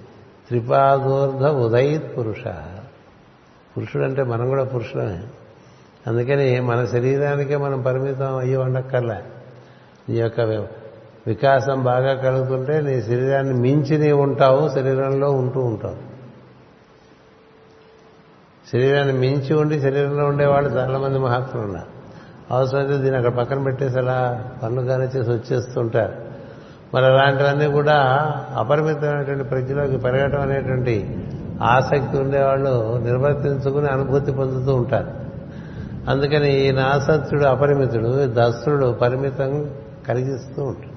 త్రిపాదోర్ధ 0.49 1.47
ఉదయిత్ 1.47 2.18
పురుష. 2.18 2.49
పురుషుడు 3.76 4.05
అంటే 4.05 4.22
మనం 4.22 4.49
కూడా 4.49 4.64
పురుషులమే. 4.64 5.22
అందుకని 6.07 6.61
మన 6.61 6.85
శరీరానికే 6.85 7.57
మనం 7.57 7.83
పరిమితం 7.83 8.37
అయ్యి 8.37 8.57
ఉండక్కర్లే. 8.57 9.22
నీ 10.09 10.16
యొక్క 10.16 10.41
వికాసం 11.26 11.85
బాగా 11.85 12.14
కలుగుతుంటే 12.14 12.81
నీ 12.81 13.03
శరీరాన్ని 13.03 13.55
మించి 13.55 13.99
నీ 13.99 14.12
ఉంటావు 14.12 14.68
శరీరంలో 14.68 15.31
ఉంటూ 15.31 15.61
ఉంటావు. 15.61 15.97
శరీరాన్ని 18.72 19.14
మించి 19.14 19.55
ఉండి 19.55 19.81
శరీరంలో 19.81 20.26
ఉండేవాళ్ళు 20.26 20.70
చాలామంది 20.70 21.18
మహాత్ములు 21.18 21.66
ఉన్నారు. 21.66 22.00
అవసరమైతే 22.51 22.97
దీన్ని 22.97 23.17
అక్కడ 23.17 23.33
పక్కన 23.33 23.63
పెట్టేసి 23.63 23.99
అలా 23.99 24.45
పనులు 24.63 24.87
కానిచ్చేసి 24.87 25.31
వచ్చేస్తుంటారు. 25.31 26.13
మరి 26.95 27.07
అలాంటివన్నీ 27.07 27.67
కూడా 27.67 27.97
అపరిమితమైనటువంటి 28.57 29.45
ప్రజలోకి 29.45 29.97
పెరగటం 29.97 30.41
అనేటువంటి 30.41 31.25
ఆసక్తి 31.63 32.19
ఉండేవాళ్ళు 32.19 32.99
నిర్వర్తించుకుని 32.99 33.89
అనుభూతి 33.89 34.33
పొందుతూ 34.33 34.75
ఉంటారు. 34.75 35.11
అందుకని 36.11 36.69
ఈ 36.69 36.71
నాసత్యుడు 36.71 37.45
అపరిమితుడు 37.45 38.25
దస్త్రుడు 38.27 38.93
పరిమితం 38.93 39.71
కలిగిస్తూ 40.09 40.63
ఉంటాడు. 40.65 40.91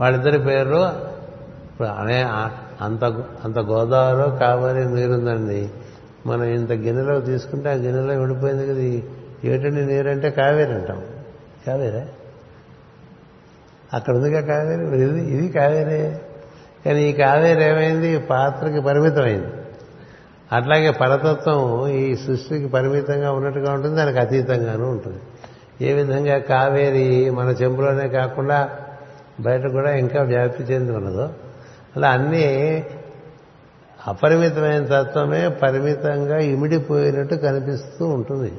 వాళ్ళిద్దరి 0.00 0.38
పేరు 0.38 0.76
ఇప్పుడు 1.72 1.88
అనే 1.88 2.22
అంత 2.80 3.04
అంత 3.44 3.58
గోదావరి 3.58 4.38
కావేరి 4.38 4.94
నీరుందండి 4.94 5.70
మనం 6.26 6.44
ఇంత 6.44 6.72
గిన్నెలో 6.72 7.20
తీసుకుంటే 7.20 7.70
ఆ 7.70 7.72
గిన్నెలో 7.72 8.20
విడిపోయింది 8.20 8.66
కదా 8.66 9.12
ఏటండి 9.44 9.86
నీరంటే 9.86 10.30
కావేరి 10.30 10.72
అంటాం. 10.72 11.02
కావేరే? 11.66 12.08
అక్కడ 13.94 14.16
ఉందిగా 14.16 14.40
కావేరి 14.40 15.02
ఇది 15.02 15.36
ఇది 15.36 15.48
కావేరే? 15.48 16.20
కానీ 16.86 17.02
ఈ 17.02 17.12
కావేరి 17.12 17.64
ఏమైంది? 17.64 18.18
పాత్రకి 18.18 18.80
పరిమితమైంది. 18.80 19.46
అట్లాగే 20.52 20.90
పరతత్వం 20.90 21.88
ఈ 21.88 22.16
సృష్టికి 22.16 22.68
పరిమితంగా 22.68 23.32
ఉన్నట్టుగా 23.32 23.72
ఉంటుంది 23.72 23.96
దానికి 23.96 24.18
అతీతంగానూ 24.18 24.90
ఉంటుంది. 24.90 25.20
ఏ 25.88 25.92
విధంగా 25.92 26.38
కావేరి 26.38 27.30
మన 27.30 27.48
చెంపులోనే 27.48 28.08
కాకుండా 28.08 28.70
బయట 29.40 29.66
కూడా 29.66 29.94
ఇంకా 29.94 30.22
వ్యాప్తి 30.22 30.62
చెంది 30.62 30.92
ఉన్నదో 30.92 31.30
అలా 31.96 32.10
అన్నీ 32.10 32.86
అపరిమితమైన 34.06 34.84
తత్వమే 34.84 35.48
పరిమితంగా 35.48 36.38
ఇమిడిపోయినట్టు 36.38 37.34
కనిపిస్తూ 37.34 38.06
ఉంటుంది. 38.06 38.52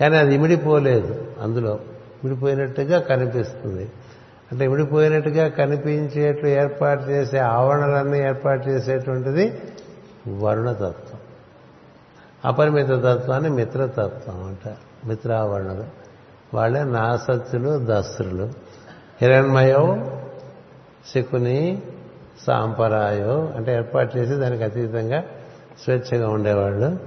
కానీ 0.00 0.16
అది 0.16 0.34
ఇమిడిపోలేదు 0.34 1.26
అందులో. 1.40 1.78
ఇమిడిపోయినట్టుగా 2.24 3.00
కనిపిస్తుంది. 3.00 3.90
అంటే 4.52 4.64
ఇమిడిపోయినట్టుగా 4.64 5.48
కనిపించేట్లు 5.48 6.48
ఏర్పాటు 6.48 7.02
చేసే 7.02 7.38
ఆవరణలన్నీ 7.38 8.18
ఏర్పాటు 8.18 8.68
చేసేటువంటిది 8.68 9.62
వరుణతత్వం. 10.28 11.20
అపరిమిత 12.44 12.88
తత్వాన్ని 12.88 13.50
మిత్రతత్వం 13.50 14.44
అంటారు 14.44 15.08
మిత్రావరణలు. 15.08 15.84
వాళ్ళే 16.54 16.84
నాసత్తులు 16.84 17.80
దస్త్రులు 17.84 18.50
హిరణ్మయో 19.22 20.10
శకుని 21.14 21.82
సాంపరాయో 22.46 23.52
అంటే 23.56 23.74
ఏర్పాటు 23.74 24.18
చేసి 24.18 24.34
దానికి 24.34 24.64
అతీతంగా 24.64 25.24
స్వేచ్ఛగా 25.84 26.28
ఉండేవాళ్ళు. 26.28 26.98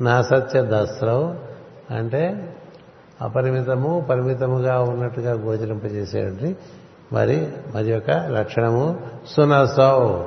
నాసత్య 0.00 0.62
దస్త్రవు 0.62 1.43
అంటే 1.90 2.54
అపరిమితము 3.20 4.06
పరిమితముగా 4.10 4.80
ఉన్నట్టుగా 4.80 5.32
గోచరింపజేసేటువంటి 5.32 6.56
మరి 7.12 7.52
మరి 7.74 7.90
యొక్క 7.90 8.10
లక్షణము 8.10 9.10
సునసౌ. 9.28 10.26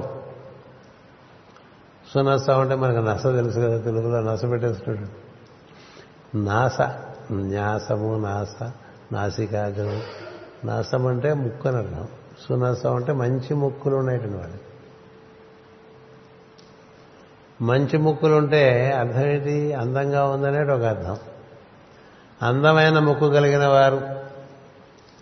సునసౌ 2.14 2.62
అంటే 2.62 2.76
మనకు 2.76 2.98
నస 2.98 3.24
తెలుసు 3.24 3.60
కదా 3.60 3.78
తెలుగులో 3.78 4.22
నస 4.22 4.46
పెట్టేసుకుంటాడు 4.46 5.28
నాస 6.38 6.82
న్యాసము 7.32 8.18
నాస 8.18 8.72
నాసికాగ్రం. 9.12 10.02
నాసం 10.66 11.08
అంటే 11.08 11.34
ముక్కు 11.34 11.68
అని 11.68 11.78
అర్థం. 11.78 12.08
సునసం 12.50 12.96
అంటే 12.96 13.14
మంచి 13.14 13.54
ముక్కులు 13.54 13.96
ఉన్నాయటండి 13.96 14.38
వాళ్ళకి 14.38 14.60
మంచి 17.62 17.98
ముక్కులు 17.98 18.36
ఉంటే 18.36 18.92
అర్థం 18.92 19.22
ఏంటి? 19.22 19.74
అందంగా 19.74 20.26
ఉందనేది 20.26 20.72
ఒక 20.72 20.84
అర్థం. 20.84 21.18
అందమైన 22.42 23.00
ముక్కు 23.00 23.30
కలిగిన 23.30 23.68
వారు 23.68 24.02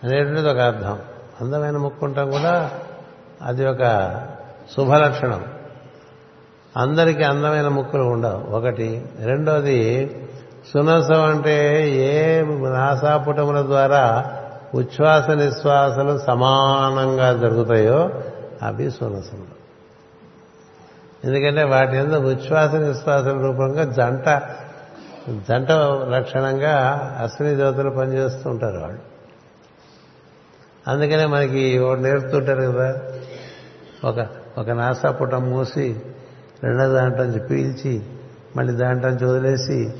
అనేటువంటిది 0.03 0.49
ఒక 0.49 0.57
అర్థం. 0.57 0.99
అందమైన 1.41 1.77
ముక్కు 1.77 2.05
ఉంటాం 2.05 2.31
కూడా 2.31 2.71
అది 3.41 3.65
ఒక 3.65 3.79
శుభలక్షణం 4.77 5.45
అందరికీ 6.77 7.23
అందమైన 7.23 7.67
ముక్కులు 7.67 8.03
ఉండవు. 8.03 8.55
ఒకటి. 8.55 9.05
రెండోది 9.23 10.11
సునసం 10.73 11.23
అంటే 11.23 11.89
ఏ 11.89 12.41
నాసాపుటముల 12.69 13.61
ద్వారా 13.61 14.31
ఉచ్ఛ్వాస 14.75 15.29
నిశ్వాసలు 15.29 16.17
సమానంగా 16.17 17.33
జరుగుతాయో 17.33 18.09
అవి 18.61 18.91
సునసములు. 18.91 19.55
ఎందుకంటే 21.23 21.63
వాటి 21.63 21.97
ఎందుకు 21.97 22.23
ఉచ్ఛ్వాస 22.23 22.73
నిశ్వాసల 22.73 23.37
రూపంగా 23.37 23.83
జంట 23.83 24.29
జంట 25.29 25.71
లక్షణంగా 26.09 26.75
అశ్విని 27.23 27.55
దేవతలు 27.55 27.89
పనిచేస్తూ 27.89 28.49
ఉంటారు 28.49 28.77
వాళ్ళు. 28.77 28.99
అందుకనే 30.87 31.25
మనకి 31.25 31.77
వాడు 31.77 31.99
నేర్పుతుంటారు 31.99 32.61
కదా 32.61 33.01
ఒక 34.03 34.27
ఒక 34.57 34.69
నాసా 34.69 35.11
పుటం 35.11 35.43
మూసి 35.43 36.01
రెండో 36.63 36.89
దాంట్లోంచి 36.89 37.39
పీల్చి 37.39 38.03
మళ్ళీ 38.55 38.73
దాంట్లోంచి 38.73 39.25
వదిలేసి 39.25 39.93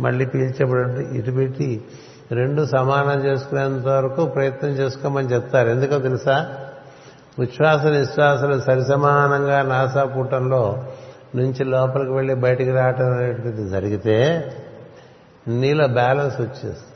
మళ్ళీ 0.00 0.26
పీల్చేప్పుడు 0.26 1.00
ఇటు 1.00 1.30
పెట్టి 1.30 1.84
రెండు 2.32 2.64
సమానం 2.64 3.24
చేసుకునేంత 3.24 3.86
వరకు 3.86 4.26
ప్రయత్నం 4.26 4.70
చేసుకోమని 4.70 5.28
చెప్తారు. 5.28 5.68
ఎందుకో 5.68 5.98
తెలుసా? 5.98 6.54
ఉచ్ఛ్వాస 7.38 7.86
నిశ్వాసలు 7.86 8.60
సరిసమానంగా 8.60 9.62
నాసా 9.62 10.04
పుటంలో 10.04 10.84
నుంచి 11.34 11.64
లోపలికి 11.64 12.10
వెళ్ళి 12.10 12.34
బయటికి 12.34 12.70
రావటం 12.70 13.12
అనేటువంటిది 13.12 13.68
జరిగితే 13.68 14.48
నీలో 15.58 15.88
బ్యాలెన్స్ 15.88 16.40
వచ్చేస్తుంది. 16.40 16.86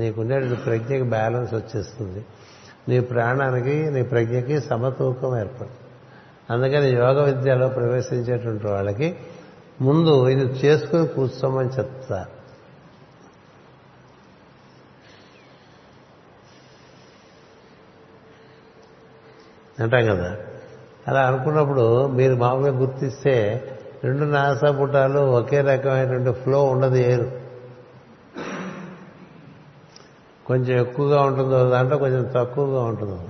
నీకుండే 0.00 0.54
ప్రజ్ఞకి 0.54 1.02
బ్యాలెన్స్ 1.02 1.54
వచ్చేస్తుంది. 1.54 2.26
నీ 2.88 3.00
ప్రాణానికి 3.00 3.90
నీ 3.90 4.02
ప్రజ్ఞకి 4.02 4.60
సమతూకం 4.60 5.38
ఏర్పడుతుంది. 5.38 5.70
అందుకని 6.50 6.90
యోగ 6.90 7.34
విద్యలో 7.34 7.68
ప్రవేశించేటువంటి 7.68 8.66
వాళ్ళకి 8.66 9.16
ముందు 9.80 10.28
ఇది 10.28 10.44
చేసుకుని 10.44 11.06
కూర్చోమని 11.06 11.68
చెప్తారు. 11.68 12.40
అంటాం 19.82 20.06
కదా? 20.06 20.36
అలా 21.08 21.26
అనుకున్నప్పుడు 21.26 22.06
మీరు 22.06 22.34
మామూలుగా 22.34 22.78
గుర్తిస్తే 22.78 23.66
రెండు 24.04 24.24
నాసాపుటాలు 24.24 25.18
ఒకే 25.18 25.60
రకమైనటువంటి 25.60 26.32
ఫ్లో 26.32 26.64
ఉండదు 26.64 26.96
ఏరు. 26.96 27.39
కొంచెం 30.50 30.80
ఎక్కువగా 30.80 31.22
ఉంటుందో 31.22 31.70
దాంట్లో 31.70 31.98
కొంచెం 31.98 32.32
తక్కువగా 32.36 32.82
ఉంటుందో. 32.82 33.20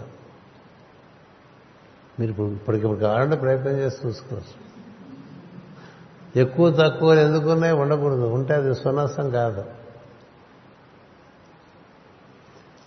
మీరు 2.20 2.30
ఇప్పుడు 2.30 2.46
ఇప్పటికిప్పుడు 2.46 2.98
కావాలంటే 2.98 3.36
ప్రయత్నం 3.36 3.72
చేసి 3.72 4.06
చూసుకోవచ్చు. 4.06 4.70
ఎక్కువ 6.40 6.70
తక్కువ 6.70 7.14
ఎందుకున్నాయి 7.14 7.72
ఉండకూడదు. 7.72 8.26
ఉంటే 8.26 8.54
అది 8.54 8.74
సునాసం 8.74 9.30
కాదు. 9.30 9.64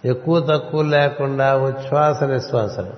ఎక్కువ 0.05 0.39
తక్కువ 0.39 0.81
లేకుండా 0.81 1.57
ఉచ్ఛ్వాస 1.57 2.23
నిశ్వాసలు. 2.23 2.93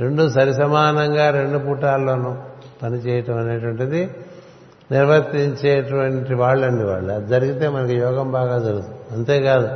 రెండు 0.00 0.28
సరిసమానంగా 0.28 1.30
రెండు 1.30 1.58
పుటాల్లోనూ 1.58 2.36
పనిచేయటం 2.82 3.38
అనేటువంటిది 3.38 4.10
నిర్వర్తించేటువంటి 4.90 6.34
వాళ్ళండి 6.34 6.84
వాళ్ళు. 6.84 7.12
అది 7.12 7.26
జరిగితే 7.26 7.68
మనకి 7.68 7.94
యోగం 7.94 8.32
బాగా 8.32 8.58
జరుగుతుంది. 8.58 8.97
అంతేకాదు 9.12 9.68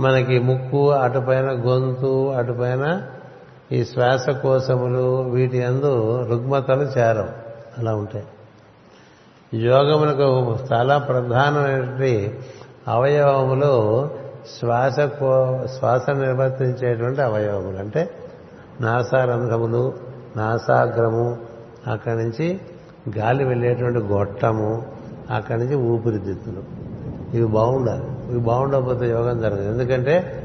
మనకి 0.00 0.38
ముక్కు 0.38 0.90
అటుపైన 0.90 1.44
గొంతు 1.44 2.32
అటుపైన 2.32 3.02
ఈ 3.72 3.84
శ్వాసకోశములు 3.84 5.22
వీటి 5.22 5.64
అందు 5.64 6.22
రుగ్మతలు 6.30 6.82
చేరం 6.82 7.28
అలా 7.78 7.94
ఉంటాయి. 7.94 8.24
యోగములకు 9.62 10.58
చాలా 10.72 10.98
ప్రధానమైనటువంటి 10.98 12.38
అవయవములు 12.88 14.10
శ్వాసకో 14.60 15.58
శ్వాస 15.78 16.10
నిర్వర్తించేటువంటి 16.10 17.22
అవయవములు. 17.22 17.76
అంటే 17.76 18.10
నాసారంధ్రములు 18.80 19.94
నాసాగ్రము 20.36 21.38
అక్కడి 21.86 22.16
నుంచి 22.16 22.60
గాలి 23.18 23.44
వెళ్ళేటువంటి 23.44 23.98
గొట్టము 23.98 24.82
అక్కడి 25.30 25.58
నుంచి 25.58 25.76
ఊపిరితిత్తులు. 25.76 26.62
ఇవి 27.36 27.46
బాగుండాలి. 27.46 28.13
ఇవి 28.34 28.44
బాగుండకపోతే 28.44 29.10
యోగం 29.10 29.40
జరగదు. 29.40 29.62
ఎందుకంటే 29.62 30.40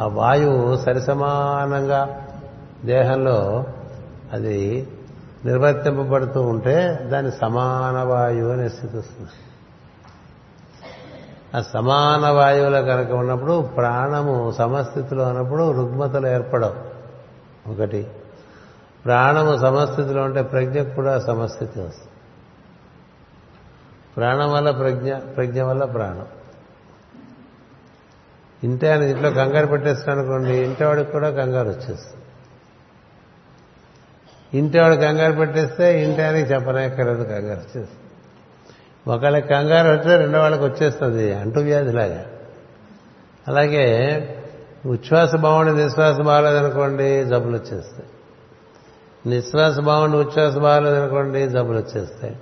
ఆ 0.00 0.06
వాయువు 0.06 0.76
సరిసమానంగా 0.76 2.26
దేహంలో 2.84 3.64
అది 4.32 4.88
నిర్వర్తింపబడుతూ 5.44 6.42
ఉంటే 6.42 6.98
దాని 7.12 7.30
సమాన 7.30 8.02
వాయువు 8.02 8.52
అనే 8.52 8.68
స్థితి 8.68 8.96
వస్తుంది. 8.96 9.30
ఆ 11.56 11.62
సమాన 11.62 12.30
వాయువులో 12.30 12.82
కనుక 12.82 13.12
ఉన్నప్పుడు 13.12 13.68
ప్రాణము 13.76 14.52
సమస్థితిలో 14.58 15.24
ఉన్నప్పుడు 15.24 15.70
రుగ్మతలు 15.70 16.26
ఏర్పడవు. 16.26 16.88
ఒకటి 17.72 18.06
ప్రాణము 19.04 19.56
సమస్థితిలో 19.56 20.22
ఉంటే 20.22 20.42
ప్రజ్ఞ 20.42 20.82
కూడా 20.82 21.18
సమస్థితి 21.18 21.80
వస్తుంది. 21.80 22.08
ప్రాణం 24.16 24.52
వల్ల 24.52 24.70
ప్రజ్ఞ 24.70 25.14
ప్రజ్ఞ 25.14 25.62
వల్ల 25.62 25.84
ప్రాణం. 25.84 26.26
ఇంతే 28.64 28.90
ఆయన 28.90 29.02
ఇంట్లో 29.02 29.30
కంగారు 29.30 29.66
పెట్టేస్తాను 29.66 30.18
అనుకోండి 30.18 30.56
ఇంటివాడికి 30.56 31.12
కూడా 31.12 31.30
కంగారు 31.30 31.68
వచ్చేస్తుంది. 31.68 32.22
ఇంటివాడు 34.58 34.94
కంగారు 34.94 35.32
పెట్టేస్తే 35.32 36.04
ఇంటి 36.04 36.22
ఆయనకి 36.22 36.52
చెప్పనక్కర్లేదు 36.52 37.24
కంగారు 37.24 37.60
వచ్చేస్తుంది. 37.60 37.88
ఒకళ్ళకి 39.08 39.48
కంగారు 39.48 39.96
వస్తే 39.96 40.16
రెండో 40.16 40.38
వాళ్ళకి 40.38 40.64
వచ్చేస్తుంది 40.64 41.34
అంటు 41.34 41.58
వ్యాధిలాగా. 41.58 42.26
అలాగే 43.48 43.86
ఉచ్ఛ్వాస 44.86 45.36
బాగుండి 45.36 45.84
నిశ్వాస 45.84 46.16
బాగాలేదనుకోండి 46.16 47.24
జబ్బులు 47.24 47.54
వచ్చేస్తాయి. 47.54 48.08
నిశ్వాస 49.26 49.78
బాగుండి 49.78 50.16
ఉచ్ఛ్వాస 50.16 50.54
బాగాలేదనుకోండి 50.56 51.48
జబ్బులు 51.48 51.78
వచ్చేస్తాయి. 51.78 52.36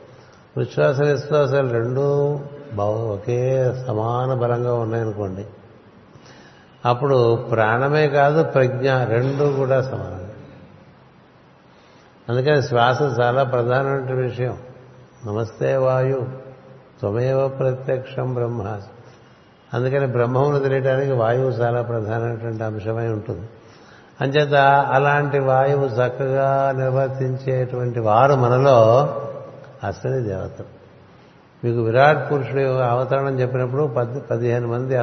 ఉచ్ఛ్వాస 0.59 1.01
నిశ్వాసాలు 1.01 1.73
రెండూ 1.73 2.41
బాగు 2.75 3.14
ఒకే 3.14 3.73
సమాన 3.87 4.35
బలంగా 4.35 4.75
ఉన్నాయనుకోండి 4.75 5.47
అప్పుడు 6.87 7.34
ప్రాణమే 7.37 8.09
కాదు 8.09 8.43
ప్రజ్ఞ 8.43 9.05
రెండు 9.05 9.57
కూడా 9.57 9.82
సమానం. 9.82 10.30
అందుకని 12.28 12.62
శ్వాస 12.62 13.03
చాలా 13.20 13.43
ప్రధానమైన 13.43 14.12
విషయం. 14.12 14.57
నమస్తే 15.26 15.76
వాయు 15.76 16.26
త్వమేవ 17.01 17.49
ప్రత్యక్షం 17.49 18.34
బ్రహ్మ 18.34 18.80
అందుకని 19.74 20.07
బ్రహ్మమును 20.07 20.59
తెలియడానికి 20.59 21.12
వాయువు 21.12 21.51
చాలా 21.51 21.82
ప్రధానమైనటువంటి 21.82 22.64
అంశమై 22.64 23.09
ఉంటుంది. 23.09 23.49
అంచేత 24.20 24.55
అలాంటి 24.91 25.39
వాయువు 25.39 25.87
చక్కగా 25.87 26.72
నిర్వర్తించేటువంటి 26.76 28.01
వారు 28.01 28.34
మనలో 28.34 29.03
అసలు 29.84 30.20
దేవతలు. 30.20 30.76
మీకు 31.64 31.80
విరాట్ 31.80 32.32
పురుషుడు 32.32 32.78
అవతరణం 32.78 33.41
చెప్పినప్పుడు 33.41 33.82
పది 33.82 34.20
పదిహేను 34.20 34.68
మంది 34.68 34.97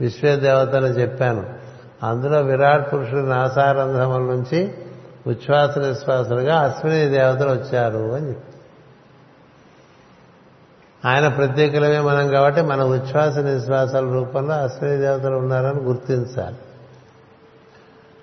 విశ్వదేవతను 0.00 0.86
చెప్పాను. 0.86 1.46
అందులో 2.02 2.40
విరాట్ 2.40 2.92
పురుషుడు 2.92 3.20
నాసారంధ్రముల 3.20 4.20
నుంచి 4.20 4.74
ఉచ్ఛ్వాస 5.26 5.78
నిశ్వాసాలుగా 5.78 6.58
అశ్విని 6.58 7.04
దేవతలు 7.04 7.50
వచ్చారు 7.50 7.98
అని 7.98 8.28
చెప్పి. 8.28 8.52
ఆయన 11.08 11.28
ప్రత్యేకులమే 11.28 12.00
మనం 12.00 12.28
కాబట్టి 12.28 12.62
మన 12.62 12.82
ఉచ్ఛ్వాస 12.82 13.38
నిశ్వాసాల 13.38 14.04
రూపంలో 14.04 14.54
అశ్విని 14.54 14.96
దేవతలు 14.96 15.36
ఉన్నారని 15.36 15.80
గుర్తించాలి. 15.80 16.56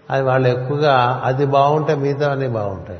అది 0.09 0.23
వాళ్ళు 0.23 0.47
ఎక్కువగా 0.47 1.21
అది 1.23 1.45
బాగుంటే 1.45 1.95
మిగతా 1.95 2.31
అన్నీ 2.31 2.47
బాగుంటాయి. 2.47 2.99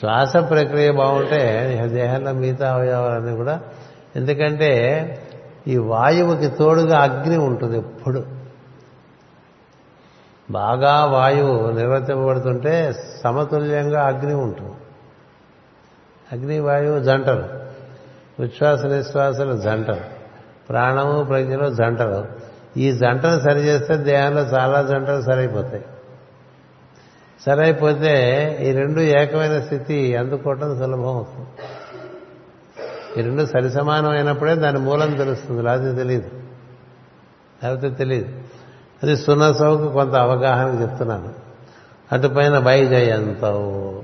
శ్వాస 0.00 0.32
ప్రక్రియ 0.32 0.92
బాగుంటే 0.92 1.80
దేహంలో 1.92 2.32
మిగతా 2.32 2.72
అవయవాలన్నీ 2.72 3.36
కూడా. 3.36 3.60
ఎందుకంటే 4.16 4.68
ఈ 5.68 5.76
వాయువుకి 5.76 6.48
తోడుగా 6.48 6.98
అగ్ని 6.98 7.36
ఉంటుంది 7.36 7.78
ఎప్పుడు. 7.78 8.26
బాగా 10.50 11.04
వాయువు 11.04 11.70
నిర్వర్తింపబడుతుంటే 11.70 12.92
సమతుల్యంగా 13.24 14.06
అగ్ని 14.06 14.34
ఉంటుంది. 14.34 14.74
అగ్ని 16.32 16.60
వాయువు 16.60 16.98
జంటలు. 16.98 17.62
ఉచ్ఛ్వాస 18.42 18.84
నిశ్వాసలు 18.84 19.60
జంటలు. 19.60 20.00
ప్రాణము 20.68 21.24
ప్రజ్ఞలు 21.24 21.74
జంటలు. 21.74 22.26
ఈ 22.78 22.92
జంటను 22.92 23.40
సరిచేస్తే 23.40 23.96
దేహంలో 23.96 24.42
చాలా 24.42 24.82
జంటలు 24.82 25.22
సరైపోతాయి. 25.22 25.84
సరైపోతే 27.46 28.12
ఈ 28.60 28.72
రెండు 28.72 29.00
ఏకమైన 29.00 29.60
స్థితి 29.60 30.16
అందుకోవటం 30.16 30.78
సులభం 30.78 31.06
అవుతుంది. 31.06 31.48
ఈ 33.18 33.22
రెండు 33.22 33.42
అయినప్పుడే 34.08 34.54
దాని 34.54 34.78
మూలం 34.78 35.14
తెలుస్తుంది. 35.14 35.62
లేకపోతే 35.62 35.94
తెలియదు 35.94 36.30
లేకపోతే 37.64 37.90
తెలియదు 37.90 38.40
అది 39.02 39.16
సున్నసవుకు 39.16 39.92
కొంత 39.92 40.14
అవగాహన 40.14 40.82
చెప్తున్నాను. 40.82 41.34
అటుపైన 42.12 42.58
వైజయంతవు 42.58 44.02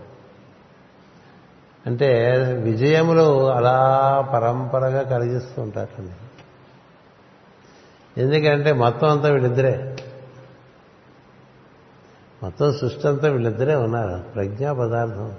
అంటే 1.87 2.33
విజయములు 2.63 3.53
అలా 3.53 4.21
పరంపరగా 4.35 5.03
కలిగిస్తూ 5.03 5.63
ఉంటారండి 5.63 6.13
ఎందుకంటే 8.21 8.73
మొత్తం 8.73 9.09
అంతా 9.09 9.29
వీళ్ళిద్దరే. 9.29 9.97
మొత్తం 12.43 12.73
సృష్టి 12.73 13.09
అంతా 13.09 13.29
వీళ్ళిద్దరే 13.29 13.75
ఉన్నారు. 13.75 14.23
ప్రజ్ఞా 14.35 14.73
పదార్థం. 14.73 15.33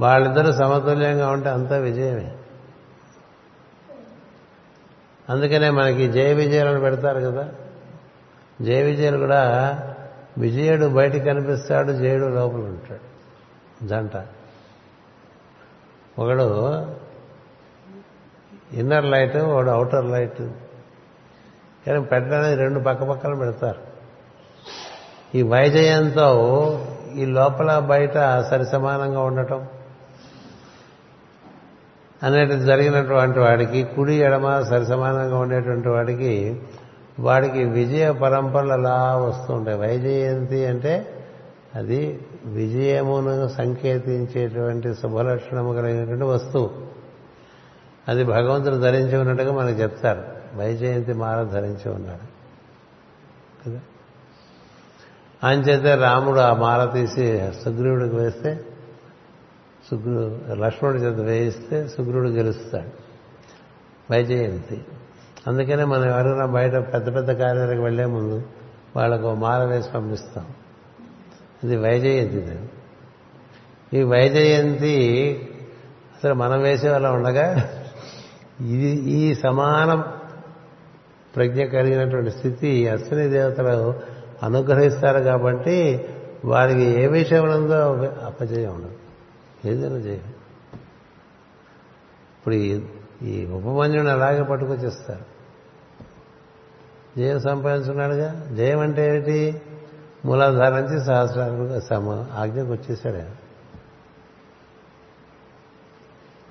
వాళ్ళిద్దరూ 0.00 0.52
సమతుల్యంగా 0.52 1.30
ఉంటే 1.30 1.48
అంతా 1.48 1.76
విజయమే. 1.76 2.36
అందుకనే 5.30 5.70
మనకి 5.70 6.12
జయ 6.12 6.32
విజయాలను 6.32 6.80
పెడతారు 6.80 7.20
కదా. 7.20 7.48
జయ 8.62 8.82
విజయాలు 8.82 9.18
కూడా 9.18 9.48
విజయుడు 10.38 10.86
బయటికి 10.86 11.24
కనిపిస్తాడు 11.24 11.92
జయుడు 11.92 12.26
లోపల 12.26 12.58
ఉంటాడు. 12.58 13.12
జంట. 13.86 14.12
ఒకడు 16.18 16.76
ఇన్నర్ 18.72 19.04
లైట్ 19.04 19.36
ఒకడు 19.36 19.70
అవుటర్ 19.70 20.04
లైట్. 20.04 20.42
కానీ 21.86 22.00
పెట్టడానికి 22.00 22.54
రెండు 22.54 22.80
పక్క 22.80 23.04
పక్కన 23.04 23.34
పెడతారు. 23.34 23.80
ఈ 25.34 25.42
వైజయంతో 25.42 26.28
ఈ 27.14 27.24
లోపల 27.24 27.78
బయట 27.78 28.14
సరి 28.50 28.66
సమానంగా 28.66 29.20
ఉండటం 29.20 29.68
అనేది 32.22 32.66
జరిగినటువంటి 32.66 33.38
వాడికి 33.38 33.84
కుడి 33.84 34.14
ఎడమ 34.14 34.62
సరిసమానంగా 34.62 35.38
ఉండేటువంటి 35.38 35.88
వాడికి 35.88 36.62
వాడికి 37.20 37.64
విజయ 37.64 38.12
పరంపరలు 38.12 38.72
అలా 38.72 39.16
వస్తూ 39.16 39.54
ఉంటాయి. 39.54 39.78
వైజయంతి 39.78 40.66
అంటే 40.66 41.24
అది 41.74 42.20
విజయమును 42.44 43.48
సంకేతించేటువంటి 43.48 44.94
శుభలక్షణము 44.94 45.72
కలిగినటువంటి 45.72 46.24
వస్తువు. 46.24 46.70
అది 48.08 48.24
భగవంతుడు 48.24 48.76
ధరించి 48.76 49.16
ఉన్నట్టుగా 49.16 49.52
మనకు 49.52 49.80
చెప్తారు. 49.80 50.22
వైజయంతి 50.54 51.12
మాల 51.12 51.42
ధరించి 51.42 51.92
ఉన్నాడు. 51.92 52.32
కదా? 53.68 53.80
అంచేతే 55.44 55.94
రాముడు 55.94 56.40
ఆ 56.40 56.54
మాల 56.54 56.84
తీసి 56.84 57.50
సుగ్రీవుడికి 57.64 58.16
వేస్తే 58.16 58.64
సుగ్రుడు 59.90 60.54
లక్ష్మణుడి 60.54 60.98
చేత 60.98 61.20
వేయిస్తే 61.20 61.88
సుగ్రుడు 61.88 62.28
గెలుస్తాడు. 62.28 63.12
వైజయంతి. 64.12 64.84
అందుకనే 65.46 65.84
మనం 65.84 66.04
ఎవరైనా 66.04 66.46
బయట 66.46 66.72
పెద్ద 66.72 67.14
పెద్ద 67.14 67.32
కార్యాలకు 67.32 67.82
వెళ్ళే 67.82 68.04
ముందు 68.04 68.42
వాళ్ళకు 68.96 69.34
మాల 69.34 69.64
వేసి 69.64 69.90
పంపిస్తాం. 69.90 70.46
ఇది 71.64 71.76
వైజయంతి 71.76 72.58
ఈ 73.98 74.02
వైజయంతి 74.02 74.96
అసలు 76.16 76.34
మనం 76.34 76.62
వేసే 76.62 76.90
వాళ్ళ 76.90 77.06
ఉండగా 77.06 77.70
ఇది 78.60 79.10
ఈ 79.10 79.34
సమాన 79.34 80.04
ప్రజ్ఞ 81.36 81.64
కలిగినటువంటి 81.64 82.30
స్థితి 82.30 82.88
అశ్విని 82.88 83.28
దేవతలు 83.28 84.00
అనుగ్రహిస్తారు 84.42 85.18
కాబట్టి 85.18 86.08
వారికి 86.44 86.82
ఏ 86.82 87.06
ఉందో 87.38 87.74
అపజయం 88.26 88.74
ఉండదు. 88.74 89.01
ఏదైనా 89.64 89.96
చేయ. 89.96 90.18
ఇప్పుడు 92.38 92.54
ఈ 93.24 93.46
ఉపమన్యుని 93.46 94.10
అలాగే 94.10 94.42
పట్టుకొచ్చేస్తారు. 94.42 95.32
జయం 97.18 97.40
సంపాదించున్నాడుగా 97.40 98.54
జయం 98.54 98.80
అంటే 98.80 99.06
ఏమిటి? 99.06 99.62
మూలాధారం 100.24 100.76
నుంచి 100.76 101.04
సహస్రాలు 101.04 101.80
సమ 101.80 102.26
ఆజ్ఞకు 102.32 102.72
వచ్చేసాడు 102.72 103.16
ఆయన. 103.16 103.30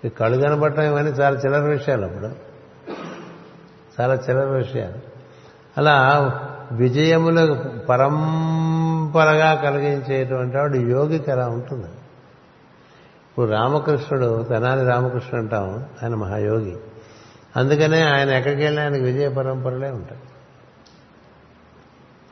ఈ 0.05 0.09
కళ్ళు 0.09 0.41
కనబడటం 0.41 0.84
ఇవన్నీ 0.84 1.12
చాలా 1.12 1.39
చిల్లర 1.39 1.62
విషయాలు 1.62 2.05
అప్పుడు. 2.05 2.26
చాలా 4.01 4.14
చిల్లర 4.14 4.45
విషయాలు. 4.45 4.97
అలా 5.78 6.30
విజయములకు 6.72 7.86
పరంపరగా 7.86 9.55
కలిగించేటువంటి 9.55 10.57
వాడు 10.57 10.78
యోగికి 10.78 11.32
అలా 11.32 11.47
ఉంటుంది. 11.47 11.88
ఇప్పుడు 13.32 13.52
రామకృష్ణుడు 13.52 14.46
తెనాలి 14.50 14.86
రామకృష్ణుడు 14.86 15.38
అంటాం 15.38 15.86
ఆయన 16.04 16.16
మహాయోగి. 16.16 16.78
అందుకనే 17.56 18.02
ఆయన 18.02 18.30
ఎక్కడికి 18.30 18.62
వెళ్ళినా 18.62 18.84
ఆయనకు 18.84 19.04
విజయ 19.04 19.30
పరంపరలే 19.30 19.90
ఉంటాయి. 19.90 20.22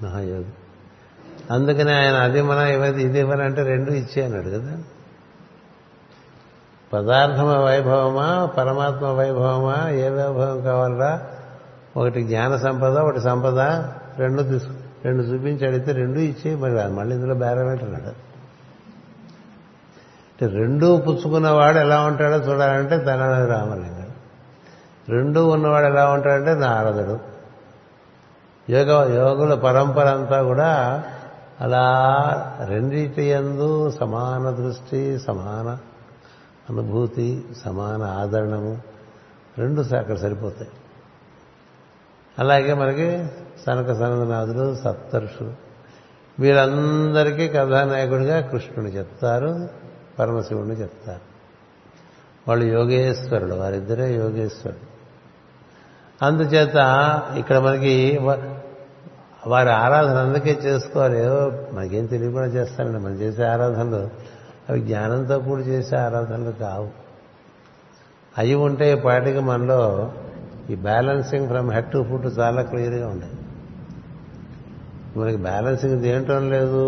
మహాయోగి. 0.03 0.45
అందుకనే 1.51 1.93
ఆయన 1.93 2.13
అది 2.13 2.41
మన 2.41 2.57
ఇవది 2.57 3.03
ఇది 3.03 3.23
మన 3.23 3.41
అంటే 3.41 3.63
రెండు 3.63 3.91
ఇచ్చే 3.91 4.25
అన్నాడు 4.25 4.49
కదా. 4.49 4.77
పదార్థమ 6.93 7.57
వైభవమా 7.57 8.45
పరమాత్మ 8.45 9.05
వైభవమా 9.05 9.89
ఏ 9.89 10.09
వైభవం 10.09 10.61
కావాలరా? 10.61 11.21
ఒకటి 11.97 12.23
జ్ఞాన 12.23 12.57
సంపద 12.57 12.97
ఒకటి 12.97 13.21
సంపద 13.21 13.59
రెండు 14.17 14.43
తీసుకు 14.43 14.73
రెండు 15.05 15.23
చూపించి 15.23 15.67
అడిగితే 15.67 15.91
రెండు 15.91 16.19
ఇచ్చే 16.19 16.55
మరి 16.55 16.91
మళ్ళీ 16.91 17.15
ఇందులో 17.15 17.35
బేరం 17.35 17.71
ఏంటన్నాడు? 17.71 18.28
రెండూ 20.47 20.97
పుచ్చుకున్నవాడు 20.97 21.77
ఎలా 21.77 22.01
ఉంటాడో 22.01 22.35
చూడాలంటే 22.35 22.97
తనాలి 22.97 23.47
రామలింగం 23.47 23.99
రెండూ 25.09 25.47
ఉన్నవాడు 25.47 25.85
ఎలా 25.85 26.09
ఉంటాడంటే 26.09 26.53
నారదుడు. 26.53 27.19
యోగ 28.71 29.15
యోగుల 29.15 29.53
పరంపర 29.53 30.07
అంతా 30.07 30.43
కూడా 30.43 31.03
అలా 31.61 31.85
రెండింటి 32.69 33.23
ఎందు 33.23 33.89
సమాన 33.89 34.49
దృష్టి 34.49 35.19
సమాన 35.19 35.77
అనుభూతి 36.69 37.45
సమాన 37.65 38.03
ఆదరణము 38.03 38.81
రెండు 39.57 39.81
అక్కడ 39.81 40.17
సరిపోతాయి. 40.17 40.69
అలాగే 42.39 42.73
మనకి 42.73 43.27
సనక 43.67 43.93
సనందనాథుడు 43.93 44.75
సప్తర్షులు 44.75 45.53
వీరందరికీ 46.39 47.47
కథానాయకుడిగా 47.47 48.41
కృష్ణుడు 48.41 48.89
చెప్తారు. 48.89 49.69
పరమశివుడిని 50.19 50.75
చెప్తారు. 50.75 51.25
వాళ్ళు 52.47 52.65
యోగేశ్వరుడు 52.65 53.55
వారిద్దరే 53.55 54.15
యోగేశ్వరుడు. 54.15 54.87
అందుచేత 56.25 56.77
ఇక్కడ 57.37 57.57
మనకి 57.57 58.19
వారి 59.47 59.71
ఆరాధన 59.71 60.17
అందుకే 60.17 60.51
చేసుకోవాలి. 60.65 61.19
మనకేం 61.75 62.05
తెలియకుండా 62.05 62.47
చేస్తారండి 62.47 62.97
మనం 62.97 63.15
చేసే 63.15 63.43
ఆరాధనలు 63.43 64.09
అవి 64.69 64.79
జ్ఞానంతో 64.81 65.39
కూడి 65.39 65.63
చేసే 65.63 65.95
ఆరాధనలు 65.95 66.51
కావు. 66.51 66.89
అవి 68.37 68.53
ఉంటే 68.53 68.95
పాటికి 68.95 69.39
మనలో 69.39 70.11
ఈ 70.69 70.75
balancing 70.75 71.47
from 71.47 71.71
head 71.71 71.91
to 71.91 72.03
foot 72.09 72.39
చాలా 72.39 72.61
క్లియర్గా 72.61 73.07
ఉండేది 73.07 73.37
మనకి 75.19 75.37
బ్యాలెన్సింగ్ 75.37 76.01
దేంటో 76.01 76.39
లేదు. 76.39 76.83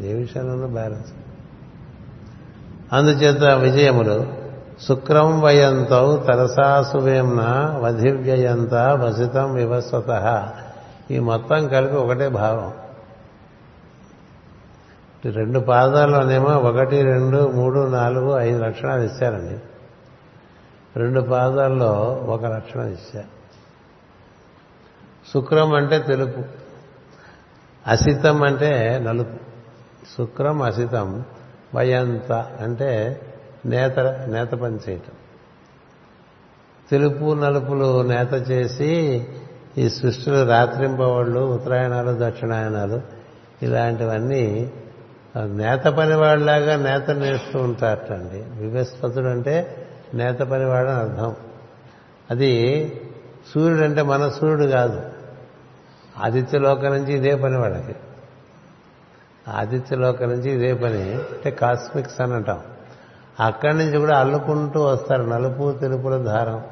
ఏ 0.00 0.12
విషయంలోనూ 0.14 0.66
బ్యాలెన్స్ 0.68 1.12
అందుచేత 2.92 3.42
విజయములు. 3.42 4.26
శుక్రం 4.88 5.40
వయంతౌ 5.40 6.16
తరసాసువేమ్న 6.16 7.42
వధివ్యయంత 7.80 8.74
వసితం 8.74 9.54
వివస్వత 9.54 10.52
ఈ 11.10 11.18
మొత్తం 11.18 11.68
కలిపి 11.68 11.96
ఒకటే 11.96 12.28
భావం. 12.28 12.72
రెండు 15.32 15.58
పాదాల్లోనేమో 15.58 16.50
ఒకటి 16.50 17.02
రెండు 17.02 17.48
మూడు 17.48 17.88
నాలుగు 17.88 18.38
ఐదు 18.38 18.64
లక్షణాలు 18.64 19.02
ఇచ్చారండి. 19.02 19.58
రెండు 20.96 21.20
పాదాల్లో 21.20 21.92
ఒక 22.28 22.44
లక్షణం 22.44 22.86
ఇచ్చారు. 22.86 23.38
శుక్రం 25.34 25.74
అంటే 25.74 25.98
తెలుపు. 25.98 26.42
అసితం 27.86 28.42
అంటే 28.42 29.00
నలుపు. 29.02 29.36
శుక్రం 30.18 30.62
అసితం. 30.62 31.24
వయంత 31.74 32.32
అంటే 32.32 33.20
నేత 33.66 34.00
నేత 34.28 34.50
పని 34.50 34.78
చేయటం. 34.88 35.12
తెలుపు 36.90 37.34
నలుపులు 37.34 38.02
నేత 38.02 38.50
చేసి 38.50 39.26
ఈ 39.78 39.88
సృష్టిలో 39.88 40.44
రాత్రింపవాళ్ళు 40.44 41.40
ఉత్తరాయణాలు 41.40 42.16
దక్షిణాయనాలు 42.20 43.00
ఇలాంటివన్నీ 43.62 44.72
నేత 45.36 45.84
పనివాడిలాగా 45.84 46.76
నేత 46.76 47.10
నేస్తూ 47.10 47.58
ఉంటారటండి. 47.58 48.66
వివస్పతుడు 48.66 49.26
అంటే 49.26 49.86
నేత 50.14 50.38
పనివాడు 50.38 50.88
అని 50.88 51.10
అర్థం. 51.10 51.36
అది 52.30 52.84
సూర్యుడు 53.54 53.82
అంటే 53.82 54.02
మన 54.02 54.28
సూర్యుడు 54.28 54.64
కాదు 54.64 55.02
ఆదిత్యలోక 56.18 56.84
నుంచి 56.84 57.14
ఇదే 57.14 57.34
పని 57.34 57.56
వాళ్ళకి 57.56 57.94
ఆదిత్యలోక 59.48 60.22
నుంచి 60.22 60.50
ఇదే 60.50 60.74
పని. 60.74 61.12
అంటే 61.12 61.50
కాస్మిక్స్ 61.50 62.20
అని 62.20 62.34
అంటాం. 62.34 62.60
అక్కడి 63.40 63.78
నుంచి 63.78 63.98
కూడా 63.98 64.18
అల్లుకుంటూ 64.18 64.84
వస్తారు. 64.84 65.22
నలుపు 65.22 65.72
తెలుపుల 65.72 66.16
దారం. 66.16 66.64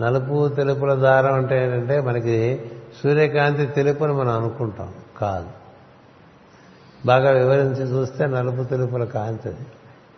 నలుపు 0.00 0.48
తెలుపుల 0.48 0.94
దారం 0.94 1.34
అంటే 1.34 1.64
ఏంటంటే 1.64 2.00
మనకి 2.00 2.70
సూర్యకాంతి 3.02 3.66
తెలుపు 3.66 4.04
అని 4.04 4.12
మనం 4.12 4.32
అనుకుంటాం. 4.32 4.94
కాదు. 5.18 5.46
బాగా 7.06 7.30
వివరించి 7.30 7.92
చూస్తే 7.92 8.26
నలుపు 8.26 8.62
తెలుపుల 8.62 9.04
కాంతి 9.04 9.50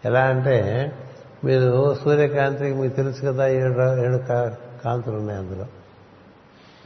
ఎలా 0.05 0.21
అంటే 0.21 0.93
మీరు 1.45 1.95
సూర్యకాంతికి 1.95 2.75
మీకు 2.75 2.97
తెలుసు 2.97 3.27
కదా 3.27 3.47
ఏడు 3.47 3.97
ఏడు 3.97 4.17
కాంతులు 4.85 5.17
ఉన్నాయి 5.17 5.39
అందులో. 5.39 5.67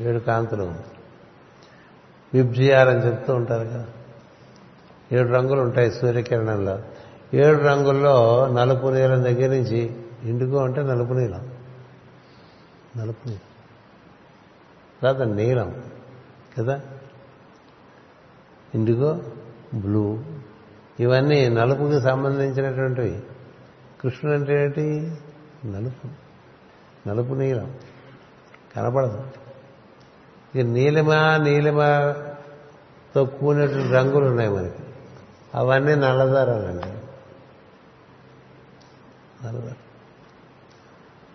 ఏడు 0.00 0.18
కాంతులు. 0.18 0.72
విబ్జియార్ 2.34 2.88
అని 2.88 3.06
చెప్తూ 3.06 3.34
ఉంటారు 3.34 3.68
కదా. 3.68 3.86
ఏడు 5.12 5.28
రంగులు 5.28 5.60
ఉంటాయి 5.60 5.90
సూర్యకిరణంలో. 5.90 6.78
ఏడు 7.34 7.58
రంగుల్లో 7.58 8.46
నలుపు 8.46 8.86
నీలం 8.86 9.24
దగ్గర 9.24 9.48
నుంచి 9.48 9.96
ఇండిగో 10.22 10.64
అంటే 10.64 10.82
నలుపు 10.82 11.12
నీలం. 11.12 11.50
నలుపు 12.96 13.28
నీలం. 13.28 13.40
తర్వాత 15.02 15.28
నీలం 15.28 15.82
కదా? 16.58 16.80
Indigo 18.74 19.20
blue. 19.74 20.18
ఇవన్నీ 21.00 21.48
నలుపుకి 21.48 22.00
సంబంధించినటువంటివి. 22.00 23.20
కృష్ణుడు 24.00 24.38
అంటే 24.38 24.64
ఏంటి? 24.64 25.16
నలుపు. 25.64 26.08
నలుపు 27.08 27.34
నీలం. 27.34 27.74
కనపడదు. 28.76 29.24
ఇక 30.54 30.66
నీలిమ 30.66 31.14
నీలిమతో 31.42 33.24
కూడినటువంటి 33.24 33.92
రంగులు 33.92 34.26
ఉన్నాయి 34.26 34.50
మనకి. 34.50 34.91
అవన్నీ 35.54 35.94
నల్లదారాలండి 35.94 36.98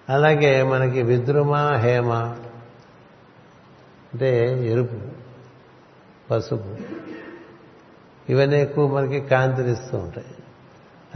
అలాగే 0.09 0.63
మనకి 0.63 1.01
విద్రుమ 1.01 1.55
హేమ 1.75 2.13
అంటే 4.13 4.59
ఎరుపు 4.67 4.95
పసుపు 6.31 6.75
ఇవన్నీ 8.31 8.61
ఎక్కువ 8.61 8.97
మనకి 8.97 9.21
కాంతినిస్తూ 9.21 9.97
ఉంటాయి. 9.97 10.35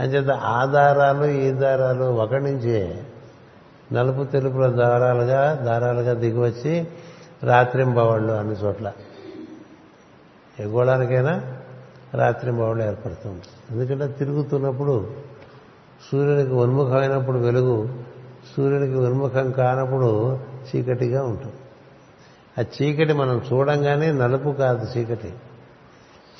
అంచేత 0.00 0.30
ఆ 0.30 0.64
దారాలు 0.64 1.24
ఈ 1.24 1.50
దారాలు 1.50 2.04
ఒకటి 2.04 2.44
నుంచే 2.44 3.06
నలుపు 3.92 4.24
తెలుపుల 4.24 4.66
దారాలుగా 4.66 5.54
దారాలుగా 5.54 6.12
దిగివచ్చి 6.12 6.88
రాత్రింబవళ్ళు 7.42 8.32
అన్ని 8.32 8.54
చోట్ల. 8.54 8.92
ఎగ్గోడానికైనా 10.58 11.61
రాత్రింబవళ్ళు 12.14 12.84
ఏర్పడుతూ 12.84 13.30
ఉంటుంది 13.30 13.80
ఎందుకంటే 13.80 14.12
తిరుగుతున్నప్పుడు 14.18 15.10
సూర్యునికి 16.12 16.54
ఉన్ముఖమైనప్పుడు 16.54 17.38
వెలుగు 17.38 17.88
సూర్యునికి 18.56 18.94
ఉన్ముఖం 18.94 19.50
కానప్పుడు 19.50 20.38
చీకటిగా 20.38 21.24
ఉంటుంది. 21.24 21.54
ఆ 22.58 22.64
చీకటి 22.82 23.12
మనం 23.12 23.42
చూడంగానే 23.52 24.12
నలుపు 24.12 24.50
కాదు 24.50 24.98
చీకటి. 24.98 25.34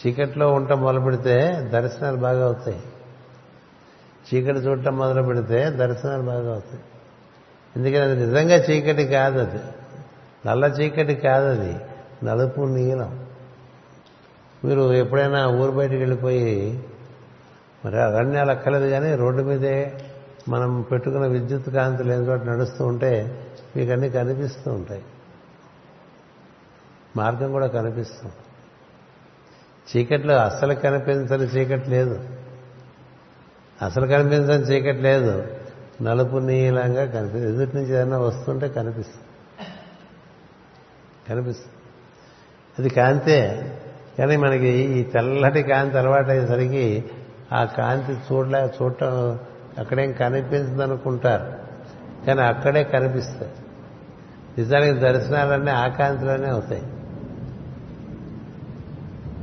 చీకటిలో 0.07 0.53
ఉండటం 0.53 0.81
మొదలు 0.81 1.01
పెడితే 1.01 1.69
దర్శనాలు 1.73 2.17
బాగా 2.17 2.45
అవుతాయి. 2.45 2.83
చీకటి 4.35 4.59
చూడటం 4.59 4.97
మొదలు 4.97 5.23
పెడితే 5.23 5.71
దర్శనాలు 5.71 6.23
బాగా 6.23 6.53
అవుతాయి. 6.53 6.83
ఎందుకని 7.77 7.99
అది 7.99 8.17
నిజంగా 8.17 8.57
చీకటి 8.57 9.05
కాదు 9.05 9.39
అది 9.39 9.63
నల్ల 10.47 10.65
చీకటి 10.65 11.15
కాదు 11.15 11.61
అది 11.61 11.77
నలుపు 12.25 12.61
నీలం. 12.61 13.22
మీరు 14.65 14.93
ఎప్పుడైనా 14.95 15.47
ఊరు 15.49 15.71
బయటికి 15.71 15.99
వెళ్ళిపోయి 15.99 16.85
మరి 17.85 18.01
అరణ్యాలు 18.01 18.51
అక్కర్లేదు 18.51 18.87
కానీ 18.87 19.15
రోడ్డు 19.15 19.43
మీదే 19.43 19.93
మనం 20.49 20.83
పెట్టుకున్న 20.83 21.27
విద్యుత్ 21.27 21.71
కాంతి 21.71 22.05
లేని 22.05 22.27
చోట 22.27 22.43
నడుస్తూ 22.43 22.87
ఉంటే 22.87 23.41
మీకు 23.77 23.93
అన్నీ 23.93 24.11
కనిపిస్తూ 24.11 24.73
ఉంటాయి. 24.73 25.03
మార్గం 27.17 27.53
కూడా 27.53 27.67
కనిపిస్తుంది 27.67 28.35
చీకట్లో 29.97 30.35
అసలు 30.37 30.75
కనిపించని 30.75 31.43
చీకటి 31.43 31.91
లేదు. 31.91 32.29
అసలు 33.83 34.07
కనిపించని 34.07 34.63
చీకటి 34.63 35.03
లేదు. 35.03 35.47
నలుపు 36.03 36.37
నీలంగా 36.37 37.05
కనిపిస్తుంది. 37.05 37.49
ఎదుటి 37.49 37.77
నుంచి 37.77 37.91
ఏదైనా 37.91 38.19
వస్తుంటే 38.19 38.69
కనిపిస్తుంది. 38.69 39.27
కనిపిస్తుంది. 41.29 41.73
అది 42.79 42.89
కాంతే. 42.89 43.69
కానీ 44.19 44.37
మనకి 44.37 44.69
ఈ 44.69 45.03
తెల్లటి 45.03 45.63
కాంతి 45.63 45.99
అలవాటయ్యేసరికి 45.99 47.05
ఆ 47.53 47.65
కాంతి 47.65 48.13
చూడలే 48.13 48.71
చూడటం 48.83 49.39
అక్కడేం 49.79 50.13
కనిపించదు 50.13 50.83
అనుకుంటారు 50.83 51.63
కానీ 52.27 52.41
అక్కడే 52.41 52.85
కనిపిస్తుంది 52.85 53.53
నిజానికి 54.59 54.99
దర్శనాలన్నీ 54.99 55.71
ఆ 55.71 55.89
కాంతిలోనే 55.89 56.49
అవుతాయి. 56.49 56.83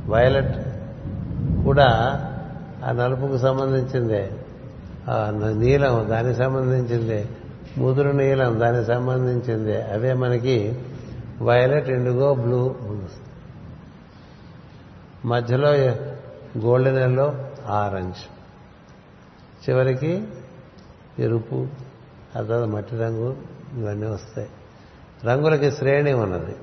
వైలెట్ 0.06 0.54
కూడా 1.64 1.86
ఆ 2.84 2.92
నలుపుకు 2.92 3.38
సంబంధించిందే. 3.38 4.30
నీలం 5.54 6.06
దానికి 6.10 6.38
సంబంధించిందే. 6.38 7.26
ముదురు 7.78 8.08
నీలం 8.08 8.60
దానికి 8.60 8.84
సంబంధించిందే. 8.84 9.82
అవే 9.82 10.12
మనకి 10.12 10.78
వైలెట్ 11.42 11.88
ఇండిగో 11.88 12.34
బ్లూ. 12.34 12.74
మధ్యలో 15.24 15.70
గోల్డెన్ 16.58 16.98
ఎల్లో 16.98 17.34
ఆరెంజ్. 17.66 18.16
చివరికి 19.70 20.28
ఎరుపు 21.18 21.66
ఆ 22.36 22.42
తర్వాత 22.42 22.68
మట్టి 22.68 22.96
రంగు 22.96 23.36
ఇవన్నీ 23.74 24.06
వస్తాయి. 24.06 24.48
రంగులకి 25.24 25.72
శ్రేణి 25.72 26.12
ఉన్నది. 26.12 26.56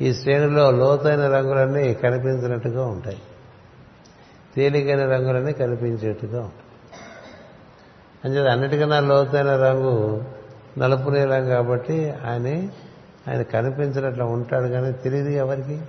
ఈ 0.00 0.14
శ్రేణిలో 0.14 0.70
లోతైన 0.70 1.28
రంగులన్నీ 1.28 1.94
కనిపించినట్టుగా 1.94 2.86
ఉంటాయి. 2.86 3.22
తేలికైన 4.56 5.12
రంగులన్నీ 5.12 5.52
కనిపించేట్టుగా 5.52 6.38
ఉంటాయి. 6.38 6.62
అంచేది 8.24 8.50
అన్నిటికన్నా 8.50 9.00
లోతైన 9.00 9.56
రంగు 9.56 10.24
నలుపు 10.78 11.10
నీలం 11.10 11.48
కాబట్టి 11.48 12.10
ఆయన 12.10 12.46
ఆయన 13.28 13.42
కనిపించినట్లు 13.42 14.24
ఉంటాడు 14.24 14.68
కానీ 14.68 14.92
తెలియదు 14.92 15.28
ఎవరికి. 15.28 15.82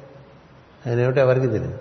ఆయన 0.88 1.00
ఏమిటో 1.00 1.22
ఎవరికి 1.22 1.48
తెలియదు 1.48 1.78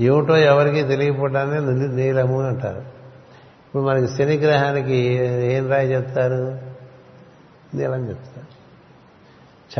ఏమిటో 0.00 0.36
ఎవరికి 0.36 0.82
తెలియకపోవడాన్ని 0.88 1.88
నీలము 1.88 2.38
అని 2.40 2.48
అంటారు. 2.48 2.78
ఇప్పుడు 2.78 3.82
మనకి 3.82 4.12
శని 4.12 4.36
గ్రహానికి 4.36 4.96
ఏం 5.54 5.68
రాయి 5.68 5.92
చెప్తారు? 5.92 6.58
నీలం 7.76 8.08
చెప్తారు. 8.08 8.56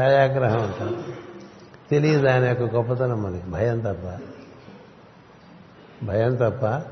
ఛాయాగ్రహం 0.00 0.62
అంటారు. 0.62 0.96
తెలియదు 1.90 2.26
దాని 2.26 2.48
యొక్క 2.48 2.62
గొప్పతనం 2.62 3.22
మనకి. 3.22 3.50
భయం 3.50 3.80
తప్ప. 3.80 4.18
భయం 6.04 6.34
తప్ప 6.34 6.82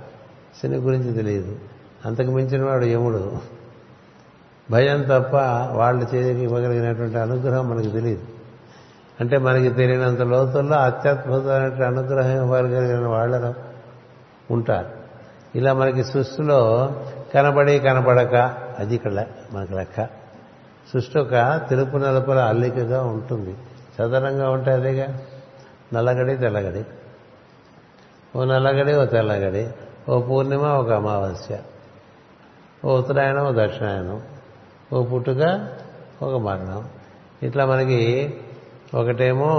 శని 0.62 0.77
గురించి 0.77 1.12
తెలియదు. 1.12 1.59
అంతకు 2.07 2.31
మించిన 2.31 2.64
వాడు 2.64 2.85
యముడు. 2.85 3.39
భయం 4.70 5.03
తప్ప 5.03 5.37
వాళ్ళు 5.72 6.16
చేయగలిగినటువంటి 6.16 7.18
అనుగ్రహం 7.18 7.70
మనకు 7.70 7.91
తెలియదు. 7.91 8.34
అంటే 9.21 9.39
మనకి 9.39 9.69
తెలియనంత 9.69 10.21
లోతుల్లో 10.21 10.77
అత్యద్భుతమైన 10.77 11.85
అనుగ్రహం 11.85 12.37
ఇవ్వగలిగిన 12.37 13.07
వాళ్ళలో 13.07 13.55
ఉంటారు. 14.51 14.89
ఇలా 15.55 15.73
మనకి 15.73 16.05
సృష్టిలో 16.05 16.93
కనబడి 17.35 17.79
కనబడక 17.79 18.35
అది 18.79 18.95
ఇక్కడ 18.95 19.27
మనకు 19.53 19.73
లెక్క. 19.73 20.05
సృష్టి 20.93 21.19
ఒక 21.19 21.61
తెలుపు 21.71 21.97
నలుపుల 21.97 22.39
అల్లికగా 22.39 23.03
ఉంటుంది. 23.03 23.57
చదరంగా 24.01 24.51
ఉంటే 24.51 24.73
అదేగా? 24.73 25.19
నల్లగడి 25.95 26.37
తెల్లగడి. 26.37 26.85
ఓ 28.39 28.45
నల్లగడి 28.45 28.95
ఓ 28.97 29.05
తెల్లగడి. 29.05 29.69
ఓ 30.09 30.21
పూర్ణిమ 30.21 30.62
ఒక 30.62 30.91
అమావాస్య. 30.91 31.59
ఓ 32.85 32.99
ఉత్తరాయణం 32.99 33.47
ఓ 33.47 33.53
దక్షిణాయనం. 33.53 34.23
ఓ 34.93 35.05
పుట్టుక 35.05 35.69
ఒక 36.23 36.41
మరణం. 36.41 36.89
ఇట్లా 37.43 37.67
మనకి 37.67 38.35
ఒకటేమో 38.95 39.53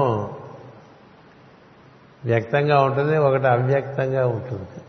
వ్యక్తంగా 2.25 2.81
ఉంటుంది 2.81 3.17
ఒకటి 3.17 3.47
అవ్యక్తంగా 3.47 4.27
ఉంటుంది. 4.27 4.81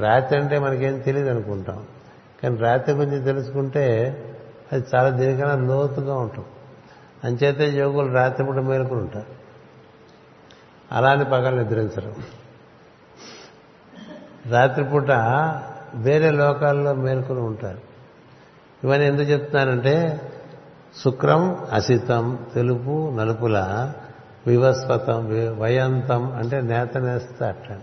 రాత్రి 0.00 0.38
అంటే 0.38 0.58
మనకేం 0.58 0.98
తెలియదు 0.98 1.30
అనుకుంటాం. 1.30 1.86
కానీ 2.42 2.56
రాత్రి 2.56 2.94
గురించి 2.94 3.24
తెలుసుకుంటే 3.24 3.84
అది 4.72 4.84
చాలా 4.94 5.08
దీనికన్నా 5.08 5.54
లోతుగా 5.54 6.14
ఉంటుంది. 6.14 6.46
అంచేతే 7.24 7.68
యోగులు 7.78 8.12
రాత్రిపూట 8.12 8.54
మేలుకుని 8.54 9.00
ఉంటారు. 9.00 9.34
అలానే 10.92 11.24
పగలు 11.24 11.56
నిద్రించరు. 11.56 12.14
రాత్రిపూట 14.48 15.10
వేరే 15.94 16.30
లోకాల్లో 16.30 16.94
మేల్కొని 16.94 17.40
ఉంటారు. 17.40 17.78
ఇవన్నీ 18.84 19.06
ఎందుకు 19.06 19.28
చెప్తున్నానంటే 19.30 20.20
శుక్రం 21.02 21.66
అసితం 21.72 22.46
తెలుపు 22.54 23.10
నలుపుల 23.10 23.92
వివస్వతం 24.46 25.26
వయంతం 25.58 26.32
అంటే 26.32 26.60
నేత 26.60 26.98
నేస్తా 26.98 27.48
అట్లా. 27.48 27.78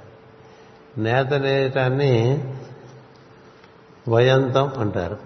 నేత 0.97 1.33
నేయటాన్ని 1.33 2.43
వయంతం 4.09 4.71
అంటారు. 4.77 5.17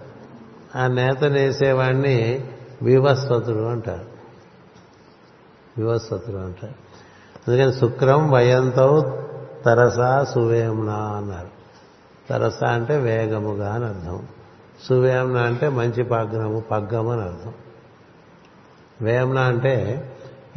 ఆ 0.76 0.86
నేత 0.86 1.24
నేసేవాడిని 1.24 2.44
వివస్వతుడు 2.82 3.62
అంటారు. 3.62 4.04
వివస్వతుడు 5.78 6.36
అంటారు. 6.36 6.74
అందుకని 7.48 7.72
శుక్రం 7.72 8.30
వయంతం 8.30 9.16
తరసా 9.64 10.24
సువేమ్న 10.24 10.90
అన్నారు. 10.90 11.48
తరస 12.30 12.64
అంటే 12.64 12.96
వేగముగా 12.96 13.74
అని 13.74 13.84
అర్థం. 13.84 14.22
సువేమ్న 14.88 15.36
అంటే 15.36 15.68
మంచి 15.68 16.02
పగ్గము 16.60 17.12
అని 17.12 17.22
అర్థం. 17.22 17.52
వేమన 19.02 19.38
అంటే 19.38 20.04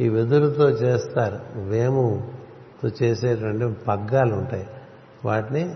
ఈ 0.00 0.08
వెదురుతో 0.08 0.70
చేస్తారు. 0.70 1.38
వేముతో 1.56 2.88
చేసేటువంటి 3.02 3.84
పగ్గాలు 3.88 4.34
ఉంటాయి. 4.34 4.66
వాటిని 5.24 5.74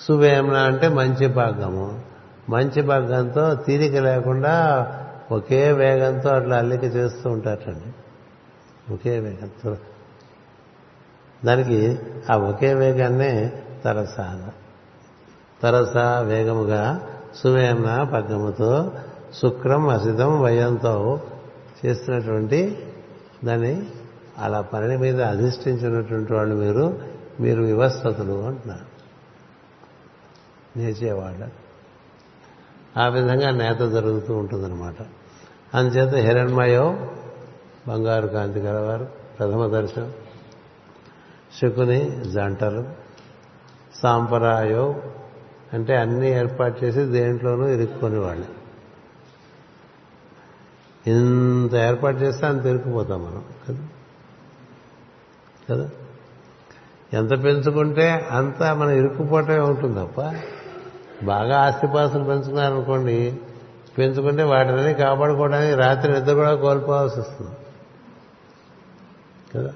సువేమన 0.00 0.56
అంటే 0.56 0.88
మంచి 0.88 1.28
పగ్గము. 1.28 2.00
మంచి 2.48 2.82
పగ్గంతో 2.82 3.54
తీరిక 3.54 3.96
లేకుండా 3.96 4.86
ఒకే 5.32 5.72
వేగంతో 5.72 6.28
అట్లా 6.28 6.56
అల్లిక 6.56 6.84
చేస్తూ 6.84 7.30
ఉంటారండి. 7.30 7.92
ఒకే 8.94 9.18
వేగంతో. 9.18 9.76
దానికి 11.44 11.98
ఆ 12.30 12.36
ఒకే 12.36 12.74
వేగాన్నే 12.74 13.52
తరస 13.84 14.16
తరస 15.62 15.96
వేగముగా 16.22 17.00
సువేమన 17.34 18.02
పగ్గముతో 18.02 18.92
శుక్రం 19.42 19.88
అసితం 19.88 20.40
వయంతో 20.42 21.20
చేస్తున్నటువంటి 21.86 22.92
దాన్ని 23.44 23.86
అలా 24.38 24.60
పని 24.60 24.96
మీద 24.96 25.22
అధిష్ఠించినటువంటి 25.22 26.34
వాళ్ళు 26.34 26.54
మీరు 26.54 27.00
మీరు 27.40 27.62
వివస్వతులు 27.62 28.42
అంటున్నారు. 28.42 28.86
నేర్చేవాళ్ళ 30.78 31.48
ఆ 32.96 33.08
విధంగా 33.08 33.50
నేత 33.50 33.88
జరుగుతూ 33.88 34.36
ఉంటుందన్నమాట. 34.36 34.94
అందుచేత 35.74 36.14
హిరణ్మయో 36.14 37.10
బంగారు 37.88 38.26
కాంతి 38.26 38.58
గలవారు 38.58 39.08
ప్రథమ 39.38 39.66
దర్శనం. 39.66 40.12
శకుని 41.60 42.24
జంటలు. 42.30 43.06
సాంపరాయో 44.02 45.02
అంటే 45.72 45.96
అన్నీ 45.96 46.30
ఏర్పాటు 46.30 46.84
చేసి 46.84 47.04
దేంట్లోనూ 47.04 47.66
ఇరుక్కుని 47.66 48.18
వాళ్ళు 48.18 48.65
ఇంత 51.06 51.74
ఏర్పాటు 51.74 52.16
చేస్తే 52.16 52.46
అంత 52.46 52.66
ఇరుక్కుపోతాం 52.66 53.22
మనం 53.22 53.44
కదా? 53.68 53.78
కదా? 55.70 55.90
ఎంత 57.12 57.30
పెంచుకుంటే 57.30 58.28
అంత 58.30 58.62
మనం 58.62 58.90
ఇరుక్కుపోవటమే 58.90 59.58
ఉంటుంది 59.58 59.94
తప్ప 59.94 60.34
బాగా 61.24 61.58
ఆస్తిపాస్తులు 61.58 62.24
పెంచుకున్నారనుకోండి 62.24 63.36
పెంచుకుంటే 63.98 64.42
వాటిని 64.42 64.94
కాపాడుకోవడానికి 64.94 65.74
రాత్రి 65.74 66.12
నిద్ర 66.12 66.32
కూడా 66.32 66.54
కోల్పోవాల్సి 66.54 67.20
వస్తుంది. 67.20 67.50
కదా? 69.54 69.74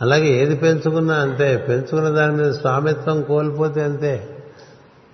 అలాగే 0.00 0.28
ఏది 0.28 0.56
పెంచుకున్నా 0.56 1.14
అంతే. 1.14 1.56
పెంచుకున్న 1.56 2.08
దాని 2.08 2.36
మీద 2.36 2.52
స్వామిత్వం 2.52 3.22
కోల్పోతే 3.22 3.82
అంతే. 3.82 4.44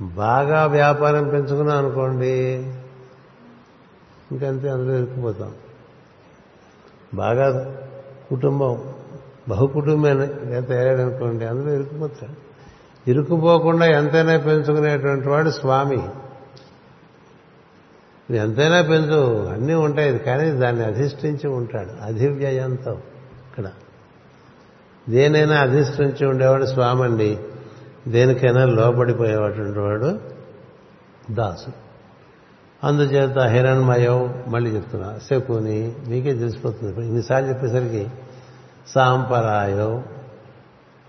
బాగా 0.01 0.67
వ్యాపారం 0.67 1.29
పెంచుకున్నాం 1.29 1.79
అనుకోండి 1.79 2.73
ఇంకంతే 4.33 4.69
అందులో 4.69 4.97
ఇరుక్కుపోతాం. 4.97 5.53
బాగా 7.15 7.77
కుటుంబం 8.31 8.95
బహుకుటుంబమే 9.49 10.61
తయారనుకోండి 10.61 11.45
అందులో 11.45 11.75
ఇరుక్కుపోతాడు. 11.75 12.51
ఇరుక్కుపోకుండా 13.11 13.87
ఎంతైనా 13.87 14.39
పెంచుకునేటువంటి 14.39 15.29
వాడు 15.29 15.51
స్వామి. 15.51 16.09
ఎంతైనా 18.37 18.83
పెంచు 18.83 19.49
అన్నీ 19.49 19.75
ఉంటాయి 19.75 20.19
కానీ 20.19 20.51
దాన్ని 20.51 20.85
అధిష్ఠించి 20.85 21.49
ఉంటాడు. 21.49 22.05
అధివ్యయంతో 22.05 22.93
ఇక్కడ. 23.51 23.71
దేనైనా 25.09 25.61
అధిష్ఠించి 25.61 26.27
ఉండేవాడు 26.27 26.65
స్వామి 26.65 27.03
అండి 27.03 27.39
దేనికైనా 28.09 28.65
లోపడిపోయేటువంటి 28.65 29.79
వాడు 29.79 30.21
దాసు 31.31 31.90
అందుచేత 32.85 33.39
హిరణ్మయం 33.39 34.45
మళ్ళీ 34.49 34.71
చెప్తున్నా 34.71 35.19
శకుని 35.31 35.95
మీకే 36.09 36.35
తెలిసిపోతుంది. 36.35 37.07
ఇన్నిసార్లు 37.07 37.49
చెప్పేసరికి 37.49 38.09
సాంపరాయో 38.87 40.03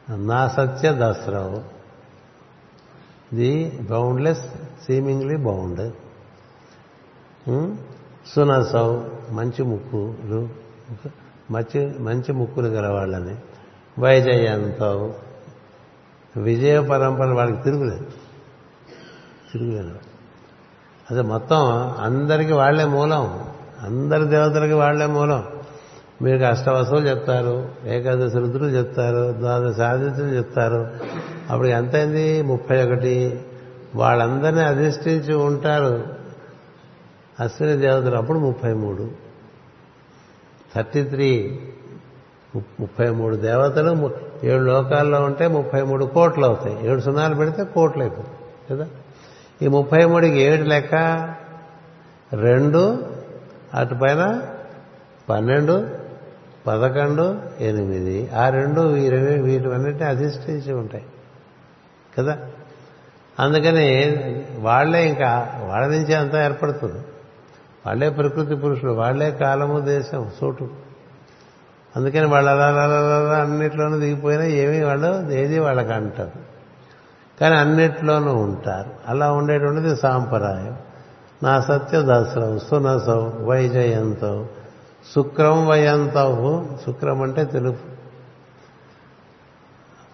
నా 0.09 0.47
సత్య 0.47 0.91
దసరావు 0.91 1.61
ది 3.35 3.79
బౌండ్లెస్ 3.89 4.45
సీమింగ్లీ 4.85 5.37
బౌండ్. 5.37 5.93
సునసౌ 8.35 9.03
మంచి 9.29 9.63
ముక్కులు 9.63 10.49
మంచి 11.51 11.99
మంచి 11.99 12.33
ముక్కులు 12.33 12.67
గలవాళ్ళని. 12.67 13.35
వైజయంతో 13.99 15.15
విజయ 16.37 16.79
పరంపర 16.81 17.25
వాళ్ళకి 17.25 17.63
తిరుగులేదు. 17.63 18.05
తిరుగులేదు. 19.53 20.10
అదే 21.11 21.21
మొత్తం 21.21 21.57
అందరికీ 21.99 22.53
వాళ్ళే 22.53 22.85
మూలం. 22.85 23.43
అందరి 23.83 24.25
దేవతలకి 24.25 24.73
వాళ్ళే 24.73 25.05
మూలం. 25.05 25.43
మీకు 26.21 26.43
అష్టవసులు 26.43 26.99
చెప్తారు 26.99 27.69
ఏకాదశి 27.85 28.37
రుద్రులు 28.37 28.69
చెప్తారు 28.69 29.33
ద్వాదశ 29.39 29.79
ఆదిత్యులు 29.79 30.29
చెప్తారు. 30.29 30.87
అప్పుడు 31.49 31.67
ఎంతైంది? 31.67 32.41
ముప్పై 32.41 32.83
ఒకటి. 32.83 33.45
వాళ్ళందరినీ 33.95 34.61
అధిష్ఠించి 34.61 35.33
ఉంటారు 35.33 36.03
అశ్విని 37.39 37.77
దేవతలు. 37.77 38.15
అప్పుడు 38.15 38.39
ముప్పై 38.39 38.73
మూడు. 38.73 39.09
Thirty 40.75 41.03
three. 41.03 41.59
ముప్పై 42.55 43.09
మూడు 43.09 43.35
దేవతలు 43.35 44.11
ఏడు 44.43 44.63
లోకాల్లో 44.63 45.21
ఉంటే 45.21 45.47
ముప్పై 45.47 45.81
మూడు 45.81 46.05
కోట్లు 46.05 46.45
అవుతాయి. 46.45 46.87
ఏడు 46.87 46.99
సున్నాలు 46.99 47.35
పెడితే 47.35 47.63
కోట్లు 47.63 48.01
అయిపోతాయి 48.01 48.77
కదా? 48.77 48.87
ఈ 49.61 49.67
ముప్పై 49.67 50.05
మూడుకి 50.05 50.41
ఏడు 50.41 50.63
లెక్క? 50.63 50.95
రెండు 52.33 53.05
అటు 53.73 53.95
పైన 53.95 54.41
పన్నెండు 55.29 55.89
పదకొండు 56.67 57.41
ఎనిమిది. 57.59 58.29
ఆ 58.29 58.49
రెండు 58.49 58.95
ఇరవై 58.95 59.37
వీటివన్నిటిని 59.37 60.03
అధిష్ఠించి 60.03 60.73
ఉంటాయి. 60.73 61.05
కదా? 62.17 62.37
అందుకని 63.39 64.17
వాళ్ళే 64.59 65.07
ఇంకా 65.07 65.59
వాళ్ళ 65.67 65.87
నుంచే 65.87 66.13
అంతా 66.13 66.45
ఏర్పడుతుంది. 66.45 66.97
వాళ్ళే 67.85 68.09
ప్రకృతి 68.09 68.55
పురుషులు 68.55 68.91
వాళ్ళే 68.91 69.31
కాలము 69.31 69.79
దేశం 69.79 70.31
చోటు 70.43 70.69
అందుకని 71.95 72.25
వాళ్ళు 72.25 72.51
అలా 72.51 72.65
అలా 72.65 72.83
అలా 72.83 73.37
అన్నిట్లోనూ 73.37 73.99
దిగిపోయినా 73.99 74.43
ఏమీ 74.43 74.83
వాళ్ళు 74.83 75.31
ఏది 75.31 75.59
వాళ్ళకి 75.59 75.93
అంటారు 75.93 76.50
కానీ 77.41 77.55
అన్నిట్లోనూ 77.55 78.35
ఉంటారు. 78.35 78.89
అలా 79.07 79.31
ఉండేటువంటిది 79.31 79.95
సాంప్రదాయం. 79.95 80.77
నా 81.43 81.61
సత్య 81.61 82.01
దసరం 82.01 82.59
సునసం 82.59 83.33
వైజయంతో 83.41 84.45
శుక్రం 85.15 85.67
వయంతవు 85.67 86.65
శుక్రం 86.85 87.21
అంటే 87.21 87.43
తెలుపు. 87.43 87.91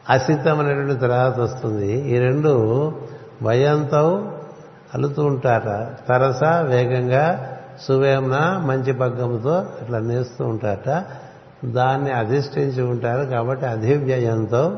అసితం 0.10 0.60
అనేటువంటి 0.60 1.00
తర్వాత 1.00 1.40
వస్తుంది. 1.40 2.16
ఈ 2.16 2.20
రెండు 2.20 2.52
వయంతవు 3.44 4.38
అలుతూ 4.96 5.26
ఉంటారట 5.26 6.08
తరస 6.08 6.44
వేగంగా 6.44 7.58
సువేమన 7.88 8.62
మంచి 8.66 8.94
పగ్గంతో 8.94 9.56
అట్లా 9.56 10.00
నేస్తూ 10.00 10.46
ఉంటారట. 10.46 11.06
దాన్ని 11.66 12.12
అధిష్ఠించి 12.12 12.84
ఉంటారు 12.84 13.26
కాబట్టి 13.26 13.66
అధివ్యయంతో. 13.66 14.78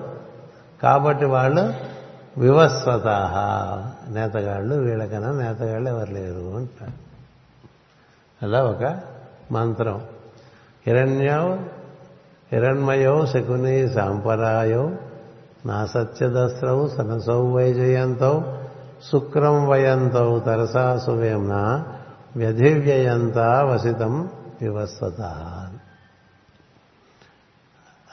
కాబట్టి 0.84 1.26
వాళ్ళు 1.26 1.89
వివస్వతాహ 2.40 3.34
నేతగాళ్ళు 4.14 4.76
వీళ్ళకన్నా 4.76 5.32
నేతగాళ్ళు 5.32 5.90
ఎవరు 5.90 6.11
లేరు 6.11 6.56
అంటారు. 6.56 7.10
అలా 8.45 8.64
ఒక 8.64 8.99
మంత్రం. 9.52 10.02
హిరణ్యం 10.88 11.70
హిరణ్మయో 12.52 13.26
శకుని 13.26 13.90
సాంపరాయో 13.90 14.91
నా 15.66 15.86
సత్యదస్రౌ 15.86 16.88
సనసౌ 16.88 17.52
వైజయంతౌ 17.52 18.41
శుక్రం 19.11 19.68
వయంతౌ 19.68 20.40
తరసా 20.40 20.98
సువేమ్న 20.98 21.86
వ్యధివ్యయంతా 22.36 23.64
వసితం 23.64 24.30
వివస్వత. 24.61 25.22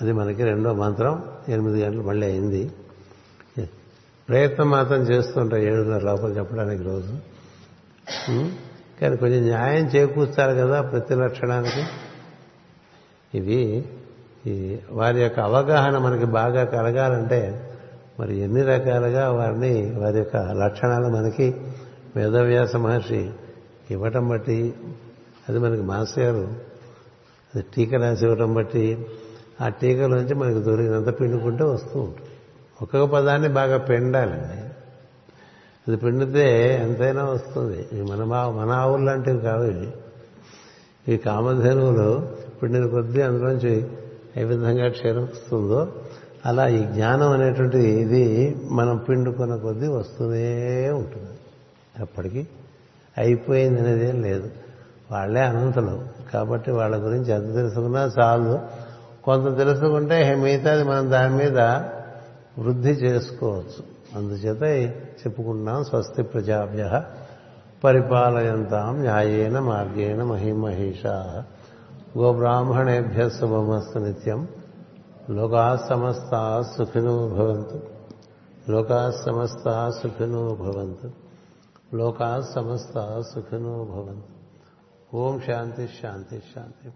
అది 0.00 0.12
మనకి 0.12 0.44
రెండో 0.44 0.72
మంత్రం. 0.72 1.24
ఎనిమిది 1.48 1.84
గంటలు 1.84 2.02
మళ్ళీ 2.02 2.26
అయింది. 2.26 2.72
ప్రయత్నం 4.28 4.70
మాత్రం 4.70 5.02
చేస్తుంటారు 5.02 5.62
ఏడున్నర 5.62 6.02
లోపల 6.02 6.30
చెప్పడానికి 6.30 6.82
రోజు. 6.82 7.18
కానీ 9.00 9.16
కొంచెం 9.16 9.42
న్యాయం 9.42 9.86
చేకూర్చాలి 9.86 10.58
కదా 10.58 10.80
ప్రతి 10.82 11.14
లక్షణానికి. 11.14 11.82
ఇవి 13.38 13.84
ఈ 14.46 14.78
వారి 14.90 15.22
యొక్క 15.22 15.40
అవగాహన 15.40 15.98
మనకి 15.98 16.24
బాగా 16.24 16.64
కలగాలంటే 16.64 17.70
మరి 18.20 18.38
ఎన్ని 18.38 18.62
రకాలుగా 18.62 19.30
వారిని 19.30 19.94
వారి 19.98 20.18
యొక్క 20.18 20.36
లక్షణాలు 20.36 21.08
మనకి 21.08 21.54
వేదవ్యాస 22.16 22.76
మహర్షి 22.76 23.30
ఇవ్వటం 23.90 24.28
బట్టి 24.28 24.74
అది 25.48 25.58
మనకి 25.58 25.82
మాస్టర్ 25.82 26.24
గారు 26.24 26.54
అది 27.54 27.64
టీక 27.76 27.94
రాసి 27.94 28.24
ఇవ్వటం 28.24 28.54
బట్టి 28.54 29.06
ఆ 29.60 29.68
టీకలోంచి 29.68 30.34
మనకి 30.34 30.58
దొరికినంత 30.58 31.20
పిండుకుంటే 31.20 31.64
వస్తూ 31.64 32.00
ఉంటుంది. 32.00 32.25
ఒక్కొక్క 32.82 33.14
పదాన్ని 33.14 33.48
బాగా 33.48 33.76
పిండాలండి. 33.78 34.66
అది 35.88 35.96
పిండితే 35.96 36.74
ఎంతైనా 36.82 37.24
వస్తుంది. 37.24 38.02
మన 38.02 38.24
మా- 38.24 38.50
మన 38.50 38.70
ఆవులు 38.70 39.04
లాంటివి 39.04 39.40
కావు 39.40 39.64
ఇవి. 39.64 39.92
ఈ 41.08 41.16
కామధేనువులు 41.16 42.28
పిండిన 42.62 42.86
కొద్దీ 42.86 43.20
అందులోంచి 43.20 43.88
ఏ 44.36 44.44
విధంగా 44.44 44.88
క్షీణిస్తుందో 44.88 45.92
అలా 46.46 46.68
ఈ 46.68 46.82
జ్ఞానం 46.82 47.30
అనేటువంటి 47.30 47.78
ఇది 47.78 48.56
మనం 48.70 48.96
పిండుకున్న 48.96 49.56
కొద్దీ 49.56 49.86
వస్తూనే 49.86 50.90
ఉంటుంది. 50.90 51.38
అప్పటికి 52.02 52.48
అయిపోయింది 53.18 53.80
అనేది 53.80 54.08
ఏం 54.08 54.22
లేదు. 54.22 54.50
వాళ్ళే 55.10 55.40
అనంతులు. 55.40 56.00
కాబట్టి 56.32 56.70
వాళ్ళ 56.70 57.04
గురించి 57.04 57.32
ఎంత 57.32 57.54
తెలుసుకున్నా 57.54 58.10
చాలు. 58.18 58.58
కొంత 59.24 59.56
తెలుసుకుంటే 59.56 60.34
మిగతాది 60.34 60.82
మనం 60.82 61.10
దాని 61.10 61.34
మీద 61.34 61.80
వృద్ధి 62.58 62.90
చేసుకోవచ్చు. 62.90 63.96
అందుచేత 64.14 64.62
చెప్పుకుంటున్నాం 65.02 65.84
స్వస్తి 65.84 66.22
ప్రజాభ్య 66.22 67.04
పరిపాలయంతాం 67.84 69.00
న్యాయేన 69.00 69.58
మార్గేణ 69.58 70.22
మహిమహేషా. 70.22 71.44
గోబ్రాహ్మణేభ్య 72.18 73.28
శుభమస్తు 73.28 73.98
నిత్యం. 73.98 74.48
లోకా 75.30 75.86
సమస్త 75.90 76.64
సుఖినో 76.76 77.28
భవంతు. 77.28 77.82
లోకా 78.68 79.10
సమస్త 79.26 79.90
సుఖినో 80.02 80.54
భవంతు. 80.54 81.10
లోకా 81.94 82.40
సమస్త 82.54 83.20
సుఖినో 83.34 83.84
భవంతు. 83.84 84.36
ఓం 85.16 85.40
శాంతి 85.40 85.88
శాంతి 86.02 86.42
శాంతి. 86.54 86.92